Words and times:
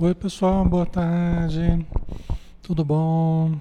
Oi, 0.00 0.12
pessoal, 0.12 0.68
boa 0.68 0.84
tarde. 0.84 1.86
Tudo 2.60 2.84
bom? 2.84 3.56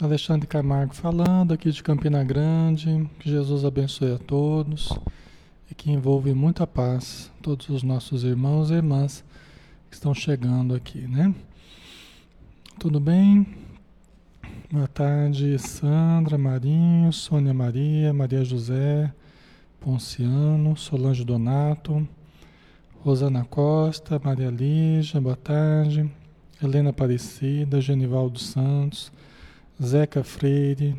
Alexandre 0.00 0.48
Camargo 0.48 0.92
falando 0.92 1.54
aqui 1.54 1.70
de 1.70 1.80
Campina 1.80 2.24
Grande. 2.24 3.08
Que 3.20 3.30
Jesus 3.30 3.64
abençoe 3.64 4.14
a 4.14 4.18
todos 4.18 4.92
e 5.70 5.74
que 5.74 5.92
envolve 5.92 6.34
muita 6.34 6.66
paz 6.66 7.30
todos 7.40 7.68
os 7.68 7.84
nossos 7.84 8.24
irmãos 8.24 8.72
e 8.72 8.74
irmãs 8.74 9.24
que 9.88 9.94
estão 9.94 10.12
chegando 10.12 10.74
aqui, 10.74 11.06
né? 11.06 11.32
Tudo 12.76 12.98
bem? 12.98 13.46
Boa 14.72 14.88
tarde, 14.88 15.56
Sandra, 15.60 16.36
Marinho, 16.36 17.12
Sônia 17.12 17.54
Maria, 17.54 18.12
Maria 18.12 18.44
José, 18.44 19.14
Ponciano, 19.80 20.76
Solange 20.76 21.24
Donato. 21.24 22.08
Rosana 23.04 23.44
Costa, 23.44 24.18
Maria 24.24 24.48
Lígia, 24.48 25.20
boa 25.20 25.36
tarde. 25.36 26.10
Helena 26.62 26.88
Aparecida, 26.88 27.78
Genivaldo 27.78 28.38
Santos, 28.38 29.12
Zeca 29.78 30.24
Freire, 30.24 30.96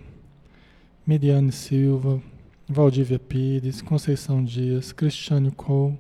Miriane 1.04 1.52
Silva, 1.52 2.22
Valdívia 2.70 3.18
Pires, 3.18 3.82
Conceição 3.82 4.44
Dias, 4.44 4.92
Cristiane 4.92 5.50
Cole, 5.50 5.98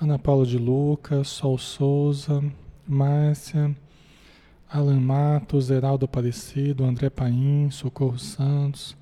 Ana 0.00 0.16
Paula 0.16 0.46
de 0.46 0.58
Luca, 0.58 1.24
Sol 1.24 1.58
Souza, 1.58 2.40
Márcia, 2.86 3.74
Alan 4.70 5.00
Matos, 5.00 5.70
Heraldo 5.70 6.04
Aparecido, 6.04 6.84
André 6.84 7.10
Paim, 7.10 7.68
Socorro 7.72 8.16
Santos, 8.16 8.96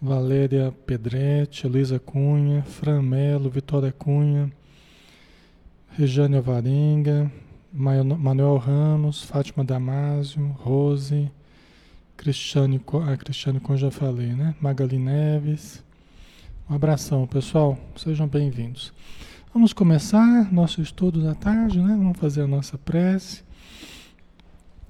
Valéria 0.00 0.74
Pedretti, 0.86 1.68
Luísa 1.68 1.98
Cunha, 1.98 2.62
Fran 2.62 3.02
Melo, 3.02 3.50
Vitória 3.50 3.92
Cunha, 3.92 4.50
Regiane 5.98 6.36
Alvarenga, 6.36 7.28
Manuel 7.72 8.56
Ramos, 8.56 9.24
Fátima 9.24 9.64
Damásio, 9.64 10.46
Rose, 10.60 11.28
Cristiane, 12.16 12.80
a 13.04 13.16
Cristiane 13.16 13.58
como 13.58 13.76
já 13.76 13.90
falei, 13.90 14.28
né? 14.28 14.54
Magali 14.60 14.96
Neves. 14.96 15.84
Um 16.70 16.76
abração, 16.76 17.26
pessoal. 17.26 17.76
Sejam 17.96 18.28
bem-vindos. 18.28 18.92
Vamos 19.52 19.72
começar 19.72 20.52
nosso 20.52 20.80
estudo 20.80 21.20
da 21.20 21.34
tarde, 21.34 21.80
né? 21.80 21.96
Vamos 21.96 22.16
fazer 22.16 22.42
a 22.42 22.46
nossa 22.46 22.78
prece, 22.78 23.42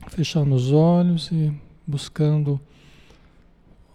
fechando 0.08 0.54
os 0.54 0.72
olhos 0.72 1.30
e 1.32 1.50
buscando 1.86 2.60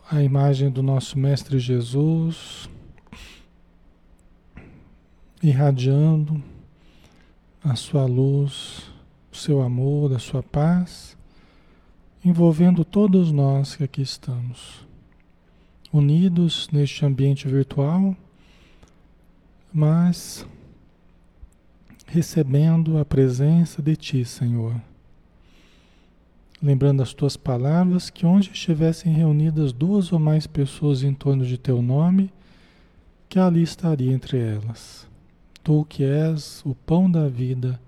a 0.09 0.23
imagem 0.23 0.71
do 0.71 0.81
nosso 0.81 1.19
Mestre 1.19 1.59
Jesus, 1.59 2.67
irradiando 5.43 6.41
a 7.63 7.75
sua 7.75 8.05
luz, 8.05 8.91
o 9.31 9.35
seu 9.37 9.61
amor, 9.61 10.13
a 10.13 10.19
sua 10.19 10.43
paz, 10.43 11.17
envolvendo 12.23 12.83
todos 12.83 13.31
nós 13.31 13.75
que 13.75 13.83
aqui 13.83 14.01
estamos, 14.01 14.85
unidos 15.91 16.67
neste 16.73 17.05
ambiente 17.05 17.47
virtual, 17.47 18.15
mas 19.73 20.45
recebendo 22.05 22.97
a 22.97 23.05
presença 23.05 23.81
de 23.81 23.95
Ti, 23.95 24.25
Senhor. 24.25 24.75
Lembrando 26.61 27.01
as 27.01 27.13
tuas 27.13 27.35
palavras, 27.35 28.09
que 28.09 28.25
onde 28.25 28.51
estivessem 28.51 29.13
reunidas 29.13 29.73
duas 29.73 30.11
ou 30.11 30.19
mais 30.19 30.45
pessoas 30.45 31.01
em 31.01 31.13
torno 31.13 31.45
de 31.45 31.57
teu 31.57 31.81
nome, 31.81 32.31
que 33.27 33.39
ali 33.39 33.63
estaria 33.63 34.13
entre 34.13 34.37
elas. 34.37 35.07
Tu 35.63 35.85
que 35.85 36.03
és 36.03 36.61
o 36.65 36.75
pão 36.75 37.09
da 37.09 37.29
vida 37.29 37.79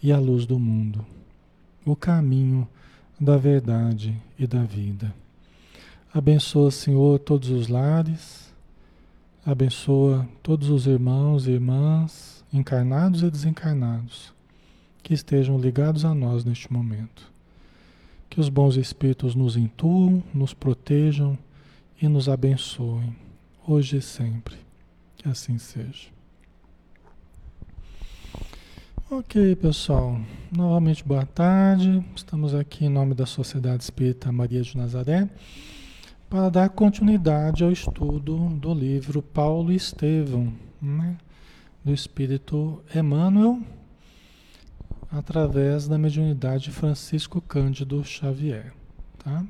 e 0.00 0.12
a 0.12 0.18
luz 0.18 0.46
do 0.46 0.60
mundo, 0.60 1.04
o 1.84 1.96
caminho 1.96 2.68
da 3.20 3.36
verdade 3.36 4.16
e 4.38 4.46
da 4.46 4.62
vida. 4.62 5.12
Abençoa, 6.14 6.70
Senhor, 6.70 7.18
todos 7.18 7.50
os 7.50 7.66
lares, 7.66 8.54
abençoa 9.44 10.28
todos 10.40 10.70
os 10.70 10.86
irmãos 10.86 11.48
e 11.48 11.50
irmãs, 11.50 12.44
encarnados 12.52 13.22
e 13.22 13.30
desencarnados, 13.30 14.32
que 15.02 15.12
estejam 15.12 15.58
ligados 15.58 16.04
a 16.04 16.14
nós 16.14 16.44
neste 16.44 16.72
momento. 16.72 17.30
Que 18.30 18.40
os 18.40 18.48
bons 18.48 18.76
espíritos 18.76 19.34
nos 19.34 19.56
intuam, 19.56 20.22
nos 20.32 20.54
protejam 20.54 21.36
e 22.00 22.06
nos 22.06 22.28
abençoem, 22.28 23.16
hoje 23.66 23.96
e 23.96 24.02
sempre. 24.02 24.56
Que 25.16 25.28
assim 25.28 25.58
seja. 25.58 26.15
Ok, 29.08 29.54
pessoal. 29.54 30.20
Novamente, 30.50 31.04
boa 31.04 31.24
tarde. 31.24 32.04
Estamos 32.16 32.52
aqui 32.52 32.86
em 32.86 32.88
nome 32.88 33.14
da 33.14 33.24
Sociedade 33.24 33.84
Espírita 33.84 34.32
Maria 34.32 34.60
de 34.62 34.76
Nazaré 34.76 35.30
para 36.28 36.48
dar 36.48 36.68
continuidade 36.70 37.62
ao 37.62 37.70
estudo 37.70 38.48
do 38.48 38.74
livro 38.74 39.22
Paulo 39.22 39.72
e 39.72 39.76
Estevão, 39.76 40.52
né? 40.82 41.16
do 41.84 41.94
Espírito 41.94 42.82
Emmanuel, 42.92 43.62
através 45.08 45.86
da 45.86 45.96
mediunidade 45.96 46.72
Francisco 46.72 47.40
Cândido 47.40 48.02
Xavier. 48.02 48.74
Tá? 49.18 49.46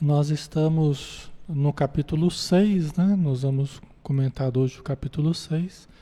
Nós 0.00 0.30
estamos 0.30 1.30
no 1.46 1.74
capítulo 1.74 2.30
6, 2.30 2.94
né? 2.94 3.14
nós 3.20 3.42
vamos 3.42 3.82
comentar 4.02 4.56
hoje 4.56 4.80
o 4.80 4.82
capítulo 4.82 5.34
6 5.34 5.92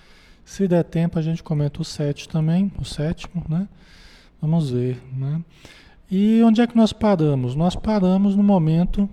se 0.50 0.66
der 0.66 0.82
tempo, 0.82 1.16
a 1.16 1.22
gente 1.22 1.44
comenta 1.44 1.80
o 1.80 1.84
7 1.84 2.28
também, 2.28 2.72
o 2.76 2.84
sétimo, 2.84 3.44
né? 3.48 3.68
Vamos 4.42 4.68
ver, 4.68 5.00
né? 5.16 5.40
E 6.10 6.42
onde 6.42 6.60
é 6.60 6.66
que 6.66 6.76
nós 6.76 6.92
paramos? 6.92 7.54
Nós 7.54 7.76
paramos 7.76 8.34
no 8.34 8.42
momento 8.42 9.08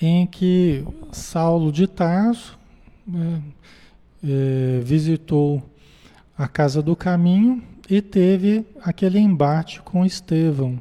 em 0.00 0.28
que 0.28 0.86
Saulo 1.10 1.72
de 1.72 1.88
Tarso 1.88 2.56
né, 3.04 3.42
é, 4.22 4.80
visitou 4.80 5.60
a 6.38 6.46
casa 6.46 6.80
do 6.80 6.94
caminho 6.94 7.60
e 7.90 8.00
teve 8.00 8.64
aquele 8.80 9.18
embate 9.18 9.82
com 9.82 10.06
Estevão, 10.06 10.80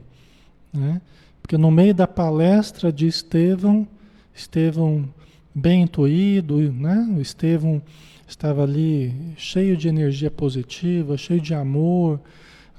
né? 0.72 1.02
Porque 1.42 1.58
no 1.58 1.72
meio 1.72 1.96
da 1.96 2.06
palestra 2.06 2.94
de 2.94 3.08
Estevão, 3.08 3.88
Estevão 4.36 5.10
bem 5.54 5.82
intuído, 5.82 6.72
né? 6.72 7.12
O 7.18 7.20
Estevão 7.20 7.82
estava 8.28 8.64
ali 8.64 9.14
cheio 9.38 9.76
de 9.76 9.88
energia 9.88 10.32
positiva, 10.32 11.18
cheio 11.18 11.42
de 11.42 11.54
amor. 11.54 12.20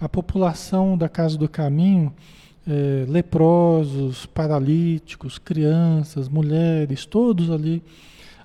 A 0.00 0.08
população 0.08 0.96
da 0.98 1.08
Casa 1.08 1.38
do 1.38 1.48
Caminho, 1.48 2.12
é, 2.66 3.04
leprosos, 3.08 4.26
paralíticos, 4.26 5.38
crianças, 5.38 6.28
mulheres, 6.28 7.04
todos 7.06 7.50
ali 7.50 7.82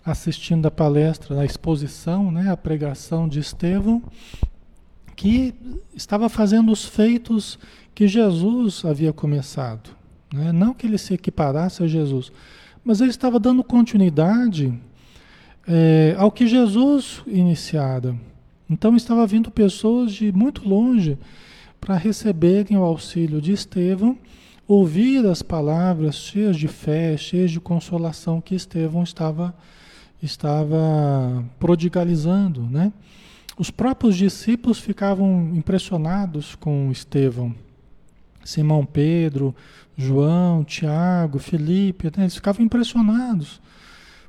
assistindo 0.06 0.66
a 0.66 0.72
palestra, 0.72 1.40
a 1.40 1.46
exposição, 1.46 2.32
né, 2.32 2.52
a 2.52 2.58
pregação 2.58 3.28
de 3.28 3.40
Estevão, 3.40 4.02
que 5.16 5.54
estava 5.94 6.30
fazendo 6.30 6.72
os 6.72 6.86
feitos 6.86 7.60
que 7.94 8.08
Jesus 8.08 8.84
havia 8.86 9.12
começado. 9.12 9.90
Né? 10.34 10.52
Não 10.52 10.74
que 10.74 10.88
ele 10.88 10.98
se 10.98 11.14
equiparasse 11.14 11.84
a 11.84 11.88
Jesus, 11.88 12.32
mas 12.84 13.02
ele 13.02 13.10
estava 13.10 13.40
dando 13.40 13.64
continuidade 13.64 14.74
é, 15.68 16.16
ao 16.18 16.32
que 16.32 16.48
Jesus 16.48 17.22
iniciara. 17.28 18.16
Então 18.70 18.96
estava 18.96 19.26
vindo 19.26 19.50
pessoas 19.50 20.12
de 20.12 20.32
muito 20.32 20.68
longe 20.68 21.18
para 21.82 21.96
receberem 21.96 22.78
o 22.78 22.84
auxílio 22.84 23.42
de 23.42 23.52
Estevão, 23.52 24.18
ouvir 24.68 25.26
as 25.26 25.42
palavras 25.42 26.16
cheias 26.16 26.56
de 26.56 26.68
fé, 26.68 27.18
cheias 27.18 27.50
de 27.50 27.60
consolação 27.60 28.40
que 28.40 28.54
Estevão 28.54 29.02
estava, 29.02 29.56
estava 30.22 31.44
prodigalizando. 31.60 32.62
Né? 32.64 32.94
Os 33.58 33.72
próprios 33.72 34.16
discípulos 34.16 34.80
ficavam 34.80 35.52
impressionados 35.56 36.56
com 36.56 36.92
Estevão. 36.92 37.56
Simão 38.44 38.86
Pedro, 38.86 39.56
João, 39.98 40.64
Tiago, 40.64 41.40
Felipe, 41.40 42.06
né? 42.06 42.24
eles 42.24 42.36
ficavam 42.36 42.64
impressionados 42.64 43.60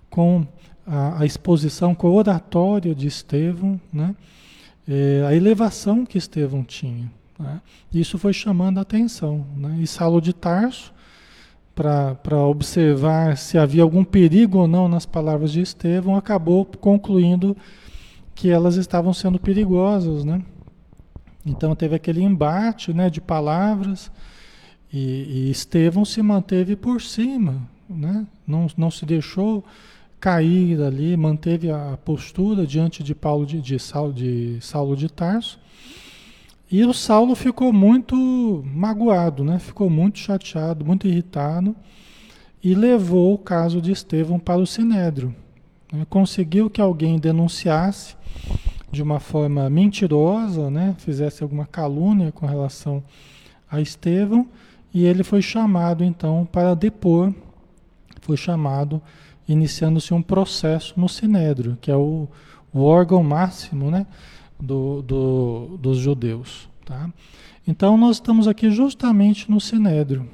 com 0.09 0.47
a, 0.91 1.23
a 1.23 1.27
exposição 1.27 1.95
com 1.95 2.09
a 2.09 2.11
oratória 2.11 2.93
de 2.95 3.07
Estevão, 3.07 3.81
né? 3.93 4.17
É, 4.89 5.25
a 5.25 5.35
elevação 5.35 6.05
que 6.05 6.19
Estevão 6.19 6.65
tinha. 6.65 7.09
Né? 7.39 7.61
Isso 7.95 8.19
foi 8.19 8.33
chamando 8.33 8.79
a 8.79 8.81
atenção. 8.81 9.47
Né? 9.57 9.79
E 9.81 9.87
Saulo 9.87 10.21
de 10.21 10.33
Tarso, 10.33 10.93
para 11.77 12.45
observar 12.45 13.37
se 13.37 13.57
havia 13.57 13.85
algum 13.85 14.03
perigo 14.03 14.59
ou 14.59 14.67
não 14.67 14.89
nas 14.89 15.07
palavras 15.07 15.53
de 15.53 15.61
Estevão, 15.61 16.17
acabou 16.17 16.65
concluindo 16.65 17.57
que 18.35 18.51
elas 18.51 18.75
estavam 18.75 19.15
sendo 19.15 19.39
perigosas. 19.39 20.25
Né? 20.25 20.43
Então 21.47 21.77
teve 21.77 21.95
aquele 21.95 22.21
embate 22.21 22.93
né, 22.93 23.09
de 23.09 23.21
palavras 23.21 24.11
e, 24.93 24.99
e 25.47 25.51
Estevão 25.53 26.05
se 26.05 26.21
manteve 26.21 26.75
por 26.75 27.01
cima, 27.01 27.63
né? 27.89 28.27
não, 28.45 28.67
não 28.77 28.91
se 28.91 29.07
deixou 29.07 29.65
cair 30.21 30.83
ali, 30.83 31.17
manteve 31.17 31.71
a 31.71 31.99
postura 32.05 32.67
diante 32.67 33.03
de 33.03 33.15
Paulo 33.15 33.47
de, 33.47 33.61
de, 33.61 33.79
Saulo, 33.79 34.13
de 34.13 34.59
Saulo 34.61 34.95
de 34.95 35.09
Tarso 35.09 35.59
E 36.71 36.85
o 36.85 36.93
Saulo 36.93 37.35
ficou 37.35 37.73
muito 37.73 38.63
magoado, 38.67 39.43
né? 39.43 39.59
ficou 39.59 39.89
muito 39.89 40.19
chateado, 40.19 40.85
muito 40.85 41.09
irritado 41.09 41.75
e 42.63 42.75
levou 42.75 43.33
o 43.33 43.39
caso 43.39 43.81
de 43.81 43.91
Estevão 43.91 44.39
para 44.39 44.61
o 44.61 44.67
Sinédrio. 44.67 45.35
Né? 45.91 46.07
Conseguiu 46.11 46.69
que 46.69 46.81
alguém 46.81 47.19
denunciasse 47.19 48.15
de 48.93 49.03
uma 49.03 49.19
forma 49.19 49.71
mentirosa, 49.71 50.71
né? 50.71 50.95
fizesse 50.99 51.43
alguma 51.43 51.65
calúnia 51.65 52.31
com 52.31 52.45
relação 52.45 53.03
a 53.71 53.81
Estevão, 53.81 54.47
e 54.93 55.05
ele 55.05 55.23
foi 55.23 55.41
chamado 55.41 56.03
então 56.03 56.47
para 56.51 56.75
depor, 56.75 57.33
foi 58.21 58.37
chamado, 58.37 59.01
iniciando-se 59.53 60.15
um 60.15 60.23
processo 60.23 60.99
no 60.99 61.09
Sinédrio, 61.09 61.77
que 61.81 61.91
é 61.91 61.97
o, 61.97 62.29
o 62.73 62.83
órgão 62.83 63.23
máximo 63.23 63.91
né? 63.91 64.07
do, 64.59 65.03
do, 65.03 65.79
dos 65.79 65.99
judeus. 65.99 66.69
Tá? 66.85 67.11
Então 67.67 67.97
nós 67.97 68.17
estamos 68.17 68.47
aqui 68.47 68.71
justamente 68.71 69.51
no 69.51 69.61
Sinédrio, 69.61 70.29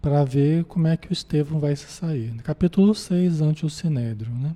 para 0.00 0.24
ver 0.24 0.64
como 0.64 0.86
é 0.86 0.96
que 0.96 1.10
o 1.10 1.12
Estevão 1.12 1.58
vai 1.58 1.74
se 1.74 1.86
sair. 1.86 2.32
Capítulo 2.42 2.94
6, 2.94 3.40
ante 3.40 3.66
o 3.66 3.70
Sinédrio. 3.70 4.30
Né? 4.32 4.54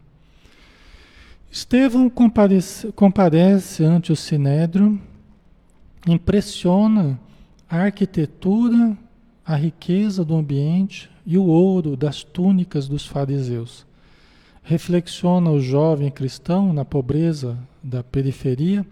Estevão 1.50 2.08
comparece, 2.08 2.92
comparece 2.92 3.82
ante 3.82 4.12
o 4.12 4.16
Sinédrio, 4.16 5.00
impressiona 6.06 7.18
a 7.68 7.78
arquitetura, 7.78 8.96
a 9.44 9.56
riqueza 9.56 10.24
do 10.24 10.36
ambiente 10.36 11.10
e 11.30 11.38
o 11.38 11.44
ouro 11.44 11.96
das 11.96 12.24
túnicas 12.24 12.88
dos 12.88 13.06
fariseus. 13.06 13.86
Reflexiona 14.64 15.48
o 15.48 15.60
jovem 15.60 16.10
cristão 16.10 16.72
na 16.72 16.84
pobreza 16.84 17.56
da 17.80 18.02
periferia, 18.02 18.84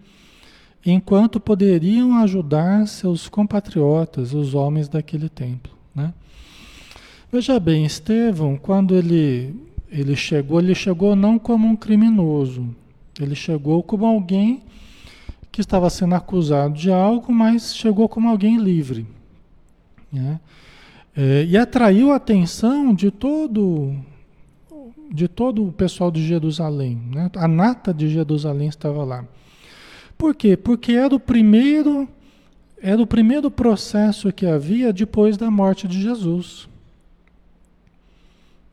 enquanto 0.85 1.37
poderiam 1.37 2.15
ajudar 2.19 2.87
seus 2.87 3.27
compatriotas, 3.27 4.33
os 4.33 4.53
homens 4.53 4.87
daquele 4.87 5.27
templo. 5.27 5.73
Né? 5.93 6.13
Veja 7.29 7.59
bem, 7.59 7.83
Estevão, 7.83 8.55
quando 8.55 8.95
ele, 8.95 9.53
ele 9.89 10.15
chegou, 10.15 10.61
ele 10.61 10.73
chegou 10.73 11.17
não 11.17 11.37
como 11.37 11.67
um 11.67 11.75
criminoso, 11.75 12.73
ele 13.19 13.35
chegou 13.35 13.83
como 13.83 14.05
alguém 14.05 14.63
que 15.51 15.59
estava 15.59 15.89
sendo 15.89 16.15
acusado 16.15 16.73
de 16.73 16.89
algo, 16.89 17.33
mas 17.33 17.75
chegou 17.75 18.07
como 18.07 18.29
alguém 18.29 18.55
livre. 18.55 19.05
Né? 20.09 20.39
É, 21.21 21.43
e 21.43 21.57
atraiu 21.57 22.13
a 22.13 22.15
atenção 22.15 22.93
de 22.93 23.11
todo, 23.11 23.93
de 25.11 25.27
todo 25.27 25.67
o 25.67 25.73
pessoal 25.73 26.09
de 26.09 26.25
Jerusalém. 26.25 26.97
Né? 27.13 27.29
A 27.35 27.45
nata 27.45 27.93
de 27.93 28.07
Jerusalém 28.07 28.69
estava 28.69 29.03
lá. 29.03 29.25
Por 30.17 30.33
quê? 30.33 30.55
Porque 30.55 30.93
era 30.93 31.13
o 31.13 31.19
primeiro, 31.19 32.07
era 32.81 33.01
o 33.01 33.05
primeiro 33.05 33.51
processo 33.51 34.31
que 34.31 34.45
havia 34.45 34.93
depois 34.93 35.35
da 35.35 35.51
morte 35.51 35.89
de 35.89 36.01
Jesus. 36.01 36.69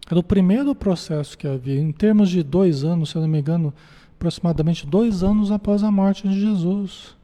Era 0.08 0.20
o 0.20 0.22
primeiro 0.22 0.72
processo 0.72 1.36
que 1.36 1.48
havia, 1.48 1.80
em 1.80 1.90
termos 1.90 2.30
de 2.30 2.44
dois 2.44 2.84
anos, 2.84 3.10
se 3.10 3.16
eu 3.16 3.22
não 3.22 3.28
me 3.28 3.40
engano, 3.40 3.74
aproximadamente 4.14 4.86
dois 4.86 5.24
anos 5.24 5.50
após 5.50 5.82
a 5.82 5.90
morte 5.90 6.28
de 6.28 6.40
Jesus. 6.40 7.16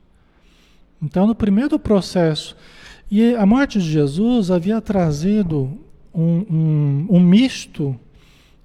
Então, 1.01 1.29
no 1.29 1.35
primeiro 1.37 1.79
processo, 1.79 2.57
e 3.20 3.35
a 3.35 3.44
morte 3.44 3.79
de 3.79 3.91
Jesus 3.91 4.50
havia 4.50 4.81
trazido 4.81 5.79
um, 6.14 6.47
um, 6.50 7.06
um 7.11 7.20
misto 7.20 7.94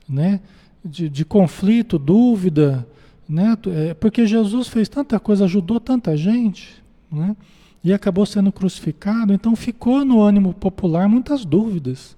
né, 0.07 0.39
de, 0.83 1.09
de, 1.09 1.25
conflito, 1.25 1.99
dúvida, 1.99 2.87
né, 3.27 3.57
é, 3.67 3.93
porque 3.93 4.25
Jesus 4.25 4.67
fez 4.67 4.87
tanta 4.87 5.19
coisa, 5.19 5.45
ajudou 5.45 5.79
tanta 5.79 6.15
gente, 6.15 6.81
né, 7.11 7.35
e 7.83 7.93
acabou 7.93 8.25
sendo 8.25 8.51
crucificado, 8.51 9.33
então 9.33 9.55
ficou 9.55 10.05
no 10.05 10.21
ânimo 10.21 10.53
popular 10.53 11.07
muitas 11.07 11.45
dúvidas 11.45 12.17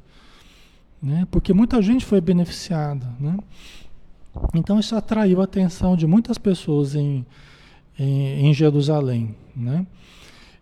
né? 1.02 1.28
porque 1.32 1.54
muita 1.54 1.82
gente 1.82 2.06
foi 2.06 2.22
beneficiada. 2.22 3.08
Né? 3.20 3.38
Então 4.54 4.80
isso 4.80 4.96
atraiu 4.96 5.42
a 5.42 5.46
atenção 5.46 5.96
de 5.96 6.06
muitas 6.06 6.38
pessoas 6.38 6.96
em, 6.96 7.26
em, 7.98 8.48
em 8.48 8.54
Jerusalém. 8.54 9.36
Né? 9.56 9.86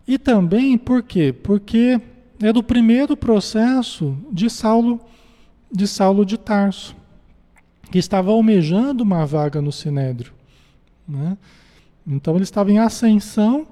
E 0.07 0.17
também 0.17 0.77
por 0.77 1.03
quê? 1.03 1.33
Porque 1.33 1.99
é 2.41 2.53
do 2.53 2.63
primeiro 2.63 3.17
processo 3.17 4.17
de 4.31 4.49
Saulo 4.49 4.99
de 5.69 5.85
Saulo 5.85 6.25
de 6.25 6.37
Tarso, 6.37 6.95
que 7.91 7.97
estava 7.97 8.31
almejando 8.31 9.03
uma 9.03 9.25
vaga 9.25 9.61
no 9.61 9.71
Sinédrio. 9.71 10.31
Né? 11.05 11.37
Então 12.05 12.35
ele 12.35 12.43
estava 12.43 12.71
em 12.71 12.79
ascensão 12.79 13.67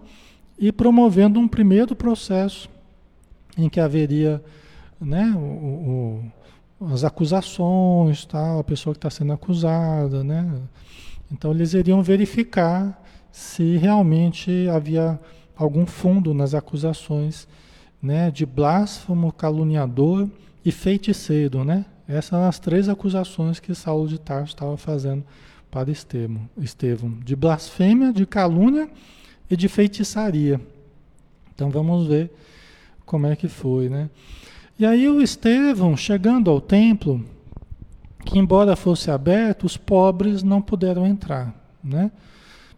e 0.60 0.72
promovendo 0.74 1.40
um 1.40 1.48
primeiro 1.48 1.96
processo 1.96 2.70
em 3.58 3.70
que 3.70 3.80
haveria 3.80 4.44
né, 5.00 5.34
o, 5.38 5.40
o 5.40 6.32
as 6.92 7.06
acusações, 7.06 8.26
tal, 8.26 8.60
a 8.60 8.64
pessoa 8.64 8.94
que 8.94 8.98
está 8.98 9.10
sendo 9.10 9.32
acusada, 9.32 10.24
né? 10.24 10.62
Então 11.32 11.52
eles 11.52 11.74
iriam 11.74 12.04
verificar 12.04 13.02
se 13.32 13.78
realmente 13.78 14.68
havia 14.70 15.20
algum 15.56 15.86
fundo 15.86 16.34
nas 16.34 16.54
acusações, 16.54 17.48
né, 18.02 18.30
de 18.30 18.46
blasfemo, 18.46 19.32
caluniador 19.32 20.30
e 20.64 20.72
feiticeiro, 20.72 21.64
né? 21.64 21.86
Essas 22.08 22.26
são 22.26 22.44
as 22.44 22.60
três 22.60 22.88
acusações 22.88 23.60
que 23.60 23.74
Saulo 23.74 24.08
de 24.08 24.20
Tarso 24.20 24.54
estava 24.54 24.78
fazendo 24.78 25.24
para 25.72 25.90
Estevão, 25.92 26.48
Estevão, 26.58 27.12
de 27.24 27.36
blasfêmia, 27.36 28.14
de 28.14 28.26
calúnia 28.26 28.90
e 29.50 29.56
de 29.56 29.68
feitiçaria. 29.68 30.62
Então 31.54 31.70
vamos 31.70 32.08
ver 32.08 32.32
como 33.06 33.28
é 33.28 33.36
que 33.36 33.48
foi, 33.48 33.90
né? 33.90 34.10
E 34.78 34.86
aí 34.86 35.08
o 35.08 35.22
Estevão, 35.22 35.96
chegando 35.96 36.52
ao 36.52 36.60
templo, 36.60 37.24
que 38.26 38.38
embora 38.38 38.76
fosse 38.76 39.10
aberto, 39.10 39.66
os 39.66 39.78
pobres 39.78 40.44
não 40.44 40.62
puderam 40.62 41.08
entrar, 41.08 41.56
né? 41.84 42.12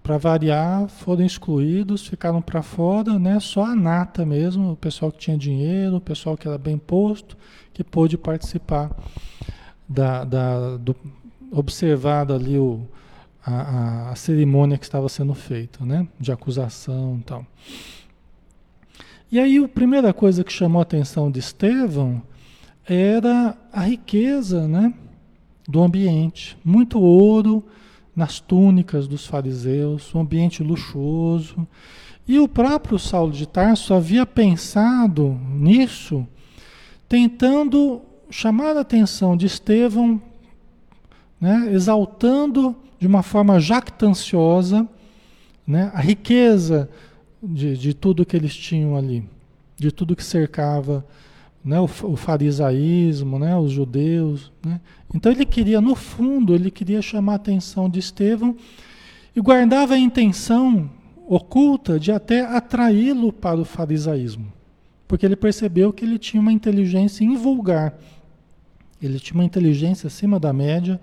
Para 0.08 0.18
variar, 0.18 0.88
foram 0.88 1.26
excluídos, 1.26 2.08
ficaram 2.08 2.42
para 2.42 2.62
fora, 2.62 3.20
né? 3.20 3.42
Só 3.42 3.66
a 3.66 3.76
nata 3.76 4.26
mesmo, 4.26 4.72
o 4.72 4.76
pessoal 4.78 5.12
que 5.12 5.18
tinha 5.18 5.38
dinheiro, 5.38 5.98
o 5.98 6.00
pessoal 6.00 6.38
que 6.38 6.48
era 6.48 6.58
bem 6.58 6.78
posto, 6.78 7.36
que 7.74 7.84
pôde 7.84 8.18
participar 8.18 8.90
da, 9.86 10.24
da 10.24 10.78
do, 10.78 10.96
observado 11.52 12.34
ali 12.34 12.58
o, 12.58 12.88
a, 13.46 14.12
a, 14.12 14.16
cerimônia 14.16 14.78
que 14.78 14.86
estava 14.86 15.10
sendo 15.10 15.34
feita, 15.34 15.84
né? 15.84 16.08
De 16.18 16.32
acusação 16.32 17.18
e 17.20 17.24
tal. 17.26 17.46
E 19.30 19.38
aí 19.42 19.58
a 19.58 19.68
primeira 19.68 20.14
coisa 20.14 20.42
que 20.42 20.54
chamou 20.54 20.80
a 20.80 20.84
atenção 20.84 21.30
de 21.30 21.40
Estevão 21.40 22.22
era 22.88 23.58
a 23.74 23.82
riqueza 23.82 24.70
né, 24.70 24.94
do 25.68 25.84
ambiente. 25.84 26.58
Muito 26.64 26.98
ouro 26.98 27.62
nas 28.18 28.40
túnicas 28.40 29.08
dos 29.08 29.28
fariseus, 29.28 30.14
um 30.16 30.22
ambiente 30.22 30.64
luxuoso. 30.64 31.68
E 32.28 32.40
o 32.40 32.48
próprio 32.48 32.98
Saulo 32.98 33.32
de 33.32 33.48
Tarso 33.48 33.94
havia 33.94 34.26
pensado 34.26 35.40
nisso, 35.52 36.28
tentando 37.08 38.02
chamar 38.32 38.76
a 38.76 38.82
atenção 38.82 39.38
de 39.38 39.46
Estevão, 39.46 40.20
né, 41.40 41.70
exaltando 41.72 42.76
de 43.00 43.06
uma 43.06 43.22
forma 43.22 43.60
jactanciosa 43.60 44.90
né, 45.66 45.92
a 45.94 46.02
riqueza 46.02 46.90
de, 47.42 47.78
de 47.78 47.94
tudo 47.94 48.26
que 48.26 48.36
eles 48.36 48.56
tinham 48.56 48.96
ali, 48.96 49.24
de 49.78 49.92
tudo 49.92 50.16
que 50.16 50.24
cercava 50.24 51.06
né, 51.64 51.80
o, 51.80 51.84
o 51.84 52.16
farisaísmo, 52.16 53.38
né, 53.38 53.56
os 53.58 53.72
judeus. 53.72 54.52
Né? 54.66 54.80
Então 55.14 55.32
ele 55.32 55.46
queria, 55.46 55.82
no 55.82 55.96
fundo, 55.96 56.56
ele 56.56 56.72
queria 56.72 57.02
chamar 57.02 57.34
a 57.34 57.36
atenção 57.36 57.90
de 57.90 58.00
Estevão 58.00 58.56
e 59.36 59.42
guardava 59.42 59.94
a 59.94 60.00
intenção 60.00 60.90
oculta 61.28 62.00
de 62.00 62.12
até 62.12 62.42
atraí-lo 62.42 63.34
para 63.34 63.60
o 63.60 63.66
farisaísmo, 63.66 64.52
porque 65.08 65.26
ele 65.26 65.36
percebeu 65.36 65.92
que 65.92 66.06
ele 66.06 66.18
tinha 66.18 66.42
uma 66.42 66.54
inteligência 66.54 67.26
invulgar, 67.26 67.98
ele 69.02 69.20
tinha 69.20 69.36
uma 69.36 69.46
inteligência 69.46 70.08
acima 70.08 70.40
da 70.40 70.54
média 70.54 71.00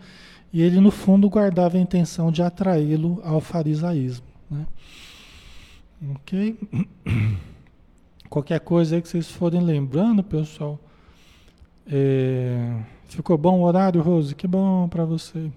e 0.52 0.62
ele, 0.62 0.80
no 0.80 0.90
fundo, 0.90 1.28
guardava 1.28 1.76
a 1.76 1.80
intenção 1.80 2.32
de 2.32 2.42
atraí-lo 2.42 3.20
ao 3.22 3.40
farisaísmo. 3.40 4.26
Né? 4.50 4.66
Ok? 6.14 6.58
Qualquer 8.34 8.58
coisa 8.58 8.96
aí 8.96 9.00
que 9.00 9.08
vocês 9.08 9.30
forem 9.30 9.60
lembrando, 9.60 10.20
pessoal. 10.20 10.76
É, 11.86 12.82
ficou 13.06 13.38
bom 13.38 13.60
o 13.60 13.62
horário, 13.62 14.02
Rose? 14.02 14.34
Que 14.34 14.48
bom 14.48 14.88
para 14.88 15.04
você. 15.04 15.52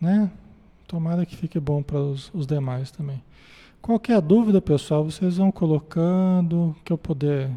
Né? 0.00 0.30
Tomara 0.88 1.26
que 1.26 1.36
fique 1.36 1.60
bom 1.60 1.82
para 1.82 1.98
os, 1.98 2.32
os, 2.32 2.46
demais 2.46 2.90
também. 2.90 3.22
Qualquer 3.82 4.22
dúvida, 4.22 4.62
pessoal, 4.62 5.04
vocês 5.04 5.36
vão 5.36 5.52
colocando 5.52 6.74
que 6.82 6.90
eu 6.90 6.96
puder, 6.96 7.50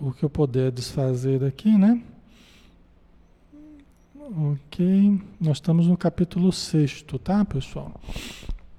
o 0.00 0.10
que 0.10 0.24
eu 0.24 0.30
puder 0.30 0.70
desfazer 0.70 1.44
aqui, 1.44 1.76
né? 1.76 2.02
Ok. 4.18 5.20
Nós 5.38 5.58
estamos 5.58 5.88
no 5.88 5.96
capítulo 5.98 6.50
6, 6.50 7.04
tá, 7.22 7.44
pessoal? 7.44 7.92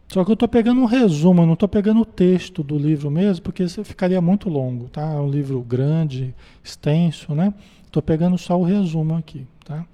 Só 0.08 0.24
que 0.24 0.32
eu 0.32 0.36
estou 0.36 0.48
pegando 0.48 0.80
um 0.80 0.86
resumo, 0.86 1.46
não 1.46 1.54
estou 1.54 1.68
pegando 1.68 2.02
o 2.02 2.06
texto 2.06 2.64
do 2.64 2.78
livro 2.78 3.12
mesmo, 3.12 3.44
porque 3.44 3.64
isso 3.64 3.84
ficaria 3.84 4.22
muito 4.22 4.50
longo, 4.50 4.88
tá? 4.88 5.02
É 5.02 5.20
um 5.20 5.30
livro 5.30 5.62
grande, 5.62 6.34
extenso, 6.64 7.36
né? 7.36 7.54
Estou 7.86 8.02
pegando 8.02 8.38
só 8.38 8.58
o 8.58 8.64
resumo 8.64 9.16
aqui, 9.16 9.46
tá? 9.66 9.86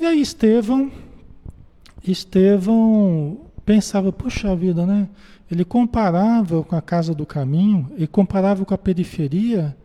E 0.00 0.04
aí 0.04 0.20
Estevão, 0.20 0.90
Estevão 2.02 3.38
pensava, 3.64 4.12
puxa 4.12 4.54
vida, 4.56 4.84
né? 4.84 5.08
Ele 5.50 5.64
comparava 5.64 6.64
com 6.64 6.74
a 6.74 6.82
casa 6.82 7.14
do 7.14 7.24
caminho 7.24 7.90
e 7.96 8.06
comparava 8.06 8.64
com 8.64 8.74
a 8.74 8.78
periferia, 8.78 9.76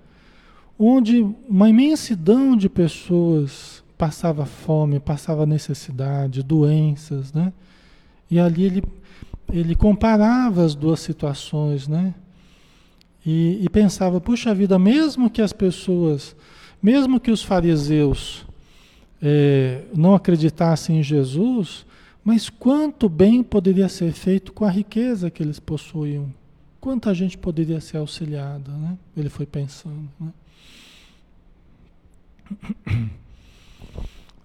onde 0.79 1.25
uma 1.48 1.70
imensidão 1.70 2.56
de 2.56 2.70
pessoas 2.70 3.84
passava 3.98 4.46
fome, 4.46 5.00
passava 5.00 5.46
necessidade, 5.46 6.41
doenças, 6.41 7.34
né? 7.34 7.51
E 8.29 8.39
ali 8.39 8.63
ele, 8.63 8.84
ele 9.51 9.75
comparava 9.75 10.63
as 10.63 10.75
duas 10.75 10.99
situações, 10.99 11.87
né? 11.87 12.13
E, 13.25 13.59
e 13.61 13.69
pensava, 13.69 14.21
puxa 14.21 14.53
vida, 14.53 14.79
mesmo 14.79 15.29
que 15.29 15.41
as 15.41 15.51
pessoas, 15.51 16.35
mesmo 16.81 17.19
que 17.19 17.31
os 17.31 17.43
fariseus 17.43 18.45
é, 19.21 19.83
não 19.95 20.15
acreditassem 20.15 20.99
em 20.99 21.03
Jesus, 21.03 21.85
mas 22.23 22.49
quanto 22.49 23.09
bem 23.09 23.43
poderia 23.43 23.89
ser 23.89 24.11
feito 24.13 24.53
com 24.53 24.65
a 24.65 24.69
riqueza 24.69 25.29
que 25.29 25.41
eles 25.41 25.59
possuíam? 25.59 26.33
Quanta 26.79 27.13
gente 27.13 27.37
poderia 27.37 27.81
ser 27.81 27.97
auxiliada, 27.97 28.71
né? 28.71 28.97
Ele 29.15 29.29
foi 29.29 29.45
pensando, 29.45 30.09
né? 30.19 30.31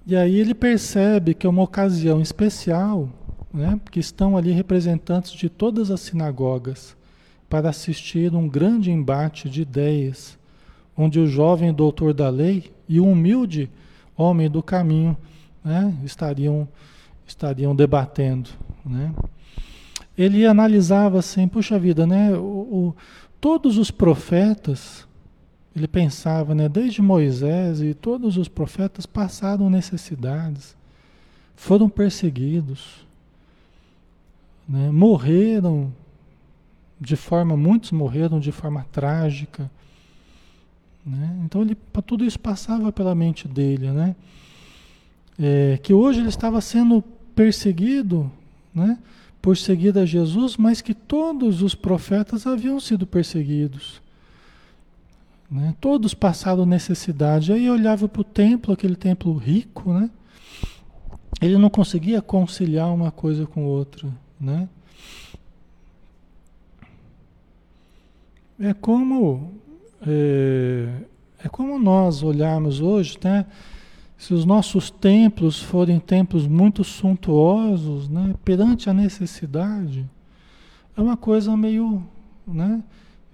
E 0.05 0.17
aí 0.17 0.35
ele 0.35 0.53
percebe 0.53 1.33
que 1.33 1.47
é 1.47 1.51
uma 1.51 1.63
ocasião 1.63 2.21
especial, 2.21 3.09
né? 3.53 3.79
Porque 3.83 4.01
estão 4.01 4.37
ali 4.37 4.53
representantes 4.53 5.33
de 5.33 5.49
todas 5.49 5.91
as 5.91 6.01
sinagogas 6.01 6.97
para 7.49 7.69
assistir 7.69 8.35
um 8.35 8.49
grande 8.49 8.91
embate 8.91 9.49
de 9.49 9.63
ideias, 9.63 10.39
onde 10.97 11.21
o 11.21 11.27
jovem 11.27 11.73
doutor 11.73 12.15
da 12.15 12.29
lei 12.31 12.73
e 12.89 12.99
o 12.99 13.07
humilde 13.07 13.71
homem 14.17 14.51
do 14.51 14.63
caminho 14.63 15.17
né? 15.65 15.95
estariam 16.05 16.69
estariam 17.27 17.75
debatendo, 17.75 18.51
né? 18.85 19.13
Ele 20.19 20.45
analisava 20.45 21.21
assim, 21.21 21.49
puxa 21.49 21.79
vida, 21.79 22.07
né? 22.07 22.33
O, 22.37 22.43
o, 22.43 22.97
todos 23.41 23.79
os 23.79 23.91
profetas, 23.91 25.07
ele 25.75 25.89
pensava, 25.89 26.55
né? 26.55 26.69
Desde 26.69 27.01
Moisés 27.01 27.81
e 27.81 27.95
todos 27.95 28.37
os 28.37 28.49
profetas 28.49 29.07
passaram 29.07 29.71
necessidades, 29.71 30.77
foram 31.57 31.89
perseguidos, 31.89 33.07
né? 34.73 34.91
morreram 34.91 35.93
de 36.99 37.15
forma, 37.15 37.57
muitos 37.57 37.93
morreram 37.93 38.41
de 38.41 38.51
forma 38.51 38.87
trágica, 38.91 39.71
né? 41.05 41.37
Então 41.45 41.63
ele, 41.63 41.77
tudo 42.07 42.25
isso 42.25 42.39
passava 42.39 42.93
pela 42.93 43.15
mente 43.15 43.49
dele, 43.49 43.91
né? 43.91 44.15
É, 45.39 45.79
que 45.83 45.93
hoje 45.93 46.21
ele 46.21 46.29
estava 46.29 46.61
sendo 46.61 47.03
perseguido, 47.35 48.31
né, 48.73 48.99
por 49.41 49.57
seguir 49.57 49.99
a 49.99 50.07
Jesus, 50.07 50.57
mas 50.57 50.81
que 50.81 50.95
todos 50.95 51.61
os 51.61 51.75
profetas 51.75 52.47
haviam 52.47 52.79
sido 52.79 53.07
perseguidos. 53.07 54.01
Né? 55.51 55.75
Todos 55.81 56.15
passaram 56.15 56.65
necessidade. 56.65 57.53
Aí 57.53 57.69
olhava 57.69 58.09
para 58.09 58.21
o 58.21 58.25
templo, 58.25 58.73
aquele 58.73 58.95
templo 58.95 59.35
rico, 59.37 59.93
né? 59.93 60.09
ele 61.41 61.59
não 61.59 61.69
conseguia 61.69 62.23
conciliar 62.23 62.95
uma 62.95 63.11
coisa 63.11 63.47
com 63.47 63.65
outra. 63.65 64.09
Né? 64.43 64.69
É 68.61 68.75
como 68.75 69.63
é, 70.07 70.89
é 71.45 71.49
como 71.49 71.79
nós 71.79 72.23
olharmos 72.23 72.81
hoje, 72.81 73.19
né? 73.23 73.47
Se 74.17 74.35
os 74.35 74.45
nossos 74.45 74.91
templos 74.91 75.61
forem 75.61 75.99
templos 75.99 76.47
muito 76.47 76.85
suntuosos, 76.85 78.09
né, 78.09 78.35
perante 78.45 78.89
a 78.89 78.95
necessidade, 78.95 80.09
é 80.97 81.01
uma 81.01 81.17
coisa 81.17 81.57
meio, 81.57 82.05
né, 82.47 82.81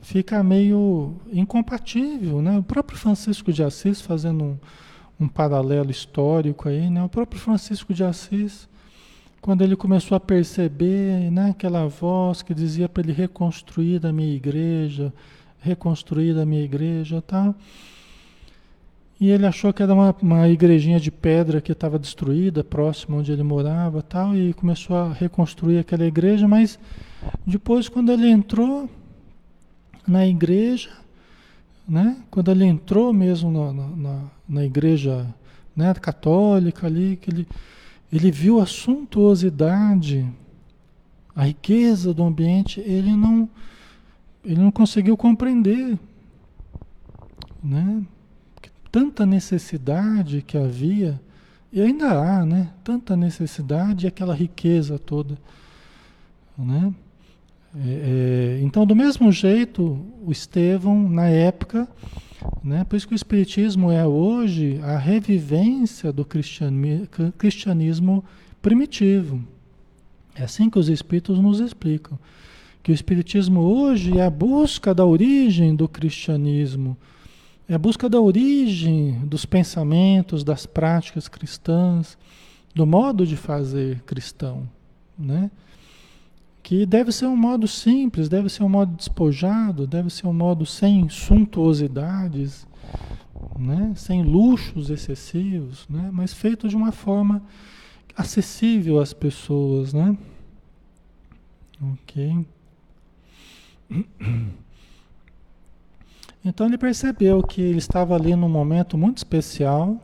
fica 0.00 0.42
meio 0.42 1.16
incompatível, 1.30 2.40
né? 2.40 2.58
O 2.58 2.62
próprio 2.62 2.98
Francisco 2.98 3.52
de 3.52 3.62
Assis 3.62 4.00
fazendo 4.00 4.44
um, 4.44 4.58
um 5.20 5.28
paralelo 5.28 5.90
histórico 5.90 6.68
aí, 6.68 6.88
né? 6.88 7.02
O 7.02 7.08
próprio 7.08 7.40
Francisco 7.40 7.92
de 7.92 8.04
Assis, 8.04 8.68
quando 9.40 9.62
ele 9.62 9.76
começou 9.76 10.16
a 10.16 10.20
perceber, 10.20 11.30
né, 11.30 11.50
aquela 11.50 11.86
voz 11.86 12.42
que 12.42 12.54
dizia 12.54 12.88
para 12.88 13.02
ele 13.02 13.12
reconstruir 13.12 14.04
a 14.04 14.12
minha 14.12 14.34
igreja, 14.34 15.12
reconstruir 15.60 16.38
a 16.38 16.44
minha 16.44 16.62
igreja, 16.62 17.22
tal. 17.22 17.52
Tá? 17.52 17.58
E 19.20 19.30
ele 19.30 19.46
achou 19.46 19.72
que 19.72 19.82
era 19.82 19.92
uma, 19.92 20.14
uma 20.22 20.48
igrejinha 20.48 21.00
de 21.00 21.10
pedra 21.10 21.60
que 21.60 21.72
estava 21.72 21.98
destruída, 21.98 22.62
próximo 22.62 23.18
onde 23.18 23.32
ele 23.32 23.42
morava 23.42 24.00
tal, 24.00 24.36
e 24.36 24.54
começou 24.54 24.96
a 24.96 25.12
reconstruir 25.12 25.78
aquela 25.78 26.04
igreja, 26.04 26.46
mas 26.46 26.78
depois 27.44 27.88
quando 27.88 28.12
ele 28.12 28.28
entrou 28.28 28.88
na 30.06 30.24
igreja, 30.24 30.90
né, 31.88 32.16
quando 32.30 32.50
ele 32.52 32.64
entrou 32.64 33.12
mesmo 33.12 33.50
na, 33.50 33.72
na, 33.72 34.22
na 34.48 34.64
igreja 34.64 35.26
né, 35.74 35.92
católica 35.94 36.86
ali, 36.86 37.18
que 37.20 37.30
ele, 37.30 37.48
ele 38.12 38.30
viu 38.30 38.60
a 38.60 38.66
suntuosidade, 38.66 40.28
a 41.34 41.44
riqueza 41.44 42.12
do 42.12 42.24
ambiente, 42.24 42.80
ele 42.80 43.14
não, 43.14 43.48
ele 44.44 44.60
não 44.60 44.70
conseguiu 44.70 45.16
compreender, 45.16 45.98
né? 47.62 48.02
tanta 48.90 49.26
necessidade 49.26 50.42
que 50.42 50.56
havia, 50.56 51.20
e 51.72 51.80
ainda 51.80 52.10
há, 52.12 52.46
né? 52.46 52.70
Tanta 52.82 53.14
necessidade 53.14 54.06
e 54.06 54.08
aquela 54.08 54.34
riqueza 54.34 54.98
toda, 54.98 55.36
né? 56.56 56.92
É, 57.84 58.58
é, 58.58 58.60
então, 58.62 58.84
do 58.84 58.96
mesmo 58.96 59.30
jeito, 59.30 59.98
o 60.24 60.32
Estevão, 60.32 61.08
na 61.08 61.28
época, 61.28 61.88
né, 62.62 62.84
por 62.84 62.96
isso 62.96 63.06
que 63.06 63.14
o 63.14 63.16
Espiritismo 63.16 63.90
é 63.90 64.06
hoje 64.06 64.80
a 64.82 64.98
revivência 64.98 66.12
do 66.12 66.24
cristianismo 66.24 68.24
primitivo. 68.60 69.42
É 70.34 70.44
assim 70.44 70.68
que 70.68 70.78
os 70.78 70.88
Espíritos 70.88 71.38
nos 71.38 71.60
explicam. 71.60 72.18
Que 72.82 72.92
o 72.92 72.94
Espiritismo 72.94 73.60
hoje 73.60 74.18
é 74.18 74.24
a 74.24 74.30
busca 74.30 74.94
da 74.94 75.04
origem 75.04 75.74
do 75.74 75.88
cristianismo 75.88 76.96
é 77.68 77.74
a 77.74 77.78
busca 77.78 78.08
da 78.08 78.18
origem 78.18 79.20
dos 79.26 79.44
pensamentos, 79.44 80.42
das 80.42 80.64
práticas 80.64 81.28
cristãs, 81.28 82.16
do 82.74 82.86
modo 82.86 83.26
de 83.26 83.36
fazer 83.36 84.00
cristão, 84.06 84.66
né? 85.18 85.50
Que 86.62 86.84
deve 86.84 87.12
ser 87.12 87.26
um 87.26 87.36
modo 87.36 87.66
simples, 87.66 88.28
deve 88.28 88.48
ser 88.48 88.62
um 88.62 88.68
modo 88.68 88.94
despojado, 88.94 89.86
deve 89.86 90.10
ser 90.10 90.26
um 90.26 90.32
modo 90.32 90.66
sem 90.66 91.08
suntuosidades, 91.08 92.66
né? 93.58 93.92
Sem 93.94 94.22
luxos 94.22 94.90
excessivos, 94.90 95.86
né? 95.88 96.10
Mas 96.12 96.34
feito 96.34 96.68
de 96.68 96.76
uma 96.76 96.92
forma 96.92 97.42
acessível 98.16 99.00
às 99.00 99.12
pessoas, 99.12 99.92
né? 99.92 100.16
Ok. 101.80 102.46
Então 106.44 106.66
ele 106.66 106.78
percebeu 106.78 107.42
que 107.42 107.60
ele 107.60 107.78
estava 107.78 108.14
ali 108.14 108.34
num 108.34 108.48
momento 108.48 108.96
muito 108.96 109.18
especial 109.18 110.00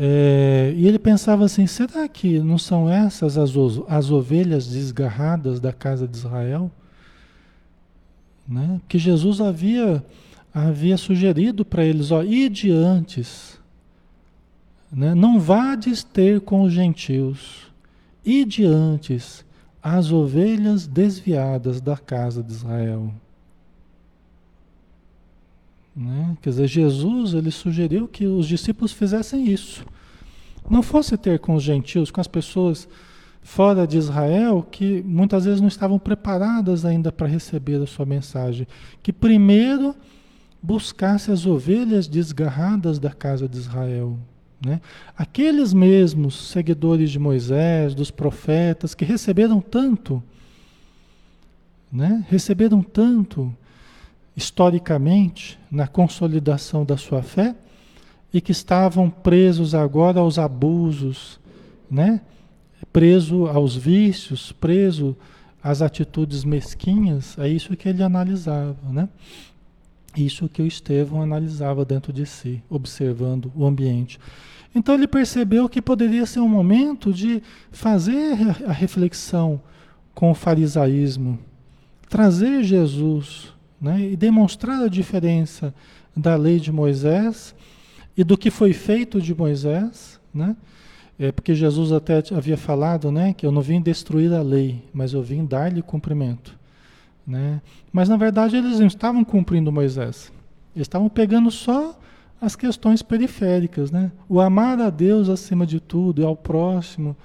é, 0.00 0.72
e 0.76 0.86
ele 0.86 0.98
pensava 0.98 1.44
assim: 1.44 1.66
será 1.66 2.06
que 2.06 2.38
não 2.38 2.56
são 2.56 2.88
essas 2.88 3.36
as, 3.36 3.50
as 3.88 4.10
ovelhas 4.12 4.68
desgarradas 4.68 5.58
da 5.58 5.72
casa 5.72 6.06
de 6.06 6.16
Israel? 6.16 6.70
Né? 8.46 8.80
Que 8.86 8.96
Jesus 8.96 9.40
havia, 9.40 10.04
havia 10.54 10.96
sugerido 10.96 11.64
para 11.64 11.84
eles: 11.84 12.12
ó, 12.12 12.22
ide 12.22 12.70
antes, 12.70 13.58
né? 14.92 15.16
não 15.16 15.40
vades 15.40 16.04
ter 16.04 16.42
com 16.42 16.62
os 16.62 16.72
gentios, 16.72 17.72
ide 18.24 18.64
antes 18.64 19.44
as 19.82 20.12
ovelhas 20.12 20.86
desviadas 20.86 21.80
da 21.80 21.96
casa 21.96 22.40
de 22.40 22.52
Israel. 22.52 23.12
Né? 25.98 26.36
Quer 26.40 26.50
dizer, 26.50 26.68
Jesus 26.68 27.34
ele 27.34 27.50
sugeriu 27.50 28.06
que 28.06 28.24
os 28.24 28.46
discípulos 28.46 28.92
fizessem 28.92 29.50
isso. 29.50 29.84
Não 30.70 30.80
fosse 30.80 31.16
ter 31.16 31.40
com 31.40 31.56
os 31.56 31.62
gentios, 31.64 32.08
com 32.08 32.20
as 32.20 32.28
pessoas 32.28 32.88
fora 33.42 33.84
de 33.84 33.98
Israel, 33.98 34.64
que 34.70 35.02
muitas 35.02 35.44
vezes 35.44 35.60
não 35.60 35.66
estavam 35.66 35.98
preparadas 35.98 36.84
ainda 36.84 37.10
para 37.10 37.26
receber 37.26 37.82
a 37.82 37.86
sua 37.86 38.06
mensagem. 38.06 38.64
Que 39.02 39.12
primeiro 39.12 39.92
buscasse 40.62 41.32
as 41.32 41.46
ovelhas 41.46 42.06
desgarradas 42.06 43.00
da 43.00 43.10
casa 43.10 43.48
de 43.48 43.58
Israel. 43.58 44.16
Né? 44.64 44.80
Aqueles 45.16 45.72
mesmos 45.72 46.50
seguidores 46.50 47.10
de 47.10 47.18
Moisés, 47.18 47.92
dos 47.92 48.12
profetas, 48.12 48.94
que 48.94 49.04
receberam 49.04 49.60
tanto, 49.60 50.22
né? 51.90 52.24
receberam 52.28 52.82
tanto 52.82 53.52
historicamente 54.38 55.58
na 55.68 55.88
consolidação 55.88 56.84
da 56.84 56.96
sua 56.96 57.24
fé 57.24 57.56
e 58.32 58.40
que 58.40 58.52
estavam 58.52 59.10
presos 59.10 59.74
agora 59.74 60.20
aos 60.20 60.38
abusos, 60.38 61.40
né? 61.90 62.20
preso 62.92 63.48
aos 63.48 63.74
vícios, 63.74 64.52
preso 64.52 65.16
às 65.60 65.82
atitudes 65.82 66.44
mesquinhas, 66.44 67.36
é 67.36 67.48
isso 67.48 67.76
que 67.76 67.88
ele 67.88 68.00
analisava, 68.00 68.76
né? 68.92 69.08
Isso 70.16 70.48
que 70.48 70.62
o 70.62 70.66
Estevão 70.66 71.20
analisava 71.20 71.84
dentro 71.84 72.12
de 72.12 72.24
si, 72.24 72.62
observando 72.70 73.50
o 73.56 73.66
ambiente. 73.66 74.20
Então 74.72 74.94
ele 74.94 75.08
percebeu 75.08 75.68
que 75.68 75.82
poderia 75.82 76.24
ser 76.26 76.38
um 76.38 76.48
momento 76.48 77.12
de 77.12 77.42
fazer 77.72 78.36
a 78.64 78.72
reflexão 78.72 79.60
com 80.14 80.30
o 80.30 80.34
farisaísmo, 80.34 81.40
trazer 82.08 82.62
Jesus 82.62 83.57
né, 83.80 84.00
e 84.00 84.16
demonstrar 84.16 84.82
a 84.82 84.88
diferença 84.88 85.74
da 86.16 86.36
lei 86.36 86.58
de 86.58 86.72
Moisés 86.72 87.54
e 88.16 88.24
do 88.24 88.36
que 88.36 88.50
foi 88.50 88.72
feito 88.72 89.20
de 89.20 89.34
Moisés, 89.34 90.20
né? 90.34 90.56
É 91.18 91.32
porque 91.32 91.52
Jesus 91.52 91.90
até 91.90 92.22
havia 92.32 92.56
falado, 92.56 93.10
né, 93.10 93.32
que 93.32 93.44
eu 93.44 93.50
não 93.50 93.60
vim 93.60 93.80
destruir 93.80 94.32
a 94.32 94.40
lei, 94.40 94.84
mas 94.92 95.12
eu 95.12 95.22
vim 95.22 95.44
dar-lhe 95.44 95.82
cumprimento, 95.82 96.56
né? 97.26 97.60
Mas 97.92 98.08
na 98.08 98.16
verdade 98.16 98.56
eles 98.56 98.78
não 98.78 98.86
estavam 98.86 99.24
cumprindo 99.24 99.72
Moisés. 99.72 100.32
Eles 100.76 100.86
estavam 100.86 101.08
pegando 101.08 101.50
só 101.50 101.98
as 102.40 102.54
questões 102.54 103.02
periféricas, 103.02 103.90
né? 103.90 104.12
O 104.28 104.40
amar 104.40 104.80
a 104.80 104.90
Deus 104.90 105.28
acima 105.28 105.66
de 105.66 105.80
tudo 105.80 106.22
e 106.22 106.24
ao 106.24 106.36
próximo, 106.36 107.16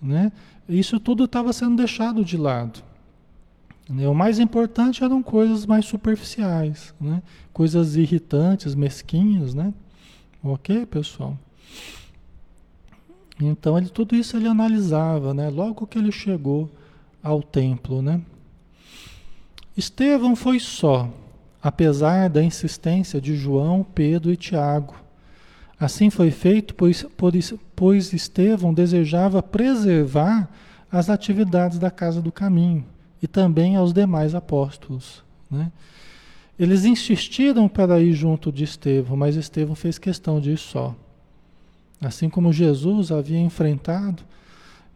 né? 0.00 0.30
Isso 0.68 1.00
tudo 1.00 1.24
estava 1.24 1.52
sendo 1.52 1.76
deixado 1.76 2.24
de 2.24 2.36
lado. 2.36 2.80
Né? 3.90 4.06
O 4.06 4.14
mais 4.14 4.38
importante 4.38 5.02
eram 5.02 5.20
coisas 5.20 5.66
mais 5.66 5.84
superficiais, 5.84 6.94
né? 7.00 7.20
Coisas 7.52 7.96
irritantes, 7.96 8.76
mesquinhas, 8.76 9.52
né? 9.52 9.74
Ok, 10.42 10.86
pessoal? 10.86 11.36
Então 13.40 13.76
ele, 13.76 13.88
tudo 13.88 14.14
isso 14.14 14.36
ele 14.36 14.46
analisava, 14.46 15.34
né? 15.34 15.50
Logo 15.50 15.88
que 15.88 15.98
ele 15.98 16.12
chegou 16.12 16.70
ao 17.20 17.42
templo, 17.42 18.00
né? 18.00 18.20
Estevão 19.76 20.36
foi 20.36 20.60
só, 20.60 21.10
apesar 21.60 22.30
da 22.30 22.42
insistência 22.44 23.20
de 23.20 23.34
João, 23.34 23.82
Pedro 23.82 24.30
e 24.30 24.36
Tiago. 24.36 24.94
Assim 25.78 26.10
foi 26.10 26.30
feito, 26.30 26.76
pois, 26.76 27.04
pois 27.74 28.12
Estevão 28.12 28.72
desejava 28.72 29.42
preservar 29.42 30.48
as 30.92 31.10
atividades 31.10 31.78
da 31.78 31.90
casa 31.90 32.22
do 32.22 32.30
caminho 32.30 32.84
e 33.22 33.26
também 33.26 33.76
aos 33.76 33.92
demais 33.92 34.34
apóstolos. 34.34 35.22
Né? 35.50 35.70
Eles 36.58 36.84
insistiram 36.84 37.68
para 37.68 38.00
ir 38.00 38.12
junto 38.12 38.52
de 38.52 38.64
Estevão, 38.64 39.16
mas 39.16 39.36
Estevão 39.36 39.74
fez 39.74 39.98
questão 39.98 40.40
de 40.40 40.52
ir 40.52 40.58
só. 40.58 40.94
Assim 42.00 42.30
como 42.30 42.52
Jesus 42.52 43.10
havia 43.10 43.38
enfrentado, 43.38 44.22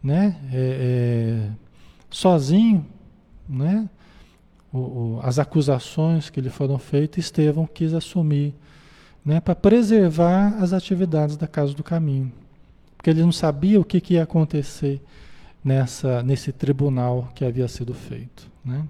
né, 0.01 0.39
é, 0.51 1.47
é, 1.47 1.49
sozinho, 2.09 2.85
né, 3.47 3.87
o, 4.71 4.77
o, 4.77 5.19
as 5.23 5.39
acusações 5.39 6.29
que 6.29 6.41
lhe 6.41 6.49
foram 6.49 6.77
feitas, 6.77 7.25
Estevão 7.25 7.67
quis 7.67 7.93
assumir, 7.93 8.53
né, 9.23 9.39
para 9.39 9.55
preservar 9.55 10.55
as 10.59 10.73
atividades 10.73 11.37
da 11.37 11.47
Casa 11.47 11.73
do 11.73 11.83
Caminho, 11.83 12.31
porque 12.97 13.09
ele 13.09 13.21
não 13.21 13.31
sabia 13.31 13.79
o 13.79 13.85
que, 13.85 14.01
que 14.01 14.15
ia 14.15 14.23
acontecer 14.23 15.01
nessa, 15.65 16.21
nesse 16.21 16.51
tribunal 16.51 17.29
que 17.33 17.43
havia 17.43 17.67
sido 17.67 17.95
feito, 17.95 18.51
né? 18.63 18.85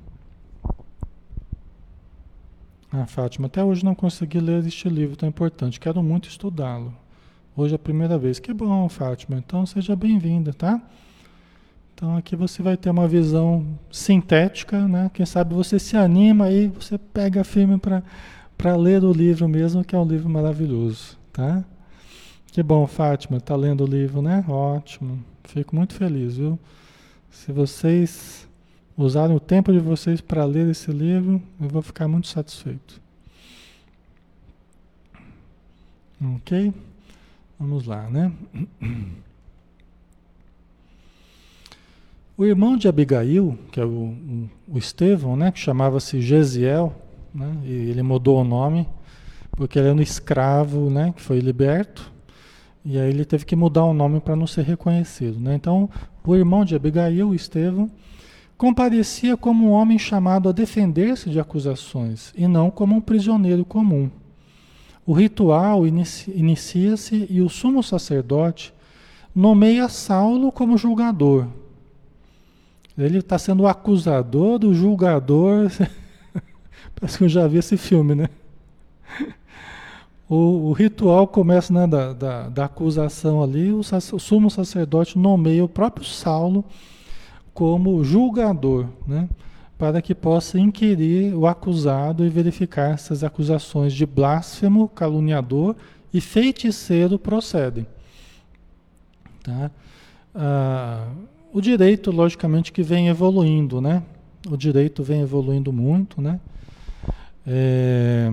Ah, 2.92 3.06
Fátima, 3.06 3.48
até 3.48 3.64
hoje 3.64 3.84
não 3.84 3.96
consegui 3.96 4.40
ler 4.40 4.66
este 4.66 4.90
livro 4.90 5.16
tão 5.16 5.28
importante. 5.28 5.80
Quero 5.80 6.04
muito 6.04 6.28
estudá-lo. 6.28 6.94
Hoje 7.56 7.74
é 7.74 7.78
a 7.78 7.80
primeira 7.80 8.18
vez. 8.18 8.40
Que 8.40 8.54
bom, 8.54 8.88
Fátima. 8.90 9.38
Então 9.38 9.66
seja 9.66 9.96
bem-vinda, 9.96 10.54
tá? 10.54 10.82
Então 11.94 12.18
aqui 12.18 12.36
você 12.36 12.62
vai 12.62 12.76
ter 12.76 12.90
uma 12.90 13.08
visão 13.08 13.66
sintética, 13.90 14.86
né? 14.88 15.10
Quem 15.14 15.26
sabe 15.26 15.54
você 15.54 15.80
se 15.80 15.96
anima 15.96 16.52
e 16.52 16.68
você 16.68 16.98
pega 16.98 17.44
firme 17.44 17.80
para 18.58 18.76
ler 18.76 19.04
o 19.04 19.14
livro 19.14 19.48
mesmo, 19.48 19.84
que 19.84 19.96
é 19.96 20.00
um 20.00 20.06
livro 20.06 20.30
maravilhoso, 20.30 21.18
tá? 21.32 21.64
Que 22.56 22.64
bom, 22.64 22.88
Fátima, 22.88 23.42
tá 23.42 23.54
lendo 23.54 23.84
o 23.84 23.86
livro, 23.86 24.22
né? 24.22 24.42
Ótimo. 24.48 25.22
Fico 25.44 25.76
muito 25.76 25.94
feliz, 25.94 26.38
viu? 26.38 26.58
Se 27.30 27.52
vocês 27.52 28.48
usarem 28.96 29.36
o 29.36 29.42
tempo 29.42 29.74
de 29.74 29.80
vocês 29.80 30.22
para 30.22 30.46
ler 30.46 30.70
esse 30.70 30.90
livro, 30.90 31.44
eu 31.60 31.68
vou 31.68 31.82
ficar 31.82 32.08
muito 32.08 32.28
satisfeito. 32.28 33.02
Ok? 36.36 36.74
Vamos 37.60 37.86
lá, 37.86 38.10
né? 38.10 38.32
O 42.38 42.46
irmão 42.46 42.78
de 42.78 42.88
Abigail, 42.88 43.60
que 43.70 43.82
é 43.82 43.86
o, 43.86 44.16
o 44.66 44.78
Estevão, 44.78 45.36
né, 45.36 45.52
que 45.52 45.60
chamava-se 45.60 46.22
Gesiel, 46.22 46.96
né, 47.34 47.54
e 47.66 47.72
ele 47.90 48.02
mudou 48.02 48.40
o 48.40 48.46
nome 48.46 48.88
porque 49.52 49.78
ele 49.78 49.90
era 49.90 49.98
um 49.98 50.02
escravo, 50.02 50.90
né, 50.90 51.14
que 51.14 51.22
foi 51.22 51.40
liberto, 51.40 52.15
e 52.86 53.00
aí 53.00 53.10
ele 53.10 53.26
teve 53.26 53.46
que 53.46 53.56
mudar 53.56 53.84
o 53.84 53.94
nome 53.94 54.20
para 54.20 54.36
não 54.36 54.46
ser 54.46 54.62
reconhecido, 54.62 55.40
né? 55.40 55.56
Então, 55.56 55.90
o 56.24 56.36
irmão 56.36 56.64
de 56.64 56.76
Abigail, 56.76 57.34
Estevão, 57.34 57.90
comparecia 58.56 59.36
como 59.36 59.68
um 59.68 59.72
homem 59.72 59.98
chamado 59.98 60.48
a 60.48 60.52
defender-se 60.52 61.32
de 61.32 61.40
acusações 61.40 62.32
e 62.38 62.48
não 62.48 62.70
como 62.70 62.96
um 62.96 63.02
prisioneiro 63.02 63.66
comum. 63.66 64.10
O 65.04 65.14
ritual 65.14 65.86
inicia-se 65.88 67.28
e 67.30 67.42
o 67.42 67.50
sumo 67.50 67.82
sacerdote 67.82 68.72
nomeia 69.34 69.90
Saulo 69.90 70.52
como 70.52 70.78
julgador. 70.78 71.48
Ele 72.98 73.18
está 73.18 73.38
sendo 73.38 73.64
o 73.64 73.68
acusador 73.68 74.58
do 74.58 74.74
julgador. 74.74 75.70
Parece 76.96 77.18
que 77.18 77.24
eu 77.26 77.30
já 77.30 77.48
vi 77.48 77.58
esse 77.58 77.78
filme, 77.78 78.16
né? 78.16 78.30
O, 80.28 80.70
o 80.70 80.72
ritual 80.72 81.28
começa 81.28 81.72
né, 81.72 81.86
da, 81.86 82.14
da, 82.14 82.50
da, 82.50 82.66
acusação 82.66 83.44
ali, 83.44 83.72
o, 83.72 83.80
o, 83.80 84.20
sumo 84.20 84.50
sacerdote 84.50 85.20
nomeia 85.20 85.64
o 85.64 85.70
próprio 85.70 86.04
Saulo 86.06 86.66
como 87.54 88.04
julgador, 88.04 88.88
né? 89.08 89.30
para 89.78 90.02
que 90.02 90.16
possa 90.16 90.60
inquirir 90.60 91.34
o 91.36 91.46
acusado 91.46 92.26
e 92.26 92.30
verificar 92.30 92.94
essas 92.94 93.24
acusações 93.24 93.94
de 93.94 94.06
blasfemo, 94.06 94.88
caluniador 94.88 95.76
e 96.14 96.22
feiticeiro 96.22 97.20
procedem. 97.20 97.86
Tá? 99.44 99.70
Ah, 100.34 101.08
o 101.54 101.62
direito, 101.62 102.12
logicamente, 102.12 102.72
que 102.72 102.82
vem 102.82 103.08
evoluindo, 103.08 103.80
né? 103.80 104.04
O 104.50 104.58
direito 104.58 105.04
vem 105.04 105.22
evoluindo 105.22 105.72
muito, 105.72 106.22
né? 106.22 106.40
É, 107.48 108.30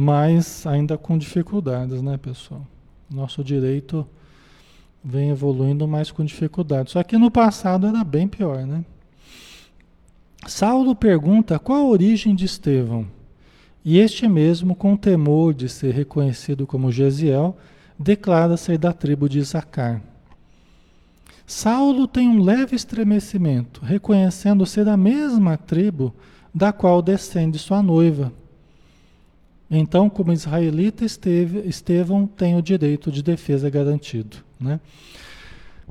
mas 0.00 0.64
ainda 0.64 0.96
com 0.96 1.18
dificuldades, 1.18 2.00
né, 2.00 2.16
pessoal? 2.16 2.64
Nosso 3.10 3.42
direito 3.42 4.06
vem 5.02 5.30
evoluindo, 5.30 5.88
mas 5.88 6.12
com 6.12 6.24
dificuldades. 6.24 6.92
Só 6.92 7.02
que 7.02 7.18
no 7.18 7.32
passado 7.32 7.84
era 7.84 8.04
bem 8.04 8.28
pior, 8.28 8.64
né? 8.64 8.84
Saulo 10.46 10.94
pergunta 10.94 11.58
qual 11.58 11.80
a 11.80 11.88
origem 11.88 12.32
de 12.32 12.44
Estevão. 12.44 13.08
E 13.84 13.98
este 13.98 14.28
mesmo, 14.28 14.76
com 14.76 14.96
temor 14.96 15.52
de 15.52 15.68
ser 15.68 15.92
reconhecido 15.92 16.64
como 16.64 16.92
Gesiel, 16.92 17.56
declara 17.98 18.56
ser 18.56 18.78
da 18.78 18.92
tribo 18.92 19.28
de 19.28 19.40
Isacar. 19.40 20.00
Saulo 21.44 22.06
tem 22.06 22.28
um 22.28 22.40
leve 22.40 22.76
estremecimento, 22.76 23.84
reconhecendo 23.84 24.64
ser 24.64 24.88
a 24.88 24.96
mesma 24.96 25.56
tribo 25.56 26.14
da 26.54 26.72
qual 26.72 27.02
descende 27.02 27.58
sua 27.58 27.82
noiva. 27.82 28.32
Então, 29.70 30.08
como 30.08 30.32
israelita, 30.32 31.04
esteve, 31.04 31.68
Estevão 31.68 32.26
tem 32.26 32.56
o 32.56 32.62
direito 32.62 33.12
de 33.12 33.22
defesa 33.22 33.68
garantido. 33.68 34.38
Né? 34.58 34.80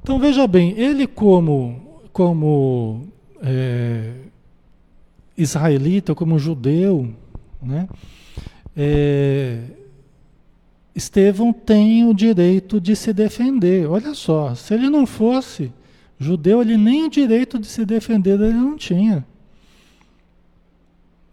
Então, 0.01 0.17
veja 0.19 0.47
bem, 0.47 0.73
ele 0.77 1.05
como, 1.05 2.01
como 2.11 3.07
é, 3.41 4.13
israelita, 5.37 6.15
como 6.15 6.39
judeu, 6.39 7.13
né? 7.61 7.87
É, 8.75 9.63
Estevão 10.95 11.53
tem 11.53 12.07
o 12.07 12.13
direito 12.13 12.81
de 12.81 12.95
se 12.95 13.13
defender. 13.13 13.87
Olha 13.87 14.15
só, 14.15 14.55
se 14.55 14.73
ele 14.73 14.89
não 14.89 15.05
fosse 15.05 15.71
judeu, 16.19 16.61
ele 16.61 16.75
nem 16.75 17.05
o 17.05 17.09
direito 17.09 17.59
de 17.59 17.67
se 17.67 17.85
defender 17.85 18.39
ele 18.39 18.53
não 18.53 18.75
tinha. 18.75 19.23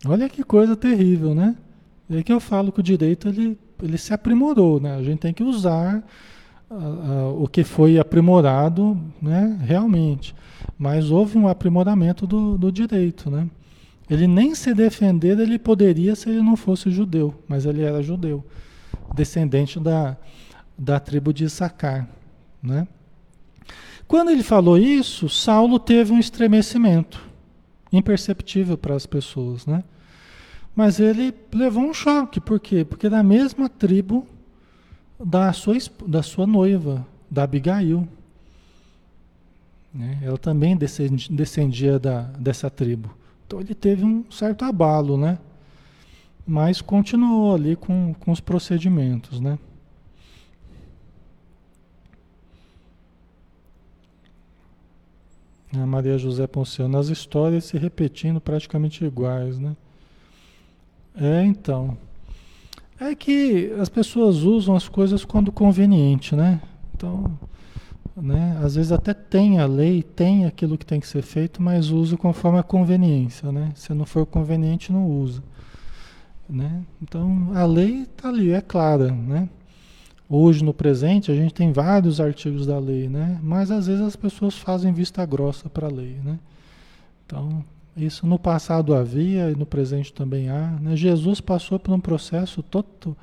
Olha 0.07 0.29
que 0.29 0.43
coisa 0.43 0.77
terrível, 0.77 1.35
né? 1.35 1.57
É 2.11 2.23
que 2.23 2.33
eu 2.33 2.41
falo 2.41 2.71
que 2.71 2.81
o 2.81 2.83
direito 2.83 3.29
ele, 3.29 3.59
ele 3.83 3.99
se 3.99 4.13
aprimorou, 4.13 4.81
né? 4.81 4.97
A 4.97 5.03
gente 5.03 5.21
tem 5.21 5.33
que 5.33 5.43
usar 5.43 6.05
o 7.37 7.47
que 7.47 7.63
foi 7.63 7.99
aprimorado, 7.99 8.99
né, 9.21 9.59
realmente. 9.63 10.35
Mas 10.79 11.11
houve 11.11 11.39
um 11.39 11.47
aprimoramento 11.47 12.27
do, 12.27 12.59
do 12.59 12.73
direito, 12.73 13.31
né? 13.31 13.49
Ele 14.09 14.27
nem 14.27 14.55
se 14.55 14.75
defender 14.75 15.39
ele 15.39 15.59
poderia 15.59 16.15
se 16.15 16.29
ele 16.29 16.43
não 16.43 16.57
fosse 16.57 16.91
judeu, 16.91 17.35
mas 17.49 17.65
ele 17.65 17.83
era 17.83 18.03
judeu, 18.03 18.45
descendente 19.15 19.81
da, 19.81 20.17
da 20.77 21.01
tribo 21.01 21.33
de 21.33 21.45
Issacar, 21.45 22.09
né? 22.63 22.87
Quando 24.07 24.31
ele 24.31 24.43
falou 24.43 24.77
isso, 24.77 25.29
Saulo 25.29 25.79
teve 25.79 26.13
um 26.13 26.19
estremecimento 26.19 27.25
imperceptível 27.91 28.77
para 28.77 28.95
as 28.95 29.07
pessoas, 29.07 29.65
né? 29.65 29.83
Mas 30.75 30.99
ele 30.99 31.33
levou 31.53 31.85
um 31.85 31.95
choque, 31.95 32.41
por 32.41 32.59
quê? 32.59 32.85
Porque 32.85 33.09
da 33.09 33.23
mesma 33.23 33.69
tribo 33.69 34.27
da 35.23 35.53
sua, 35.53 35.77
da 36.07 36.23
sua 36.23 36.47
noiva, 36.47 37.07
da 37.31 37.45
Abigail. 37.45 38.09
Né? 39.93 40.19
Ela 40.23 40.37
também 40.37 40.77
descendia, 40.77 41.99
da, 41.99 42.23
dessa 42.23 42.69
tribo. 42.69 43.15
Então 43.47 43.61
ele 43.61 43.75
teve 43.75 44.05
um 44.05 44.25
certo 44.31 44.65
abalo, 44.65 45.17
né? 45.17 45.39
Mas 46.47 46.81
continuou 46.81 47.55
ali 47.55 47.77
com, 47.77 48.15
com 48.15 48.33
os 48.33 48.41
procedimentos, 48.41 49.41
né? 49.41 49.59
A 55.73 55.87
Maria 55.87 56.19
José 56.19 56.47
Ponciano, 56.47 56.99
as 56.99 57.09
histórias 57.09 57.65
se 57.65 57.79
repetindo 57.79 58.41
praticamente 58.41 59.05
iguais, 59.05 59.59
né? 59.59 59.77
É, 61.15 61.45
então. 61.45 61.97
É 63.01 63.15
que 63.15 63.73
as 63.79 63.89
pessoas 63.89 64.39
usam 64.43 64.75
as 64.75 64.89
coisas 64.89 65.25
quando 65.25 65.53
conveniente, 65.53 66.35
né? 66.35 66.61
Então, 66.95 67.39
né? 68.17 68.59
Às 68.63 68.77
vezes 68.77 68.93
até 68.93 69.13
tem 69.13 69.59
a 69.59 69.67
lei, 69.67 70.03
tem 70.03 70.47
aquilo 70.47 70.79
que 70.79 70.87
tem 70.87 71.01
que 71.01 71.07
ser 71.07 71.23
feito, 71.23 71.63
mas 71.63 71.91
usa 71.91 72.17
conforme 72.17 72.59
a 72.59 72.63
conveniência, 72.63 73.51
né? 73.51 73.73
Se 73.75 73.93
não 73.93 74.07
for 74.07 74.25
conveniente, 74.25 74.93
não 74.93 75.07
usa. 75.07 75.43
Né? 76.49 76.83
Então, 77.03 77.53
a 77.55 77.65
lei 77.65 78.03
está 78.03 78.29
ali, 78.29 78.53
é 78.53 78.61
clara, 78.61 79.11
né? 79.11 79.49
Hoje, 80.29 80.63
no 80.63 80.75
presente, 80.75 81.31
a 81.31 81.35
gente 81.35 81.55
tem 81.55 81.73
vários 81.73 82.21
artigos 82.21 82.67
da 82.67 82.79
lei, 82.79 83.09
né? 83.09 83.39
Mas 83.43 83.71
às 83.71 83.87
vezes 83.87 84.03
as 84.03 84.17
pessoas 84.17 84.55
fazem 84.55 84.93
vista 84.93 85.25
grossa 85.25 85.69
para 85.69 85.87
a 85.87 85.91
lei, 85.91 86.19
né? 86.23 86.39
Então, 87.27 87.65
isso 87.97 88.27
no 88.27 88.39
passado 88.39 88.95
havia 88.95 89.51
e 89.51 89.55
no 89.55 89.67
presente 89.67 90.13
também 90.13 90.49
há. 90.49 90.79
Né? 90.81 90.97
Jesus 90.97 91.41
passou 91.41 91.79
por 91.79 91.93
um 91.95 92.01
processo 92.01 92.63
todo, 92.63 93.17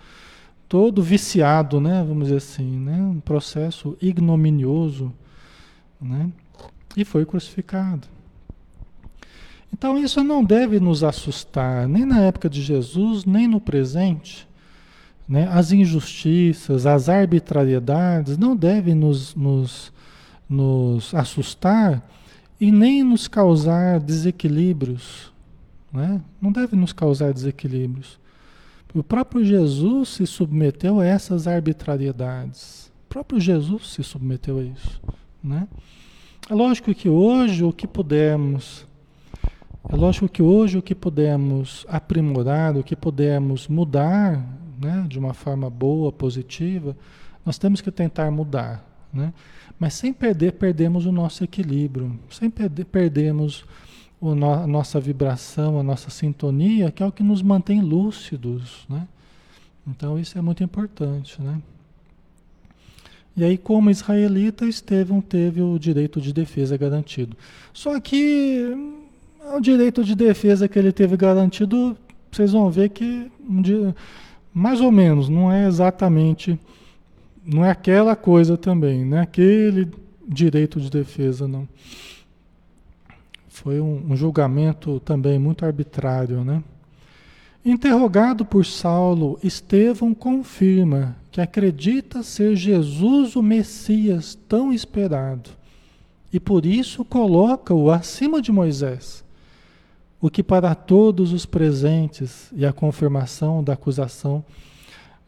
todo 0.68 1.02
viciado, 1.02 1.82
né? 1.82 2.04
Vamos 2.08 2.26
dizer 2.26 2.38
assim, 2.38 2.80
né? 2.80 3.02
Um 3.02 3.20
processo 3.20 3.98
ignominioso, 4.02 5.14
né? 6.00 6.30
E 6.96 7.04
foi 7.04 7.26
crucificado. 7.26 8.08
Então 9.74 9.98
isso 9.98 10.24
não 10.24 10.44
deve 10.44 10.80
nos 10.80 11.04
assustar, 11.04 11.88
nem 11.88 12.06
na 12.06 12.22
época 12.22 12.50
de 12.50 12.62
Jesus, 12.62 13.26
nem 13.26 13.48
no 13.48 13.60
presente 13.60 14.48
né? 15.32 15.48
As 15.50 15.72
injustiças, 15.72 16.86
as 16.86 17.08
arbitrariedades 17.08 18.38
não 18.38 18.54
devem 18.54 18.94
nos, 18.94 19.34
nos, 19.34 19.94
nos 20.50 21.16
assustar 21.16 22.06
e 22.62 22.72
nem 22.72 23.04
nos 23.04 23.28
causar 23.28 24.00
desequilíbrios. 24.00 25.34
Né? 25.92 26.22
Não 26.40 26.52
deve 26.52 26.76
nos 26.76 26.94
causar 26.94 27.34
desequilíbrios. 27.34 28.20
O 28.94 29.02
próprio 29.02 29.44
Jesus 29.44 30.10
se 30.10 30.28
submeteu 30.28 31.00
a 31.00 31.06
essas 31.06 31.48
arbitrariedades. 31.48 32.92
O 33.06 33.10
próprio 33.10 33.40
Jesus 33.40 33.94
se 33.94 34.04
submeteu 34.04 34.60
a 34.60 34.64
isso. 34.64 35.02
Né? 35.44 35.68
É 36.48 36.54
lógico 36.54 36.94
que 36.94 37.10
hoje 37.10 37.64
o 37.64 37.74
que 37.74 37.88
pudermos, 37.88 38.86
é 39.90 39.96
lógico 39.96 40.30
que 40.30 40.44
hoje 40.44 40.78
o 40.78 40.84
que 40.84 40.94
pudermos 40.94 41.84
aprimorar, 41.90 42.78
o 42.78 42.84
que 42.84 42.96
pudermos 42.96 43.68
mudar 43.68 44.46
né, 44.80 45.04
de 45.10 45.18
uma 45.18 45.34
forma 45.34 45.68
boa, 45.68 46.12
positiva, 46.12 46.96
nós 47.44 47.58
temos 47.58 47.82
que 47.82 47.90
tentar 47.90 48.30
mudar. 48.30 48.86
Né? 49.12 49.34
Mas 49.82 49.96
sem 49.96 50.14
perder, 50.14 50.52
perdemos 50.52 51.08
o 51.08 51.12
nosso 51.12 51.44
equilíbrio, 51.44 52.16
sem 52.30 52.52
perder, 52.52 52.86
perdemos 52.86 53.66
no, 54.22 54.54
a 54.54 54.68
nossa 54.68 55.00
vibração, 55.00 55.80
a 55.80 55.82
nossa 55.82 56.12
sintonia, 56.12 56.92
que 56.92 57.02
é 57.02 57.06
o 57.08 57.12
que 57.12 57.24
nos 57.24 57.42
mantém 57.42 57.82
lúcidos. 57.82 58.86
Né? 58.88 59.08
Então 59.88 60.20
isso 60.20 60.38
é 60.38 60.42
muito 60.42 60.64
importante. 60.64 61.42
Né? 61.42 61.60
E 63.36 63.44
aí, 63.44 63.58
como 63.58 63.90
israelita, 63.90 64.68
Estevão 64.68 65.20
teve 65.20 65.64
o 65.64 65.80
direito 65.80 66.22
de 66.22 66.32
defesa 66.32 66.78
garantido. 66.78 67.36
Só 67.74 68.00
que 68.00 68.78
o 69.52 69.60
direito 69.60 70.04
de 70.04 70.14
defesa 70.14 70.68
que 70.68 70.78
ele 70.78 70.92
teve 70.92 71.18
garantido, 71.18 71.98
vocês 72.32 72.52
vão 72.52 72.70
ver 72.70 72.90
que 72.90 73.32
um 73.50 73.60
dia, 73.64 73.96
mais 74.54 74.80
ou 74.80 74.92
menos, 74.92 75.28
não 75.28 75.52
é 75.52 75.66
exatamente, 75.66 76.60
não 77.46 77.66
é 77.66 77.70
aquela 77.70 78.16
coisa 78.16 78.58
também, 78.58 79.06
não 79.06 79.18
é 79.18 79.22
aquele 79.22 79.90
direito 80.28 80.80
de 80.80 80.90
defesa, 80.90 81.48
não. 81.48 81.68
Foi 83.48 83.80
um, 83.80 84.12
um 84.12 84.16
julgamento 84.16 85.00
também 85.02 85.38
muito 85.38 85.66
arbitrário, 85.66 86.44
né? 86.44 86.64
Interrogado 87.64 88.44
por 88.44 88.66
Saulo, 88.66 89.38
Estevão 89.44 90.16
confirma 90.16 91.16
que 91.32 91.40
acredita 91.40 92.24
ser 92.24 92.56
Jesus 92.56 93.36
o 93.36 93.44
Messias 93.44 94.38
tão 94.48 94.74
esperado 94.74 95.52
e 96.34 96.40
por 96.40 96.66
isso 96.66 97.06
coloca-o 97.06 97.92
acima 97.92 98.42
de 98.42 98.52
Moisés 98.52 99.24
o 100.22 100.30
que 100.30 100.44
para 100.44 100.76
todos 100.76 101.34
os 101.34 101.48
presentes 101.48 102.52
e 102.54 102.64
a 102.64 102.72
confirmação 102.72 103.64
da 103.64 103.74
acusação, 103.74 104.46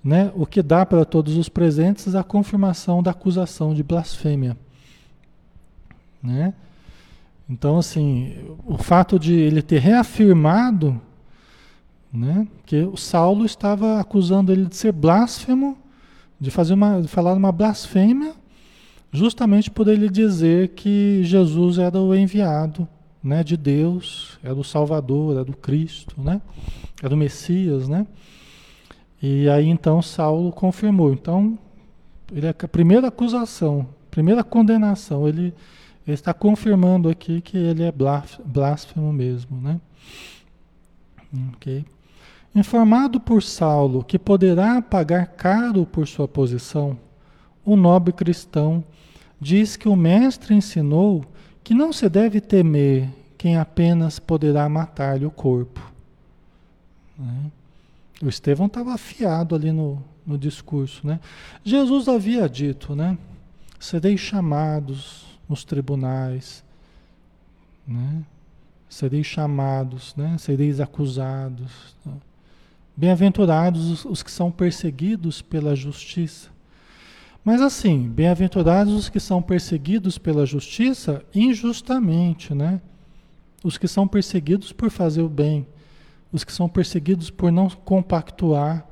né? 0.04 0.32
O 0.36 0.46
que 0.46 0.62
dá 0.62 0.86
para 0.86 1.06
todos 1.06 1.38
os 1.38 1.48
presentes 1.48 2.14
a 2.14 2.24
confirmação 2.24 3.02
da 3.02 3.12
acusação 3.12 3.74
de 3.74 3.82
blasfêmia, 3.82 4.58
né? 6.22 6.54
Então, 7.50 7.78
assim, 7.78 8.36
o 8.66 8.78
fato 8.78 9.20
de 9.20 9.34
ele 9.34 9.62
ter 9.62 9.80
reafirmado, 9.80 11.00
né, 12.12 12.48
que 12.66 12.84
o 12.84 12.96
Saulo 12.96 13.46
estava 13.46 14.00
acusando 14.00 14.52
ele 14.52 14.66
de 14.66 14.76
ser 14.76 14.92
blasfemo, 14.92 15.78
de 16.40 16.50
fazer 16.50 16.74
uma, 16.74 17.02
de 17.02 17.08
falar 17.08 17.34
uma 17.34 17.52
blasfêmia, 17.52 18.34
justamente 19.12 19.70
por 19.70 19.88
ele 19.88 20.10
dizer 20.10 20.70
que 20.70 21.22
Jesus 21.24 21.78
era 21.78 22.00
o 22.00 22.16
enviado 22.16 22.88
né, 23.24 23.44
de 23.44 23.56
Deus, 23.56 24.38
é 24.44 24.54
do 24.54 24.64
Salvador, 24.64 25.40
é 25.40 25.44
do 25.44 25.56
Cristo, 25.56 26.16
né? 26.22 26.42
É 27.02 27.08
do 27.08 27.16
Messias, 27.16 27.88
né? 27.88 28.06
E 29.26 29.48
aí 29.48 29.70
então 29.70 30.02
Saulo 30.02 30.52
confirmou. 30.52 31.14
Então, 31.14 31.58
ele 32.30 32.46
é 32.46 32.50
a 32.50 32.68
primeira 32.68 33.08
acusação, 33.08 33.88
primeira 34.12 34.44
condenação, 34.44 35.26
ele, 35.26 35.54
ele 36.06 36.14
está 36.14 36.34
confirmando 36.34 37.08
aqui 37.08 37.40
que 37.40 37.58
ele 37.58 37.84
é 37.84 37.94
blasfemo 38.46 39.14
mesmo, 39.14 39.62
né? 39.62 39.80
Ok. 41.54 41.86
Informado 42.54 43.18
por 43.18 43.42
Saulo 43.42 44.04
que 44.04 44.20
poderá 44.20 44.82
pagar 44.82 45.28
caro 45.28 45.86
por 45.86 46.06
sua 46.06 46.28
posição, 46.28 47.00
o 47.64 47.78
nobre 47.78 48.12
cristão 48.12 48.84
diz 49.40 49.78
que 49.78 49.88
o 49.88 49.96
mestre 49.96 50.54
ensinou 50.54 51.24
que 51.64 51.74
não 51.74 51.94
se 51.94 52.10
deve 52.10 52.42
temer 52.42 53.08
quem 53.38 53.58
apenas 53.58 54.20
poderá 54.20 54.68
matar-lhe 54.68 55.26
o 55.26 55.32
corpo. 55.32 55.80
Né? 57.18 57.52
O 58.24 58.30
Estevão 58.30 58.68
estava 58.68 58.94
afiado 58.94 59.54
ali 59.54 59.72
no, 59.72 60.02
no 60.26 60.38
discurso. 60.38 61.06
Né? 61.06 61.20
Jesus 61.64 62.08
havia 62.08 62.48
dito, 62.48 62.96
né? 62.96 63.18
Sereis 63.78 64.22
chamados 64.22 65.26
nos 65.48 65.66
tribunais, 65.66 66.64
né? 67.86 68.24
Sereis 68.88 69.26
chamados, 69.28 70.16
né? 70.16 70.38
Sereis 70.38 70.80
acusados. 70.80 71.96
Né? 72.06 72.14
Bem-aventurados 72.96 73.90
os, 73.90 74.06
os 74.06 74.24
que 74.24 74.32
são 74.32 74.50
perseguidos 74.50 75.42
pela 75.42 75.76
justiça, 75.76 76.50
mas 77.44 77.62
assim, 77.62 78.08
bem-aventurados 78.08 78.94
os 78.94 79.10
que 79.10 79.20
são 79.20 79.42
perseguidos 79.42 80.18
pela 80.18 80.46
justiça 80.46 81.26
injustamente, 81.36 82.54
né? 82.54 82.80
Os 83.62 83.78
que 83.78 83.88
são 83.88 84.08
perseguidos 84.08 84.72
por 84.72 84.90
fazer 84.90 85.22
o 85.22 85.30
bem, 85.30 85.68
os 86.34 86.44
que 86.44 86.52
são 86.52 86.68
perseguidos 86.68 87.30
por 87.30 87.52
não 87.52 87.70
compactuar 87.70 88.86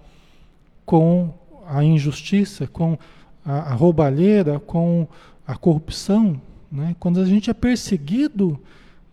com 0.86 1.34
a 1.68 1.84
injustiça, 1.84 2.68
com 2.68 2.98
a, 3.44 3.72
a 3.72 3.74
roubalheira, 3.74 4.60
com 4.60 5.08
a 5.46 5.58
corrupção, 5.58 6.40
né? 6.72 6.96
Quando 7.00 7.20
a 7.20 7.26
gente 7.26 7.50
é 7.50 7.54
perseguido 7.54 8.60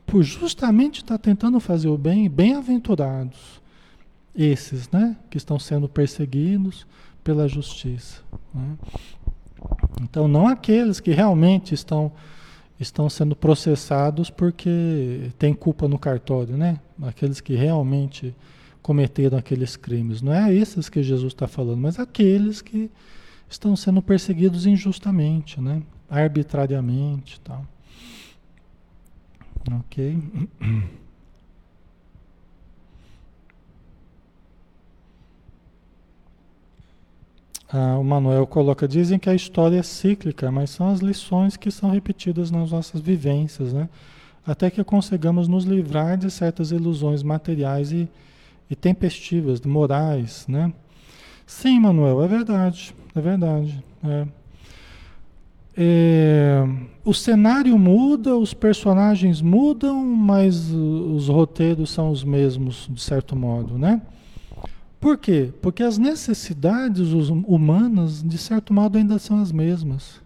por 0.06 0.22
justamente 0.22 0.98
estar 0.98 1.18
tentando 1.18 1.58
fazer 1.58 1.88
o 1.88 1.98
bem, 1.98 2.28
bem-aventurados 2.28 3.60
esses, 4.34 4.88
né? 4.90 5.16
Que 5.28 5.36
estão 5.36 5.58
sendo 5.58 5.88
perseguidos 5.88 6.86
pela 7.24 7.48
justiça. 7.48 8.22
Né? 8.54 8.78
Então, 10.00 10.28
não 10.28 10.46
aqueles 10.46 11.00
que 11.00 11.10
realmente 11.10 11.74
estão, 11.74 12.12
estão 12.78 13.08
sendo 13.10 13.34
processados 13.34 14.30
porque 14.30 15.30
tem 15.38 15.52
culpa 15.52 15.88
no 15.88 15.98
cartório, 15.98 16.56
né? 16.56 16.78
Aqueles 17.02 17.40
que 17.40 17.54
realmente 17.54 18.34
cometeram 18.80 19.36
aqueles 19.36 19.76
crimes. 19.76 20.22
Não 20.22 20.32
é 20.32 20.52
esses 20.54 20.88
que 20.88 21.02
Jesus 21.02 21.32
está 21.32 21.46
falando, 21.46 21.80
mas 21.80 21.98
aqueles 21.98 22.62
que 22.62 22.90
estão 23.48 23.74
sendo 23.74 24.00
perseguidos 24.00 24.66
injustamente, 24.66 25.60
né? 25.60 25.82
Arbitrariamente, 26.08 27.40
tal. 27.40 27.66
Ok. 29.80 30.18
Ah, 37.70 37.98
o 37.98 38.04
Manuel 38.04 38.46
coloca, 38.46 38.88
dizem 38.88 39.18
que 39.18 39.28
a 39.28 39.34
história 39.34 39.78
é 39.78 39.82
cíclica, 39.82 40.50
mas 40.50 40.70
são 40.70 40.88
as 40.88 41.00
lições 41.00 41.56
que 41.56 41.70
são 41.70 41.90
repetidas 41.90 42.50
nas 42.50 42.72
nossas 42.72 43.00
vivências, 43.00 43.74
né? 43.74 43.88
Até 44.46 44.70
que 44.70 44.82
consigamos 44.82 45.48
nos 45.48 45.64
livrar 45.64 46.16
de 46.16 46.30
certas 46.30 46.70
ilusões 46.70 47.22
materiais 47.22 47.92
e, 47.92 48.08
e 48.70 48.74
tempestivas, 48.74 49.60
morais, 49.60 50.46
né? 50.48 50.72
Sim, 51.46 51.80
Manuel, 51.80 52.22
é 52.22 52.28
verdade, 52.28 52.94
é 53.14 53.20
verdade. 53.20 53.84
É. 54.02 54.26
É, 55.80 56.66
o 57.04 57.14
cenário 57.14 57.78
muda, 57.78 58.36
os 58.36 58.52
personagens 58.52 59.40
mudam, 59.40 60.04
mas 60.04 60.70
os 60.72 61.28
roteiros 61.28 61.90
são 61.90 62.10
os 62.10 62.24
mesmos, 62.24 62.88
de 62.90 63.00
certo 63.00 63.36
modo, 63.36 63.78
né? 63.78 64.02
Por 65.00 65.16
quê? 65.16 65.52
Porque 65.62 65.82
as 65.82 65.96
necessidades 65.96 67.12
humanas, 67.12 68.22
de 68.22 68.36
certo 68.36 68.72
modo, 68.72 68.98
ainda 68.98 69.18
são 69.18 69.40
as 69.40 69.52
mesmas. 69.52 70.20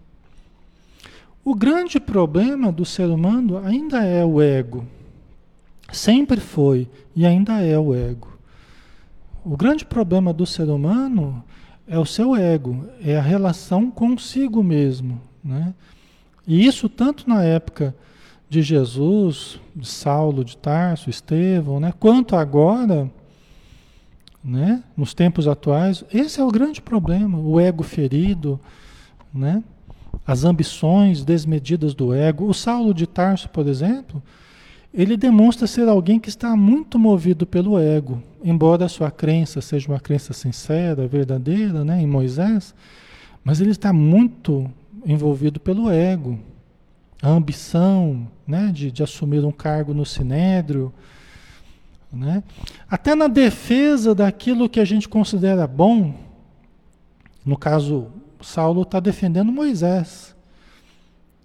O 1.45 1.55
grande 1.55 2.01
problema 2.01 2.73
do 2.73 2.85
ser 2.85 3.07
humano 3.07 3.59
ainda 3.59 4.05
é 4.05 4.25
o 4.25 4.41
ego. 4.41 4.87
Sempre 5.93 6.41
foi 6.41 6.89
e 7.15 7.27
ainda 7.27 7.61
é 7.61 7.79
o 7.79 7.95
ego. 7.95 8.29
O 9.45 9.57
grande 9.57 9.85
problema 9.85 10.33
do 10.33 10.47
ser 10.47 10.69
humano 10.71 11.45
é 11.87 11.99
o 11.99 12.07
seu 12.07 12.35
ego, 12.35 12.87
é 13.05 13.17
a 13.17 13.21
relação 13.21 13.91
consigo 13.91 14.63
mesmo. 14.63 15.21
Né? 15.45 15.75
E 16.47 16.65
isso 16.65 16.89
tanto 16.89 17.29
na 17.29 17.43
época 17.43 17.95
de 18.49 18.63
Jesus, 18.63 19.61
de 19.75 19.87
Saulo 19.87 20.45
de 20.45 20.57
Tarso, 20.57 21.11
Estevão, 21.11 21.81
né? 21.81 21.93
quanto 21.99 22.37
agora 22.37 23.11
né? 24.44 24.83
Nos 24.96 25.14
tempos 25.14 25.46
atuais, 25.46 26.05
esse 26.12 26.40
é 26.40 26.44
o 26.44 26.50
grande 26.50 26.81
problema, 26.81 27.38
o 27.38 27.61
ego 27.61 27.83
ferido, 27.83 28.59
né? 29.33 29.62
As 30.26 30.44
ambições 30.44 31.24
desmedidas 31.24 31.94
do 31.94 32.12
ego. 32.12 32.46
O 32.46 32.55
Saulo 32.55 32.92
de 32.92 33.07
Tarso, 33.07 33.48
por 33.48 33.66
exemplo, 33.66 34.22
ele 34.92 35.16
demonstra 35.16 35.66
ser 35.66 35.88
alguém 35.88 36.20
que 36.20 36.28
está 36.28 36.55
muito 36.55 36.98
movido 36.98 37.46
pelo 37.46 37.78
ego, 37.78 38.22
embora 38.44 38.85
a 38.85 38.88
sua 38.88 39.11
crença 39.11 39.61
seja 39.61 39.88
uma 39.88 40.00
crença 40.00 40.35
sincera, 40.35 41.07
verdadeira, 41.07 41.83
né, 41.83 42.02
em 42.02 42.07
Moisés, 42.07 42.74
mas 43.42 43.61
ele 43.61 43.70
está 43.70 43.92
muito 43.92 44.70
envolvido 45.07 45.59
pelo 45.59 45.90
ego, 45.90 46.38
a 47.22 47.31
ambição, 47.31 48.28
né, 48.46 48.70
de, 48.72 48.90
de 48.90 49.02
assumir 49.02 49.44
um 49.44 49.52
cargo 49.52 49.94
no 49.94 50.05
sinédrio, 50.05 50.92
né? 52.12 52.42
Até 52.88 53.14
na 53.14 53.27
defesa 53.27 54.14
daquilo 54.14 54.68
que 54.68 54.81
a 54.81 54.85
gente 54.85 55.09
considera 55.09 55.66
bom, 55.66 56.14
no 57.44 57.57
caso, 57.57 58.09
Saulo 58.40 58.83
está 58.83 59.01
defendendo 59.01 59.51
Moisés. 59.51 60.35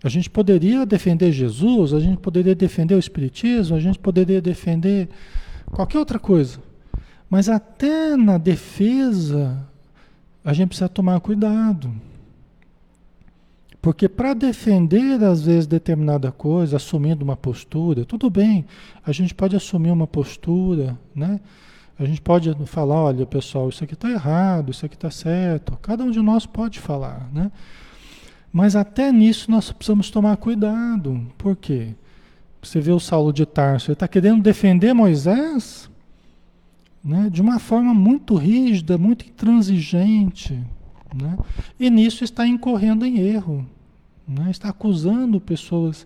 A 0.04 0.10
gente 0.10 0.30
poderia 0.30 0.86
defender 0.86 1.32
Jesus, 1.32 1.94
a 1.94 2.00
gente 2.00 2.20
poderia 2.20 2.54
defender 2.54 2.96
o 2.96 3.00
Espiritismo, 3.00 3.76
a 3.76 3.80
gente 3.80 3.98
poderia 3.98 4.42
defender 4.42 5.10
qualquer 5.72 5.98
outra 5.98 6.20
coisa. 6.20 6.60
Mas 7.30 7.50
até 7.50 8.16
na 8.16 8.38
defesa, 8.38 9.58
a 10.46 10.54
gente 10.54 10.70
precisa 10.70 10.88
tomar 10.88 11.20
cuidado. 11.20 11.92
Porque 13.88 14.10
para 14.10 14.34
defender, 14.34 15.24
às 15.24 15.44
vezes, 15.44 15.66
determinada 15.66 16.30
coisa, 16.30 16.76
assumindo 16.76 17.24
uma 17.24 17.38
postura, 17.38 18.04
tudo 18.04 18.30
bem, 18.30 18.66
a 19.02 19.14
gente 19.14 19.34
pode 19.34 19.56
assumir 19.56 19.92
uma 19.92 20.06
postura, 20.06 21.00
né? 21.16 21.40
A 21.98 22.04
gente 22.04 22.20
pode 22.20 22.54
falar, 22.66 23.04
olha, 23.04 23.26
pessoal, 23.26 23.70
isso 23.70 23.86
aqui 23.86 23.94
está 23.94 24.12
errado, 24.12 24.72
isso 24.72 24.86
aqui 24.86 24.96
está 24.96 25.10
certo. 25.10 25.80
Cada 25.82 26.04
um 26.04 26.12
de 26.12 26.20
nós 26.20 26.46
pode 26.46 26.82
falar, 26.82 27.30
né? 27.34 27.50
Mas 28.52 28.76
até 28.76 29.10
nisso 29.10 29.50
nós 29.50 29.72
precisamos 29.72 30.12
tomar 30.12 30.36
cuidado. 30.36 31.26
Por 31.38 31.56
quê? 31.56 31.96
Você 32.62 32.82
vê 32.82 32.92
o 32.92 33.00
Saulo 33.00 33.32
de 33.32 33.46
Tarso, 33.46 33.92
ele 33.92 33.94
está 33.94 34.06
querendo 34.06 34.44
defender 34.44 34.94
Moisés 34.94 35.90
né, 37.02 37.30
de 37.32 37.42
uma 37.42 37.58
forma 37.58 37.94
muito 37.94 38.36
rígida, 38.36 38.98
muito 38.98 39.26
intransigente. 39.26 40.62
Né? 41.16 41.38
E 41.80 41.90
nisso 41.90 42.26
está 42.26 42.46
incorrendo 42.46 43.06
em 43.06 43.20
erro 43.20 43.66
né? 44.28 44.52
está 44.52 44.70
acusando 44.70 45.40
pessoas 45.40 46.06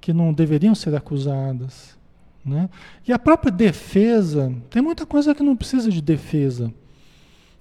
que 0.00 0.12
não 0.12 0.32
deveriam 0.32 0.74
ser 0.74 0.94
acusadas. 0.94 1.96
Né? 2.44 2.68
E 3.06 3.12
a 3.12 3.18
própria 3.18 3.50
defesa, 3.50 4.52
tem 4.68 4.82
muita 4.82 5.06
coisa 5.06 5.34
que 5.34 5.42
não 5.42 5.56
precisa 5.56 5.90
de 5.90 6.02
defesa. 6.02 6.72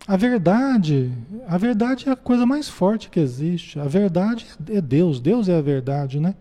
A 0.06 0.18
verdade, 0.18 1.12
a 1.48 1.58
verdade 1.58 2.10
é 2.10 2.12
a 2.12 2.16
coisa 2.16 2.46
mais 2.46 2.68
forte 2.68 3.10
que 3.10 3.20
existe. 3.20 3.80
A 3.80 3.86
verdade 3.86 4.46
é 4.70 4.82
Deus, 4.82 5.22
Deus 5.22 5.48
é 5.48 5.58
a 5.58 5.62
verdade, 5.62 6.20
né? 6.20 6.36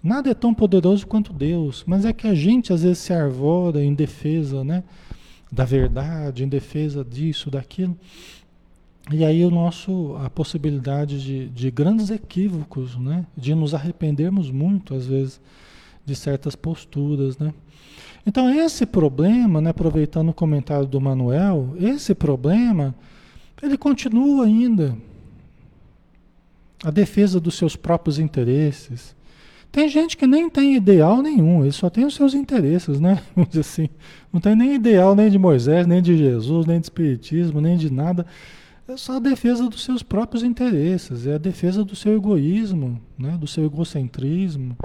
Nada 0.00 0.30
é 0.30 0.34
tão 0.34 0.54
poderoso 0.54 1.04
quanto 1.04 1.32
Deus, 1.32 1.82
mas 1.84 2.04
é 2.04 2.12
que 2.12 2.28
a 2.28 2.34
gente 2.34 2.72
às 2.72 2.84
vezes 2.84 2.98
se 2.98 3.12
arvora 3.12 3.82
em 3.82 3.92
defesa, 3.92 4.62
né? 4.62 4.84
Da 5.50 5.64
verdade, 5.64 6.44
em 6.44 6.48
defesa 6.48 7.04
disso, 7.04 7.50
daquilo. 7.50 7.98
E 9.12 9.24
aí 9.24 9.44
o 9.44 9.50
nosso, 9.50 10.16
a 10.20 10.28
possibilidade 10.28 11.22
de, 11.22 11.48
de 11.48 11.70
grandes 11.70 12.10
equívocos, 12.10 12.96
né? 12.96 13.24
de 13.36 13.54
nos 13.54 13.72
arrependermos 13.72 14.50
muito, 14.50 14.94
às 14.94 15.06
vezes, 15.06 15.40
de 16.04 16.14
certas 16.16 16.56
posturas. 16.56 17.38
Né? 17.38 17.54
Então 18.26 18.50
esse 18.50 18.84
problema, 18.84 19.60
né, 19.60 19.70
aproveitando 19.70 20.30
o 20.30 20.34
comentário 20.34 20.86
do 20.86 21.00
Manuel, 21.00 21.76
esse 21.78 22.16
problema, 22.16 22.94
ele 23.62 23.78
continua 23.78 24.44
ainda. 24.44 24.96
A 26.84 26.90
defesa 26.90 27.40
dos 27.40 27.54
seus 27.54 27.76
próprios 27.76 28.18
interesses. 28.18 29.14
Tem 29.70 29.88
gente 29.88 30.16
que 30.16 30.26
nem 30.26 30.50
tem 30.50 30.74
ideal 30.74 31.22
nenhum, 31.22 31.62
ele 31.62 31.72
só 31.72 31.88
tem 31.88 32.04
os 32.04 32.14
seus 32.14 32.34
interesses, 32.34 32.98
né? 32.98 33.22
Vamos 33.36 33.50
dizer 33.50 33.60
assim. 33.60 33.88
Não 34.32 34.40
tem 34.40 34.56
nem 34.56 34.74
ideal 34.74 35.14
nem 35.14 35.30
de 35.30 35.38
Moisés, 35.38 35.86
nem 35.86 36.02
de 36.02 36.16
Jesus, 36.16 36.66
nem 36.66 36.80
de 36.80 36.86
Espiritismo, 36.86 37.60
nem 37.60 37.76
de 37.76 37.90
nada 37.92 38.26
é 38.88 38.96
só 38.96 39.16
a 39.16 39.20
defesa 39.20 39.68
dos 39.68 39.82
seus 39.82 40.02
próprios 40.02 40.44
interesses, 40.44 41.26
é 41.26 41.34
a 41.34 41.38
defesa 41.38 41.84
do 41.84 41.96
seu 41.96 42.14
egoísmo, 42.14 43.00
né? 43.18 43.36
do 43.36 43.46
seu 43.46 43.64
egocentrismo, 43.64 44.76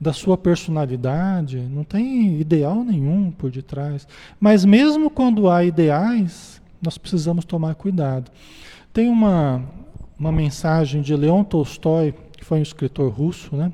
da 0.00 0.12
sua 0.12 0.38
personalidade. 0.38 1.58
Não 1.58 1.82
tem 1.82 2.40
ideal 2.40 2.84
nenhum 2.84 3.32
por 3.32 3.50
detrás. 3.50 4.06
Mas 4.38 4.64
mesmo 4.64 5.10
quando 5.10 5.50
há 5.50 5.64
ideais, 5.64 6.62
nós 6.80 6.96
precisamos 6.96 7.44
tomar 7.44 7.74
cuidado. 7.74 8.30
Tem 8.92 9.08
uma, 9.08 9.64
uma 10.16 10.30
mensagem 10.30 11.02
de 11.02 11.16
Leon 11.16 11.42
Tolstói, 11.42 12.14
que 12.36 12.44
foi 12.44 12.60
um 12.60 12.62
escritor 12.62 13.10
russo, 13.10 13.56
né? 13.56 13.72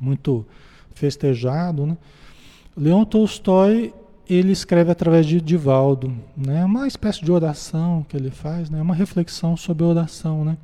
muito 0.00 0.46
festejado. 0.94 1.86
Né? 1.86 1.96
Leon 2.74 3.04
Tolstói 3.04 3.92
ele 4.28 4.52
escreve 4.52 4.90
através 4.90 5.26
de 5.26 5.40
Divaldo, 5.40 6.14
né? 6.36 6.64
Uma 6.64 6.86
espécie 6.86 7.24
de 7.24 7.30
oração 7.30 8.04
que 8.08 8.16
ele 8.16 8.30
faz, 8.30 8.68
né? 8.68 8.80
Uma 8.82 8.94
reflexão 8.94 9.56
sobre 9.56 9.84
oração, 9.84 10.44
né? 10.44 10.56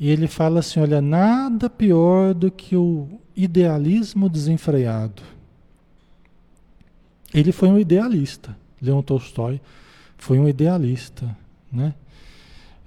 E 0.00 0.08
ele 0.10 0.28
fala 0.28 0.60
assim, 0.60 0.80
olha, 0.80 1.00
nada 1.00 1.68
pior 1.68 2.34
do 2.34 2.50
que 2.50 2.76
o 2.76 3.08
idealismo 3.36 4.28
desenfreado. 4.28 5.22
Ele 7.34 7.52
foi 7.52 7.68
um 7.68 7.78
idealista, 7.78 8.56
Leon 8.80 9.02
Tolstói 9.02 9.60
foi 10.18 10.38
um 10.38 10.48
idealista, 10.48 11.34
né? 11.72 11.94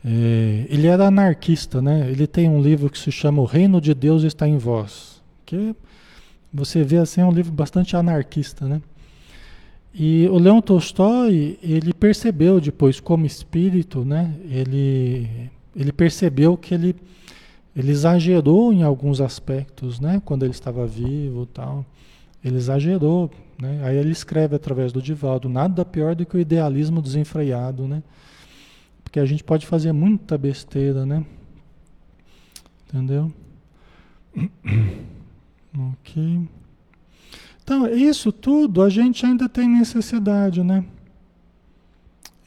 É, 0.04 0.66
ele 0.68 0.88
era 0.88 1.08
anarquista, 1.08 1.82
né? 1.82 2.10
Ele 2.10 2.28
tem 2.28 2.50
um 2.50 2.62
livro 2.62 2.90
que 2.90 2.98
se 2.98 3.12
chama 3.12 3.42
O 3.42 3.46
Reino 3.46 3.80
de 3.80 3.94
Deus 3.94 4.24
está 4.24 4.48
em 4.48 4.58
Vós, 4.58 5.22
que 5.46 5.76
você 6.54 6.84
vê 6.84 6.98
assim 6.98 7.22
é 7.22 7.26
um 7.26 7.32
livro 7.32 7.52
bastante 7.52 7.96
anarquista, 7.96 8.68
né? 8.68 8.82
E 9.94 10.28
o 10.30 10.38
Leon 10.38 10.62
Tolstói, 10.62 11.60
ele 11.62 11.94
percebeu 11.94 12.62
depois 12.62 13.00
como 13.00 13.26
espírito, 13.26 14.06
né? 14.06 14.34
Ele, 14.50 15.50
ele 15.76 15.92
percebeu 15.92 16.56
que 16.56 16.74
ele, 16.74 16.96
ele 17.76 17.92
exagerou 17.92 18.72
em 18.72 18.84
alguns 18.84 19.20
aspectos, 19.20 20.00
né? 20.00 20.22
Quando 20.24 20.44
ele 20.44 20.54
estava 20.54 20.88
vivo 20.88 21.46
tal. 21.46 21.86
Ele 22.44 22.56
exagerou, 22.56 23.30
né? 23.62 23.82
Aí 23.84 23.98
ele 23.98 24.12
escreve 24.12 24.56
através 24.56 24.94
do 24.94 25.02
Divaldo, 25.02 25.50
nada 25.50 25.84
pior 25.84 26.16
do 26.16 26.26
que 26.26 26.38
o 26.38 26.40
idealismo 26.40 27.02
desenfreado, 27.02 27.86
né? 27.86 28.02
Porque 29.04 29.20
a 29.20 29.26
gente 29.26 29.44
pode 29.44 29.68
fazer 29.68 29.92
muita 29.92 30.38
besteira, 30.38 31.06
né? 31.06 31.26
Entendeu? 32.88 33.32
ok. 35.78 36.48
Então, 37.64 37.88
isso 37.88 38.32
tudo 38.32 38.82
a 38.82 38.90
gente 38.90 39.26
ainda 39.26 39.48
tem 39.48 39.68
necessidade, 39.68 40.64
né? 40.64 40.84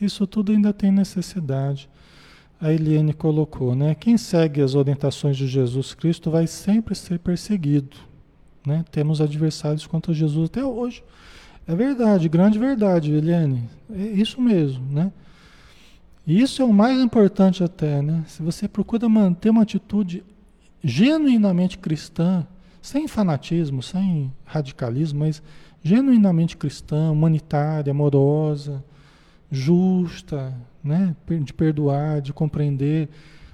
Isso 0.00 0.27
tudo 0.27 0.53
ainda 0.53 0.72
tem 0.72 0.90
necessidade. 0.90 1.88
A 2.61 2.72
Eliane 2.72 3.12
colocou, 3.12 3.74
né? 3.74 3.94
Quem 3.94 4.16
segue 4.16 4.61
as 4.61 4.74
orientações 4.74 5.37
de 5.37 5.46
Jesus 5.46 5.94
Cristo 5.94 6.31
vai 6.31 6.46
sempre 6.46 6.94
ser 6.94 7.18
perseguido. 7.18 7.96
Né? 8.66 8.85
Temos 8.90 9.20
adversários 9.20 9.87
contra 9.87 10.14
Jesus 10.14 10.46
até 10.48 10.64
hoje. 10.64 11.03
É 11.66 11.74
verdade, 11.74 12.29
grande 12.29 12.59
verdade, 12.59 13.12
Eliane. 13.12 13.68
É 13.90 14.03
isso 14.03 14.40
mesmo, 14.40 14.85
né? 14.90 15.12
E 16.27 16.40
isso 16.40 16.62
é 16.62 16.64
o 16.64 16.72
mais 16.72 16.98
importante 17.00 17.62
até, 17.62 18.00
né? 18.00 18.24
Se 18.27 18.42
você 18.42 18.66
procura 18.66 19.09
manter 19.09 19.50
uma 19.50 19.62
atitude 19.62 20.24
genuinamente 20.83 21.79
cristã, 21.79 22.46
sem 22.85 23.09
fanatismo, 23.09 23.83
sem 23.83 24.31
radicalismo, 24.44 25.20
mas 25.20 25.42
genuinamente 25.83 26.55
cristã, 26.55 27.11
humanitária, 27.11 27.90
amorosa, 27.90 28.85
justa, 29.51 30.55
né? 30.83 31.16
de 31.42 31.55
perdoar, 31.55 32.20
de 32.20 32.35
compreender. 32.35 33.09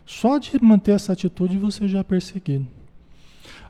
Só 0.04 0.36
de 0.36 0.60
manter 0.60 0.96
essa 0.96 1.12
atitude 1.12 1.58
você 1.58 1.86
já 1.86 2.00
é 2.00 2.02
perseguido. 2.02 2.66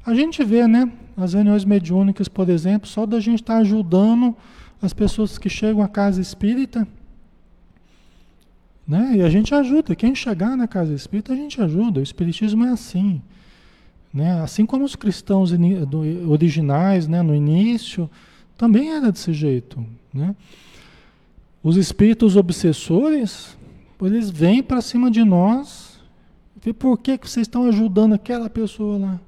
A 0.06 0.14
gente 0.14 0.42
vê, 0.42 0.66
né? 0.66 0.90
As 1.14 1.34
reuniões 1.34 1.66
mediúnicas, 1.66 2.26
por 2.26 2.48
exemplo, 2.48 2.88
só 2.88 3.04
da 3.04 3.20
gente 3.20 3.42
estar 3.42 3.56
tá 3.56 3.60
ajudando 3.60 4.34
as 4.80 4.94
pessoas 4.94 5.36
que 5.36 5.50
chegam 5.50 5.82
à 5.82 5.88
casa 5.88 6.22
espírita. 6.22 6.88
Né? 8.88 9.16
E 9.16 9.22
a 9.22 9.28
gente 9.28 9.54
ajuda. 9.54 9.94
Quem 9.94 10.14
chegar 10.14 10.56
na 10.56 10.66
casa 10.66 10.94
espírita, 10.94 11.34
a 11.34 11.36
gente 11.36 11.60
ajuda. 11.60 12.00
O 12.00 12.02
espiritismo 12.02 12.64
é 12.64 12.70
assim. 12.70 13.20
Né? 14.12 14.40
Assim 14.42 14.66
como 14.66 14.84
os 14.84 14.96
cristãos 14.96 15.52
originais, 16.28 17.06
né, 17.06 17.22
no 17.22 17.34
início, 17.34 18.10
também 18.56 18.90
era 18.90 19.12
desse 19.12 19.32
jeito. 19.32 19.84
Né? 20.12 20.34
Os 21.62 21.76
espíritos 21.76 22.36
obsessores, 22.36 23.56
eles 24.02 24.30
vêm 24.30 24.62
para 24.62 24.80
cima 24.80 25.10
de 25.10 25.24
nós. 25.24 26.00
E 26.64 26.72
por 26.72 26.98
que, 26.98 27.16
que 27.16 27.28
vocês 27.28 27.46
estão 27.46 27.64
ajudando 27.64 28.14
aquela 28.14 28.50
pessoa 28.50 28.98
lá? 28.98 29.20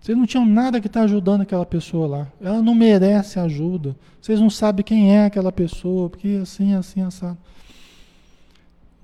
Vocês 0.00 0.16
não 0.16 0.26
tinham 0.26 0.46
nada 0.46 0.80
que 0.80 0.86
estar 0.86 1.00
tá 1.00 1.04
ajudando 1.04 1.40
aquela 1.40 1.66
pessoa 1.66 2.06
lá. 2.06 2.28
Ela 2.40 2.62
não 2.62 2.76
merece 2.76 3.40
ajuda. 3.40 3.96
Vocês 4.20 4.40
não 4.40 4.48
sabem 4.48 4.84
quem 4.84 5.12
é 5.12 5.24
aquela 5.26 5.50
pessoa, 5.50 6.08
porque 6.08 6.38
assim, 6.40 6.74
assim, 6.74 7.02
assado. 7.02 7.36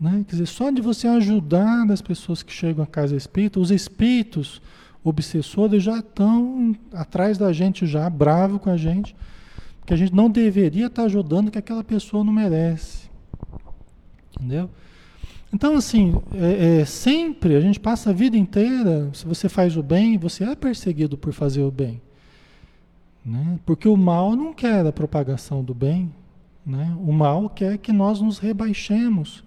Né? 0.03 0.25
Quer 0.27 0.33
dizer, 0.33 0.47
só 0.47 0.69
de 0.73 0.83
você 0.83 1.07
ajudar 1.07 1.88
as 1.88 2.03
pessoas 2.03 2.43
que 2.43 2.53
chegam 2.53 2.83
à 2.83 2.87
casa 2.88 3.15
espírita, 3.15 3.61
os 3.61 3.71
espíritos 3.71 4.61
obsessores 5.05 5.81
já 5.81 6.01
estão 6.01 6.75
atrás 6.93 7.38
da 7.38 7.53
gente, 7.53 7.87
já 7.87 8.11
bravo 8.11 8.59
com 8.59 8.69
a 8.69 8.77
gente 8.77 9.15
que 9.87 9.95
a 9.95 9.97
gente 9.97 10.12
não 10.12 10.29
deveria 10.29 10.87
estar 10.87 11.05
ajudando 11.05 11.53
que 11.53 11.59
aquela 11.59 11.85
pessoa 11.85 12.25
não 12.25 12.33
merece. 12.33 13.09
Entendeu? 14.35 14.69
Então, 15.53 15.77
assim, 15.77 16.21
é, 16.35 16.81
é, 16.81 16.85
sempre 16.85 17.55
a 17.55 17.61
gente 17.61 17.79
passa 17.79 18.11
a 18.11 18.12
vida 18.12 18.37
inteira, 18.37 19.09
se 19.12 19.25
você 19.25 19.49
faz 19.49 19.77
o 19.77 19.85
bem, 19.85 20.19
você 20.19 20.43
é 20.43 20.57
perseguido 20.57 21.17
por 21.17 21.33
fazer 21.33 21.62
o 21.62 21.71
bem. 21.71 22.01
Né? 23.25 23.61
Porque 23.65 23.87
o 23.87 23.97
mal 23.97 24.35
não 24.35 24.53
quer 24.53 24.85
a 24.85 24.93
propagação 24.93 25.62
do 25.62 25.75
bem. 25.75 26.12
Né? 26.67 26.93
O 26.99 27.12
mal 27.12 27.49
quer 27.49 27.79
que 27.79 27.93
nós 27.93 28.21
nos 28.21 28.41
rebaixemos 28.41 29.45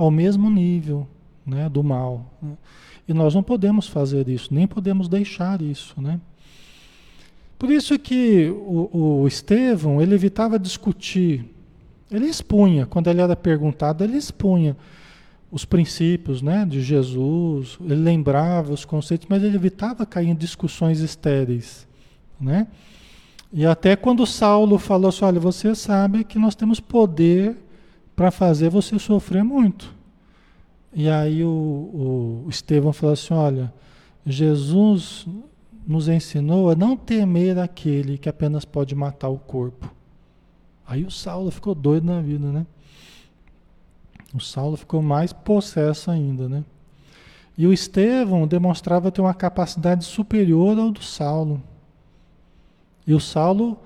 ao 0.00 0.10
mesmo 0.10 0.48
nível 0.48 1.06
né, 1.44 1.68
do 1.68 1.84
mal. 1.84 2.24
Né? 2.40 2.52
E 3.06 3.12
nós 3.12 3.34
não 3.34 3.42
podemos 3.42 3.86
fazer 3.86 4.28
isso, 4.28 4.52
nem 4.52 4.66
podemos 4.66 5.08
deixar 5.08 5.60
isso. 5.60 6.00
Né? 6.00 6.18
Por 7.58 7.70
isso 7.70 7.98
que 7.98 8.48
o, 8.48 9.20
o 9.20 9.28
Estevão, 9.28 10.00
ele 10.00 10.14
evitava 10.14 10.58
discutir. 10.58 11.44
Ele 12.10 12.24
expunha, 12.26 12.86
quando 12.86 13.10
ele 13.10 13.20
era 13.20 13.36
perguntado, 13.36 14.02
ele 14.02 14.16
expunha 14.16 14.74
os 15.52 15.66
princípios 15.66 16.40
né, 16.40 16.64
de 16.64 16.80
Jesus, 16.80 17.76
ele 17.80 17.96
lembrava 17.96 18.72
os 18.72 18.86
conceitos, 18.86 19.26
mas 19.28 19.42
ele 19.42 19.56
evitava 19.56 20.06
cair 20.06 20.28
em 20.28 20.34
discussões 20.34 21.00
estéreis. 21.00 21.86
Né? 22.40 22.68
E 23.52 23.66
até 23.66 23.96
quando 23.96 24.26
Saulo 24.26 24.78
falou 24.78 25.10
assim, 25.10 25.24
olha, 25.26 25.40
você 25.40 25.74
sabe 25.74 26.24
que 26.24 26.38
nós 26.38 26.54
temos 26.54 26.80
poder 26.80 27.56
para 28.20 28.30
fazer 28.30 28.68
você 28.68 28.98
sofrer 28.98 29.42
muito. 29.42 29.94
E 30.92 31.08
aí 31.08 31.42
o, 31.42 32.44
o 32.44 32.50
Estevão 32.50 32.92
falou 32.92 33.14
assim, 33.14 33.32
olha, 33.32 33.72
Jesus 34.26 35.26
nos 35.86 36.06
ensinou 36.06 36.68
a 36.70 36.74
não 36.74 36.98
temer 36.98 37.58
aquele 37.58 38.18
que 38.18 38.28
apenas 38.28 38.66
pode 38.66 38.94
matar 38.94 39.30
o 39.30 39.38
corpo. 39.38 39.90
Aí 40.86 41.02
o 41.02 41.10
Saulo 41.10 41.50
ficou 41.50 41.74
doido 41.74 42.04
na 42.04 42.20
vida, 42.20 42.52
né? 42.52 42.66
O 44.34 44.40
Saulo 44.40 44.76
ficou 44.76 45.00
mais 45.00 45.32
possesso 45.32 46.10
ainda, 46.10 46.46
né? 46.46 46.62
E 47.56 47.66
o 47.66 47.72
Estevão 47.72 48.46
demonstrava 48.46 49.10
ter 49.10 49.22
uma 49.22 49.32
capacidade 49.32 50.04
superior 50.04 50.78
ao 50.78 50.90
do 50.90 51.02
Saulo. 51.02 51.62
E 53.06 53.14
o 53.14 53.18
Saulo, 53.18 53.78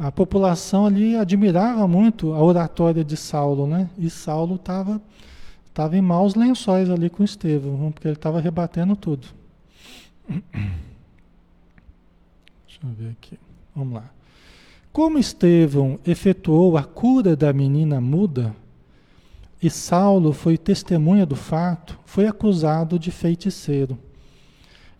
a 0.00 0.10
população 0.10 0.86
ali 0.86 1.14
admirava 1.14 1.86
muito 1.86 2.32
a 2.32 2.42
oratória 2.42 3.04
de 3.04 3.18
Saulo, 3.18 3.66
né? 3.66 3.90
E 3.98 4.08
Saulo 4.08 4.54
estava 4.54 4.98
tava 5.74 5.94
em 5.94 6.00
maus 6.00 6.34
lençóis 6.34 6.88
ali 6.88 7.10
com 7.10 7.22
Estevão, 7.22 7.92
porque 7.92 8.08
ele 8.08 8.16
estava 8.16 8.40
rebatendo 8.40 8.96
tudo. 8.96 9.28
Deixa 10.26 10.40
eu 12.82 12.90
ver 12.98 13.10
aqui. 13.10 13.38
Vamos 13.76 13.94
lá. 13.94 14.10
Como 14.90 15.18
Estevão 15.18 15.98
efetuou 16.06 16.78
a 16.78 16.82
cura 16.82 17.36
da 17.36 17.52
menina 17.52 18.00
muda, 18.00 18.56
e 19.62 19.68
Saulo 19.68 20.32
foi 20.32 20.56
testemunha 20.56 21.26
do 21.26 21.36
fato, 21.36 21.98
foi 22.06 22.26
acusado 22.26 22.98
de 22.98 23.10
feiticeiro. 23.10 23.98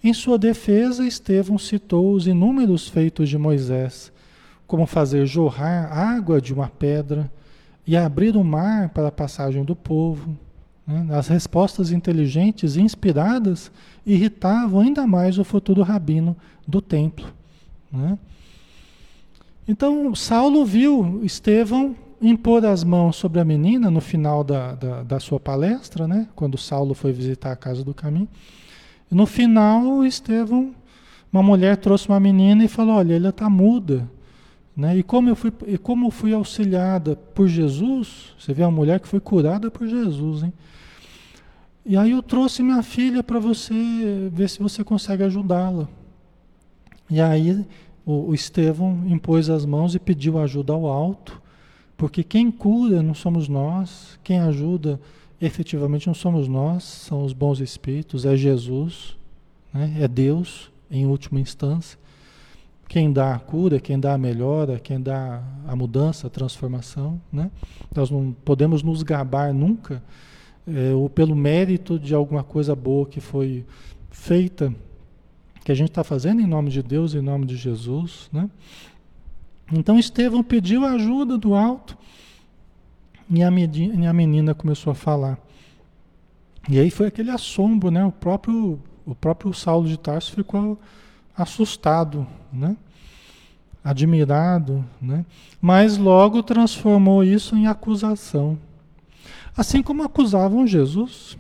Em 0.05 0.13
sua 0.13 0.37
defesa, 0.37 1.07
Estevão 1.07 1.57
citou 1.57 2.13
os 2.13 2.27
inúmeros 2.27 2.87
feitos 2.87 3.31
de 3.31 3.39
Moisés, 3.39 4.13
como 4.71 4.87
fazer 4.87 5.27
jorrar 5.27 5.93
água 5.93 6.41
de 6.41 6.55
uma 6.55 6.69
pedra 6.69 7.29
e 7.85 7.97
abrir 7.97 8.37
o 8.37 8.45
mar 8.45 8.91
para 8.91 9.09
a 9.09 9.13
passagem 9.13 9.65
do 9.65 9.75
povo. 9.75 10.39
Né? 10.87 11.09
As 11.11 11.27
respostas 11.27 11.91
inteligentes 11.91 12.77
e 12.77 12.81
inspiradas 12.81 13.73
irritavam 14.07 14.79
ainda 14.79 15.09
mais 15.09 15.39
o 15.39 15.45
futuro 15.45 15.83
rabino 15.83 16.37
do 16.69 16.81
templo. 16.81 17.27
Né? 17.91 18.17
Então, 19.67 20.15
Saulo 20.15 20.65
viu 20.65 21.21
Estevão 21.25 21.97
impor 22.23 22.65
as 22.65 22.85
mãos 22.85 23.17
sobre 23.17 23.41
a 23.41 23.45
menina 23.45 23.91
no 23.91 24.01
final 24.01 24.45
da, 24.45 24.77
da, 24.77 25.03
da, 25.03 25.19
sua 25.19 25.41
palestra, 25.41 26.07
né? 26.07 26.29
quando 26.37 26.57
Saulo 26.57 26.95
foi 26.95 27.11
visitar 27.11 27.51
a 27.51 27.57
casa 27.57 27.83
do 27.83 27.93
caminho. 27.93 28.29
No 29.11 29.27
final, 29.27 30.05
Estevão, 30.05 30.73
uma 31.33 31.43
mulher 31.43 31.77
trouxe 31.77 32.09
uma 32.09 32.21
menina 32.21 32.63
e 32.63 32.69
falou: 32.69 32.95
Olha, 32.95 33.17
ela 33.17 33.31
está 33.31 33.51
muda. 33.51 34.09
Né? 34.77 34.99
E, 34.99 35.03
como 35.03 35.29
eu 35.29 35.37
fui, 35.37 35.53
e 35.67 35.77
como 35.77 36.11
fui 36.11 36.33
auxiliada 36.33 37.17
por 37.17 37.49
Jesus, 37.49 38.35
você 38.39 38.53
vê 38.53 38.63
a 38.63 38.71
mulher 38.71 39.01
que 39.01 39.09
foi 39.09 39.21
curada 39.21 39.71
por 39.71 39.87
Jesus. 39.87 40.43
Hein? 40.43 40.53
E 41.85 41.97
aí 41.97 42.11
eu 42.11 42.23
trouxe 42.23 42.63
minha 42.63 42.83
filha 42.83 43.23
para 43.23 43.39
você 43.39 44.31
ver 44.33 44.49
se 44.49 44.61
você 44.61 44.85
consegue 44.85 45.23
ajudá-la. 45.23 45.89
E 47.09 47.21
aí 47.21 47.67
o, 48.05 48.29
o 48.29 48.35
Estevão 48.35 49.03
impôs 49.07 49.51
as 49.51 49.67
mãos 49.67 49.95
e 49.95 49.99
pediu 49.99 50.39
ajuda 50.39 50.73
ao 50.73 50.87
alto, 50.87 51.41
porque 51.97 52.23
quem 52.23 52.51
cura 52.51 53.03
não 53.03 53.15
somos 53.15 53.49
nós, 53.49 54.19
quem 54.23 54.39
ajuda 54.39 55.01
efetivamente 55.41 56.07
não 56.07 56.15
somos 56.15 56.47
nós, 56.47 56.85
são 56.85 57.25
os 57.25 57.33
bons 57.33 57.61
espíritos, 57.61 58.25
é 58.25 58.37
Jesus, 58.37 59.17
né? 59.73 59.97
é 59.99 60.07
Deus 60.07 60.71
em 60.91 61.07
última 61.07 61.41
instância. 61.41 61.99
Quem 62.91 63.13
dá 63.13 63.37
a 63.37 63.39
cura, 63.39 63.79
quem 63.79 64.01
dá 64.01 64.15
a 64.15 64.19
melhora, 64.19 64.81
quem 64.81 65.01
dá 65.01 65.41
a 65.65 65.77
mudança, 65.77 66.27
a 66.27 66.31
transformação. 66.31 67.21
Né? 67.33 67.49
Nós 67.95 68.11
não 68.11 68.33
podemos 68.45 68.83
nos 68.83 69.05
gabar 69.05 69.55
nunca, 69.55 70.03
é, 70.67 70.93
ou 70.93 71.09
pelo 71.09 71.37
mérito 71.37 72.01
de 72.01 72.17
alguma 72.17 72.43
coisa 72.43 72.75
boa 72.75 73.07
que 73.07 73.21
foi 73.21 73.65
feita 74.11 74.75
que 75.65 75.71
a 75.71 75.75
gente 75.75 75.91
está 75.91 76.03
fazendo 76.03 76.41
em 76.41 76.47
nome 76.49 76.69
de 76.69 76.83
Deus, 76.83 77.15
em 77.15 77.21
nome 77.21 77.47
de 77.47 77.55
Jesus, 77.55 78.29
né? 78.33 78.51
Então 79.73 79.97
Estevão 79.97 80.43
pediu 80.43 80.85
ajuda 80.85 81.39
do 81.39 81.55
alto 81.55 81.97
e 83.31 83.41
a, 83.41 83.53
menina, 83.53 84.11
a 84.11 84.13
menina 84.13 84.53
começou 84.53 84.91
a 84.91 84.97
falar. 84.97 85.39
E 86.69 86.81
aí 86.81 86.91
foi 86.91 87.07
aquele 87.07 87.31
assombro, 87.31 87.89
né? 87.89 88.05
O 88.05 88.11
próprio, 88.11 88.81
o 89.07 89.15
próprio 89.15 89.55
Saulo 89.55 89.87
de 89.87 89.97
Tarso 89.97 90.33
ficou 90.33 90.77
assustado, 91.41 92.27
né? 92.53 92.77
Admirado, 93.83 94.85
né? 95.01 95.25
Mas 95.61 95.97
logo 95.97 96.43
transformou 96.43 97.25
isso 97.25 97.57
em 97.57 97.67
acusação. 97.67 98.59
Assim 99.57 99.83
como 99.83 100.03
acusavam 100.03 100.67
Jesus. 100.67 101.39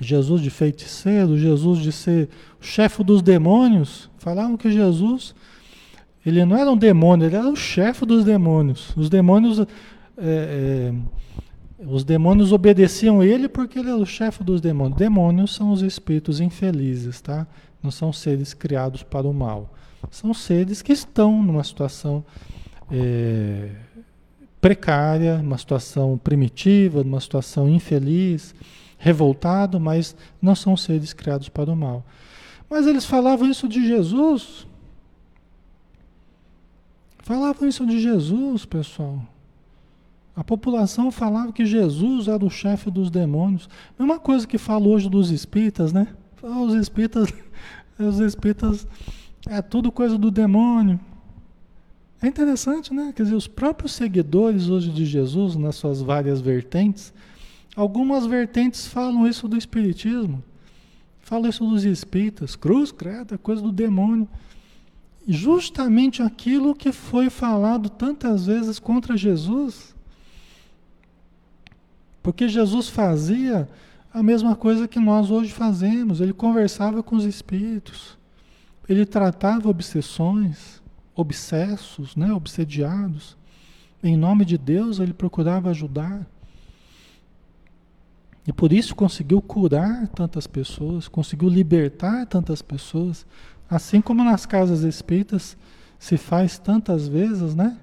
Jesus 0.00 0.40
de 0.42 0.50
feiticeiro, 0.50 1.38
Jesus 1.38 1.78
de 1.78 1.92
ser 1.92 2.28
o 2.60 2.64
chefe 2.64 3.02
dos 3.02 3.22
demônios. 3.22 4.10
Falavam 4.18 4.56
que 4.56 4.70
Jesus, 4.70 5.34
ele 6.24 6.44
não 6.44 6.56
era 6.56 6.70
um 6.70 6.76
demônio, 6.76 7.26
ele 7.26 7.36
era 7.36 7.48
o 7.48 7.56
chefe 7.56 8.04
dos 8.04 8.24
demônios. 8.24 8.92
Os 8.96 9.08
demônios, 9.08 9.60
é, 9.60 9.66
é, 10.18 10.94
os 11.86 12.04
demônios 12.04 12.52
obedeciam 12.52 13.22
ele 13.22 13.48
porque 13.48 13.78
ele 13.78 13.88
era 13.88 13.98
o 13.98 14.06
chefe 14.06 14.42
dos 14.42 14.60
demônios. 14.60 14.98
Demônios 14.98 15.54
são 15.54 15.70
os 15.70 15.82
espíritos 15.82 16.40
infelizes, 16.40 17.20
tá? 17.20 17.46
Não 17.84 17.90
são 17.90 18.12
seres 18.12 18.54
criados 18.54 19.02
para 19.02 19.28
o 19.28 19.34
mal. 19.34 19.72
São 20.10 20.32
seres 20.32 20.80
que 20.80 20.92
estão 20.92 21.42
numa 21.42 21.62
situação 21.62 22.24
é, 22.90 23.70
precária, 24.58 25.36
numa 25.38 25.58
situação 25.58 26.16
primitiva, 26.16 27.04
numa 27.04 27.20
situação 27.20 27.68
infeliz 27.68 28.54
revoltado, 28.96 29.78
mas 29.78 30.16
não 30.40 30.54
são 30.54 30.78
seres 30.78 31.12
criados 31.12 31.50
para 31.50 31.70
o 31.70 31.76
mal. 31.76 32.02
Mas 32.70 32.86
eles 32.86 33.04
falavam 33.04 33.50
isso 33.50 33.68
de 33.68 33.86
Jesus. 33.86 34.66
Falavam 37.18 37.68
isso 37.68 37.84
de 37.86 38.00
Jesus, 38.00 38.64
pessoal. 38.64 39.20
A 40.34 40.42
população 40.42 41.10
falava 41.10 41.52
que 41.52 41.66
Jesus 41.66 42.26
era 42.28 42.44
o 42.44 42.50
chefe 42.50 42.90
dos 42.90 43.10
demônios. 43.10 43.68
Mesma 43.98 44.18
coisa 44.18 44.46
que 44.46 44.56
fala 44.56 44.88
hoje 44.88 45.08
dos 45.08 45.30
espíritas, 45.30 45.92
né? 45.92 46.08
Os 46.42 46.74
espíritas, 46.74 47.32
os 48.02 48.18
espíritas 48.20 48.86
é 49.46 49.62
tudo 49.62 49.92
coisa 49.92 50.18
do 50.18 50.30
demônio. 50.30 50.98
É 52.20 52.26
interessante, 52.26 52.92
né? 52.92 53.12
Quer 53.14 53.24
dizer, 53.24 53.34
os 53.34 53.46
próprios 53.46 53.92
seguidores 53.92 54.68
hoje 54.68 54.90
de 54.90 55.04
Jesus, 55.04 55.56
nas 55.56 55.76
suas 55.76 56.00
várias 56.00 56.40
vertentes, 56.40 57.12
Algumas 57.76 58.24
vertentes 58.24 58.86
falam 58.86 59.26
isso 59.26 59.48
do 59.48 59.56
espiritismo, 59.56 60.42
falam 61.20 61.50
isso 61.50 61.68
dos 61.68 61.84
espíritas, 61.84 62.54
cruz, 62.54 62.92
credo, 62.92 63.34
é 63.34 63.38
coisa 63.38 63.60
do 63.60 63.72
demônio. 63.72 64.28
Justamente 65.26 66.22
aquilo 66.22 66.74
que 66.74 66.92
foi 66.92 67.30
falado 67.30 67.88
tantas 67.88 68.46
vezes 68.46 68.78
contra 68.78 69.16
Jesus. 69.16 69.94
Porque 72.22 72.46
Jesus 72.46 72.88
fazia 72.88 73.68
a 74.14 74.22
mesma 74.22 74.54
coisa 74.54 74.86
que 74.86 75.00
nós 75.00 75.28
hoje 75.28 75.52
fazemos, 75.52 76.20
ele 76.20 76.32
conversava 76.32 77.02
com 77.02 77.16
os 77.16 77.24
espíritos, 77.24 78.16
ele 78.88 79.04
tratava 79.04 79.68
obsessões, 79.68 80.80
obsessos, 81.16 82.14
né, 82.14 82.32
obsediados. 82.32 83.36
Em 84.00 84.16
nome 84.16 84.44
de 84.44 84.56
Deus, 84.56 85.00
ele 85.00 85.12
procurava 85.12 85.70
ajudar. 85.70 86.24
E 88.46 88.52
por 88.52 88.72
isso 88.72 88.94
conseguiu 88.94 89.42
curar 89.42 90.06
tantas 90.08 90.46
pessoas, 90.46 91.08
conseguiu 91.08 91.48
libertar 91.48 92.24
tantas 92.26 92.62
pessoas, 92.62 93.26
assim 93.68 94.00
como 94.00 94.22
nas 94.22 94.46
casas 94.46 94.82
espíritas 94.82 95.56
se 95.98 96.16
faz 96.16 96.56
tantas 96.56 97.08
vezes, 97.08 97.56
né? 97.56 97.76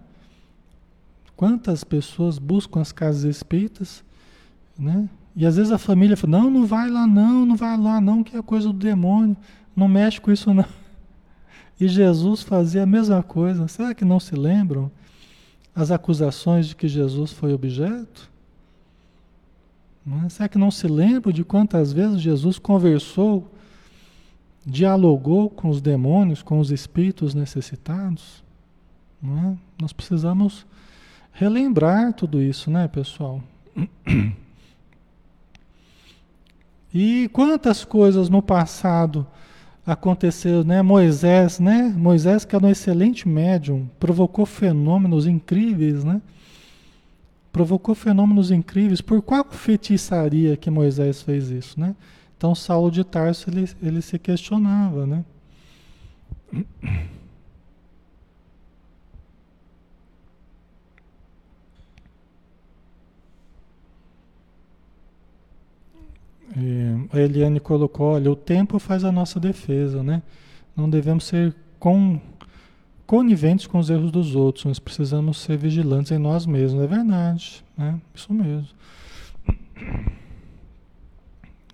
Quantas 1.36 1.84
pessoas 1.84 2.38
buscam 2.38 2.80
as 2.80 2.94
casas 2.94 3.24
espíritas, 3.24 4.02
né? 4.80 5.10
E 5.36 5.46
às 5.46 5.56
vezes 5.56 5.72
a 5.72 5.78
família 5.78 6.18
fala: 6.18 6.40
"Não, 6.40 6.50
não 6.50 6.66
vai 6.66 6.90
lá 6.90 7.08
não, 7.08 7.46
não 7.46 7.56
vai 7.56 7.78
lá 7.78 8.02
não, 8.02 8.24
que 8.24 8.36
é 8.36 8.42
coisa 8.42 8.68
do 8.68 8.74
demônio, 8.74 9.36
não 9.76 9.88
mexe 9.88 10.20
com 10.20 10.32
isso 10.32 10.54
não". 10.54 10.66
E 11.82 11.88
Jesus 11.88 12.44
fazia 12.44 12.84
a 12.84 12.86
mesma 12.86 13.24
coisa. 13.24 13.68
Será 13.68 13.96
que 13.96 14.06
não 14.06 14.20
se 14.20 14.36
lembram 14.36 14.92
as 15.74 15.90
acusações 15.90 16.68
de 16.68 16.76
que 16.76 16.88
Jesus 16.88 17.32
foi 17.32 17.54
objeto? 17.54 18.30
É? 20.26 20.30
Será 20.30 20.50
que 20.50 20.60
não 20.60 20.70
se 20.70 20.88
lembra 20.88 21.34
de 21.34 21.44
quantas 21.44 21.92
vezes 21.92 22.22
Jesus 22.22 22.60
conversou, 22.60 23.52
dialogou 24.64 25.50
com 25.50 25.70
os 25.70 25.82
demônios, 25.82 26.44
com 26.44 26.60
os 26.60 26.72
espíritos 26.72 27.34
necessitados? 27.34 28.44
É? 29.24 29.58
Nós 29.80 29.94
precisamos 29.94 30.66
relembrar 31.32 32.14
tudo 32.14 32.42
isso, 32.42 32.70
né, 32.70 32.88
pessoal? 32.88 33.42
E 36.94 37.30
quantas 37.32 37.86
coisas 37.86 38.30
no 38.30 38.42
passado 38.42 39.26
aconteceram, 39.86 40.64
né? 40.64 40.82
Moisés, 40.82 41.60
né? 41.60 41.94
Moisés 41.98 42.46
que 42.46 42.56
era 42.56 42.66
um 42.66 42.70
excelente 42.70 43.28
médium, 43.28 43.90
provocou 44.00 44.46
fenômenos 44.46 45.26
incríveis, 45.26 46.04
né? 46.04 46.22
provocou 47.52 47.94
fenômenos 47.94 48.52
incríveis. 48.52 49.02
Por 49.02 49.22
qual 49.22 49.46
feitiçaria 49.52 50.56
que 50.56 50.72
Moisés 50.72 51.22
fez 51.22 51.50
isso, 51.50 51.80
né? 51.80 51.96
Então 52.38 52.56
Saulo 52.56 52.90
de 52.90 53.04
Tarso 53.04 53.50
ele, 53.50 53.70
ele 53.82 54.02
se 54.02 54.18
questionava, 54.18 55.06
né? 55.06 55.24
E 66.56 67.08
a 67.14 67.20
Eliane 67.20 67.60
colocou, 67.60 68.14
olha, 68.14 68.32
o 68.32 68.36
tempo 68.36 68.78
faz 68.80 69.04
a 69.04 69.12
nossa 69.12 69.40
defesa, 69.40 70.04
né? 70.04 70.22
Não 70.76 70.90
devemos 70.90 71.26
ser 71.26 71.56
com 71.80 72.20
coniventes 73.06 73.68
com 73.68 73.78
os 73.80 73.90
erros 73.90 74.12
dos 74.12 74.36
outros, 74.36 74.66
nós 74.66 74.80
precisamos 74.80 75.42
ser 75.42 75.58
vigilantes 75.58 76.12
em 76.12 76.18
nós 76.18 76.46
mesmos, 76.46 76.82
é 76.84 76.88
verdade, 76.88 77.64
né? 77.78 78.00
Isso 78.16 78.34
mesmo. 78.34 78.70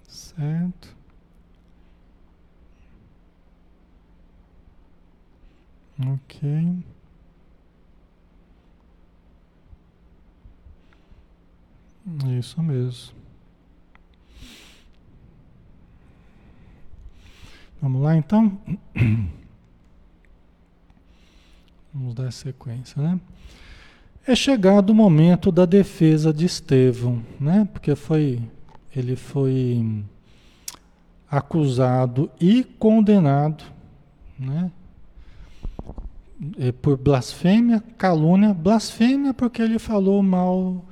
Certo. 0.07 0.95
Ok. 5.99 6.83
Isso 12.39 12.61
mesmo. 12.63 13.26
Vamos 17.81 18.01
lá 18.01 18.17
então? 18.17 18.57
Vamos 21.93 22.13
dar 22.15 22.31
sequência, 22.31 23.01
né? 23.01 23.19
É 24.25 24.35
chegado 24.35 24.89
o 24.89 24.95
momento 24.95 25.51
da 25.51 25.65
defesa 25.65 26.33
de 26.33 26.45
Estevão, 26.45 27.23
né? 27.39 27.67
Porque 27.71 27.95
foi 27.95 28.41
ele 28.95 29.15
foi 29.15 30.03
acusado 31.29 32.31
e 32.39 32.63
condenado, 32.63 33.63
né? 34.39 34.71
É, 36.57 36.71
por 36.71 36.97
blasfêmia, 36.97 37.83
calúnia, 37.97 38.53
blasfêmia 38.53 39.33
porque 39.33 39.61
ele 39.61 39.79
falou 39.79 40.21
mal, 40.21 40.83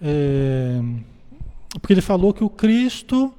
é, 0.00 0.80
porque 1.80 1.92
ele 1.92 2.00
falou 2.00 2.32
que 2.32 2.42
o 2.42 2.50
Cristo 2.50 3.32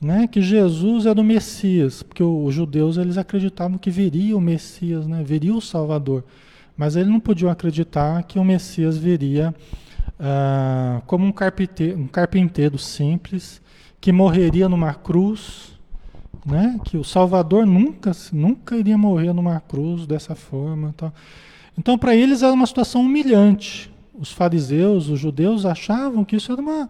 né, 0.00 0.26
que 0.26 0.40
Jesus 0.40 1.04
era 1.04 1.20
o 1.20 1.24
Messias, 1.24 2.02
porque 2.02 2.22
os 2.22 2.54
judeus 2.54 2.96
eles 2.96 3.18
acreditavam 3.18 3.76
que 3.76 3.90
viria 3.90 4.36
o 4.36 4.40
Messias, 4.40 5.06
né, 5.06 5.22
viria 5.22 5.54
o 5.54 5.60
Salvador, 5.60 6.24
mas 6.76 6.96
eles 6.96 7.08
não 7.08 7.20
podiam 7.20 7.50
acreditar 7.50 8.22
que 8.22 8.38
o 8.38 8.44
Messias 8.44 8.96
viria 8.96 9.54
ah, 10.18 11.02
como 11.06 11.26
um 11.26 11.32
carpinteiro, 11.32 11.98
um 11.98 12.06
carpinteiro 12.06 12.78
simples 12.78 13.60
que 14.00 14.10
morreria 14.10 14.68
numa 14.70 14.94
cruz, 14.94 15.78
né, 16.46 16.80
que 16.86 16.96
o 16.96 17.04
Salvador 17.04 17.66
nunca, 17.66 18.12
nunca 18.32 18.76
iria 18.76 18.96
morrer 18.96 19.34
numa 19.34 19.60
cruz 19.60 20.06
dessa 20.06 20.34
forma, 20.34 20.94
tal. 20.96 21.12
Então 21.76 21.98
para 21.98 22.16
eles 22.16 22.42
era 22.42 22.54
uma 22.54 22.66
situação 22.66 23.02
humilhante. 23.02 23.92
Os 24.18 24.32
fariseus, 24.32 25.08
os 25.08 25.20
judeus 25.20 25.66
achavam 25.66 26.24
que 26.24 26.36
isso 26.36 26.50
era 26.50 26.60
uma 26.60 26.88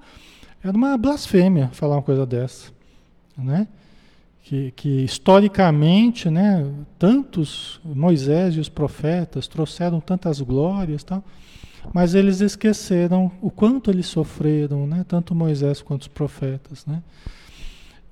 era 0.63 0.77
uma 0.77 0.97
blasfêmia 0.97 1.71
falar 1.73 1.97
uma 1.97 2.03
coisa 2.03 2.27
dessa 2.27 2.80
né? 3.37 3.67
Que, 4.43 4.73
que 4.73 5.05
historicamente, 5.05 6.31
né, 6.31 6.67
tantos 6.99 7.81
Moisés 7.85 8.57
e 8.57 8.61
os 8.61 8.69
profetas 8.69 9.47
trouxeram 9.47 10.01
tantas 10.01 10.41
glórias, 10.41 11.05
tal, 11.05 11.23
mas 11.93 12.15
eles 12.15 12.41
esqueceram 12.41 13.31
o 13.41 13.51
quanto 13.51 13.91
eles 13.91 14.07
sofreram, 14.07 14.87
né, 14.87 15.05
tanto 15.07 15.35
Moisés 15.35 15.83
quanto 15.83 16.03
os 16.03 16.09
profetas, 16.09 16.85
né? 16.87 17.03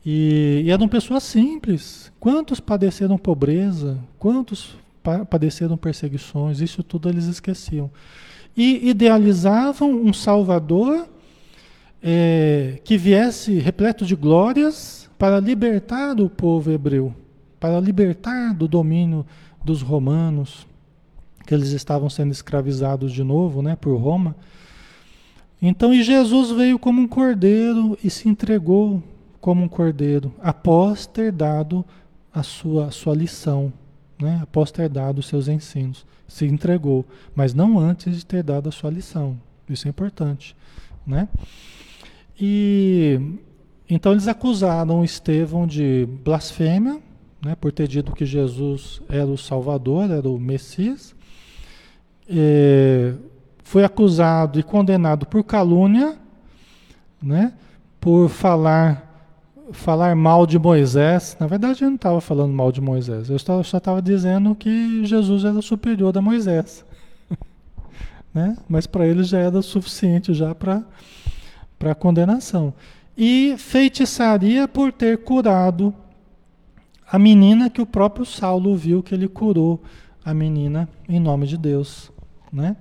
E, 0.05 0.63
e 0.65 0.71
eram 0.71 0.89
pessoas 0.89 1.23
simples. 1.23 2.11
Quantos 2.19 2.61
padeceram 2.61 3.19
pobreza? 3.19 3.99
Quantos 4.19 4.77
pa 5.03 5.25
padeceram 5.25 5.77
perseguições? 5.77 6.61
Isso 6.61 6.83
tudo 6.83 7.09
eles 7.09 7.27
esqueciam. 7.27 7.91
E 8.57 8.89
idealizavam 8.89 9.91
um 9.91 10.13
Salvador 10.13 11.07
é, 12.03 12.81
que 12.85 12.97
viesse 12.97 13.59
repleto 13.59 14.05
de 14.05 14.15
glórias 14.15 15.09
para 15.19 15.41
libertar 15.41 16.21
o 16.21 16.31
povo 16.31 16.71
hebreu, 16.71 17.15
para 17.59 17.81
libertar 17.81 18.55
do 18.55 18.69
domínio 18.69 19.27
dos 19.65 19.83
romanos, 19.83 20.67
que 21.47 21.55
eles 21.55 21.71
estavam 21.71 22.09
sendo 22.09 22.31
escravizados 22.31 23.13
de 23.13 23.25
novo, 23.25 23.63
né, 23.63 23.75
por 23.75 23.97
Roma. 23.97 24.37
Então, 25.61 25.93
e 25.93 26.03
Jesus 26.03 26.51
veio 26.51 26.79
como 26.79 27.01
um 27.01 27.09
cordeiro 27.09 27.99
e 28.03 28.09
se 28.09 28.29
entregou 28.29 29.03
como 29.41 29.65
um 29.65 29.69
cordeiro, 29.69 30.33
após 30.41 31.07
ter 31.07 31.33
dado 31.33 31.85
a 32.33 32.43
sua, 32.43 32.91
sua 32.91 33.15
lição, 33.15 33.73
né? 34.21 34.41
após 34.43 34.71
ter 34.71 34.89
dado 34.89 35.19
os 35.19 35.27
seus 35.27 35.49
ensinos. 35.49 36.07
Se 36.27 36.45
entregou, 36.45 37.05
mas 37.35 37.55
não 37.55 37.79
antes 37.79 38.17
de 38.17 38.27
ter 38.27 38.43
dado 38.43 38.69
a 38.69 38.73
sua 38.73 38.91
lição. 38.91 39.41
Isso 39.69 39.89
é 39.89 39.91
importante. 39.91 40.55
Né? 41.07 41.29
E 42.41 43.21
então 43.89 44.13
eles 44.13 44.29
acusaram 44.29 45.03
Estevão 45.03 45.67
de 45.67 46.07
blasfêmia, 46.23 47.01
né, 47.43 47.57
por 47.57 47.73
ter 47.73 47.89
dito 47.89 48.13
que 48.13 48.27
Jesus 48.27 49.01
era 49.09 49.27
o 49.27 49.39
Salvador, 49.39 50.11
era 50.11 50.29
o 50.29 50.39
Messias. 50.39 51.15
É, 52.29 53.15
foi 53.65 53.85
acusado 53.85 54.61
e 54.61 54.63
condenado 54.63 55.27
por 55.27 55.43
calúnia, 55.43 56.17
né, 57.23 57.55
por 58.01 58.29
falar 58.29 59.07
falar 59.73 60.15
mal 60.17 60.47
de 60.47 60.59
Moisés. 60.59 61.37
Na 61.39 61.47
verdade, 61.47 61.85
eu 61.85 61.89
não 61.89 61.97
estava 61.97 62.21
falando 62.23 62.53
mal 62.53 62.73
de 62.73 62.81
Moisés. 62.81 63.29
Eu 63.29 63.39
só 63.39 63.61
estava 63.61 64.01
dizendo 64.01 64.55
que 64.55 65.05
Jesus 65.05 65.45
era 65.45 65.61
superior 65.61 66.17
a 66.17 66.23
Moisés. 66.23 66.85
né? 68.33 68.57
Mas 68.67 68.87
para 68.87 69.07
eles 69.07 69.29
já 69.29 69.39
era 69.39 69.61
suficiente 69.61 70.33
já 70.33 70.55
para 70.55 70.83
para 71.79 71.95
condenação. 71.95 72.75
E 73.17 73.55
feitiçaria 73.59 74.69
por 74.69 74.93
ter 74.93 75.19
curado 75.19 75.95
a 77.11 77.19
menina 77.19 77.71
que 77.71 77.81
o 77.81 77.87
próprio 77.87 78.25
Saulo 78.25 78.77
viu 78.77 79.03
que 79.03 79.15
ele 79.15 79.29
curou 79.29 79.83
a 80.25 80.35
menina 80.35 80.89
em 81.09 81.19
nome 81.19 81.47
de 81.47 81.57
Deus, 81.57 82.13
né? 82.53 82.77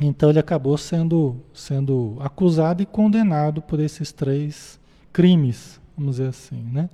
Então 0.00 0.30
ele 0.30 0.38
acabou 0.38 0.76
sendo 0.76 1.36
sendo 1.52 2.16
acusado 2.20 2.82
e 2.82 2.86
condenado 2.86 3.62
por 3.62 3.78
esses 3.78 4.10
três 4.10 4.80
crimes, 5.12 5.80
vamos 5.96 6.16
dizer 6.16 6.28
assim, 6.28 6.62
né? 6.72 6.88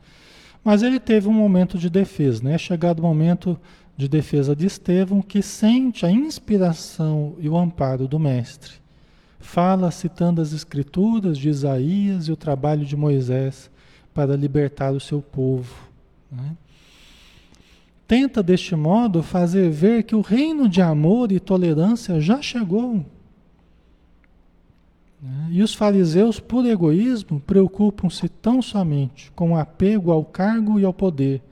Mas 0.63 0.83
ele 0.83 0.99
teve 0.99 1.29
um 1.29 1.33
momento 1.33 1.79
de 1.79 1.89
defesa, 1.89 2.43
né? 2.43 2.59
Chegado 2.59 2.99
o 2.99 3.03
momento 3.03 3.59
de 3.97 4.09
defesa 4.09 4.55
de 4.55 4.67
Estevão, 4.67 5.23
que 5.23 5.41
sente 5.41 6.05
a 6.05 6.11
inspiração 6.11 7.35
e 7.39 7.49
o 7.49 7.57
amparo 7.57 8.07
do 8.07 8.19
mestre. 8.19 8.75
Fala 9.39 9.91
citando 9.91 10.41
as 10.41 10.53
escrituras 10.53 11.39
de 11.39 11.49
Isaías 11.49 12.29
e 12.29 12.33
o 12.33 12.37
trabalho 12.37 12.85
de 12.85 12.97
Moisés 12.97 13.71
para 14.13 14.37
libertar 14.37 14.93
o 14.93 15.01
seu 15.01 15.21
povo. 15.21 15.75
Né? 16.31 16.57
Tenta, 18.09 18.43
deste 18.43 18.75
modo, 18.75 19.23
fazer 19.23 19.71
ver 19.71 20.05
que 20.05 20.15
o 20.15 20.21
reino 20.21 20.69
de 20.69 20.81
amor 20.81 21.33
e 21.33 21.41
tolerância 21.41 22.21
já 22.21 22.41
chegou 22.41 23.05
né? 25.21 25.49
E 25.51 25.63
os 25.63 25.75
fariseus, 25.75 26.39
por 26.39 26.65
egoísmo, 26.67 27.41
preocupam-se 27.41 28.29
tão 28.29 28.61
somente 28.61 29.31
com 29.33 29.53
o 29.53 29.57
apego 29.57 30.13
ao 30.13 30.25
cargo 30.25 30.79
e 30.79 30.85
ao 30.85 30.93
poder, 30.93 31.43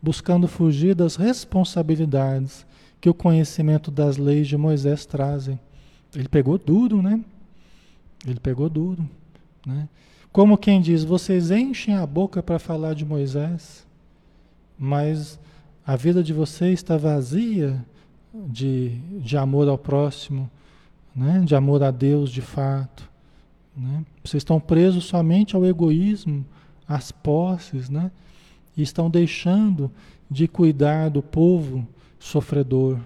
buscando 0.00 0.46
fugir 0.46 0.94
das 0.94 1.16
responsabilidades 1.16 2.66
que 3.00 3.08
o 3.08 3.14
conhecimento 3.14 3.90
das 3.90 4.16
leis 4.16 4.46
de 4.46 4.56
Moisés 4.56 5.06
trazem. 5.06 5.58
Ele 6.14 6.28
pegou 6.28 6.58
duro, 6.58 7.02
né? 7.02 7.20
Ele 8.26 8.40
pegou 8.40 8.68
duro, 8.68 9.08
né? 9.66 9.88
Como 10.32 10.58
quem 10.58 10.80
diz, 10.80 11.04
vocês 11.04 11.50
enchem 11.50 11.94
a 11.94 12.06
boca 12.06 12.42
para 12.42 12.58
falar 12.58 12.94
de 12.94 13.04
Moisés, 13.04 13.86
mas 14.78 15.38
a 15.86 15.96
vida 15.96 16.22
de 16.22 16.32
vocês 16.32 16.74
está 16.74 16.96
vazia 16.96 17.84
de, 18.32 18.90
de 19.20 19.36
amor 19.36 19.68
ao 19.68 19.78
próximo, 19.78 20.50
né? 21.16 21.42
de 21.44 21.54
amor 21.54 21.82
a 21.82 21.90
Deus 21.90 22.30
de 22.30 22.42
fato. 22.42 23.08
Né? 23.76 24.04
Vocês 24.22 24.42
estão 24.42 24.60
presos 24.60 25.04
somente 25.06 25.56
ao 25.56 25.64
egoísmo, 25.64 26.44
às 26.86 27.10
posses, 27.10 27.88
né? 27.88 28.10
e 28.76 28.82
estão 28.82 29.10
deixando 29.10 29.90
de 30.30 30.46
cuidar 30.46 31.08
do 31.08 31.22
povo 31.22 31.86
sofredor. 32.18 32.98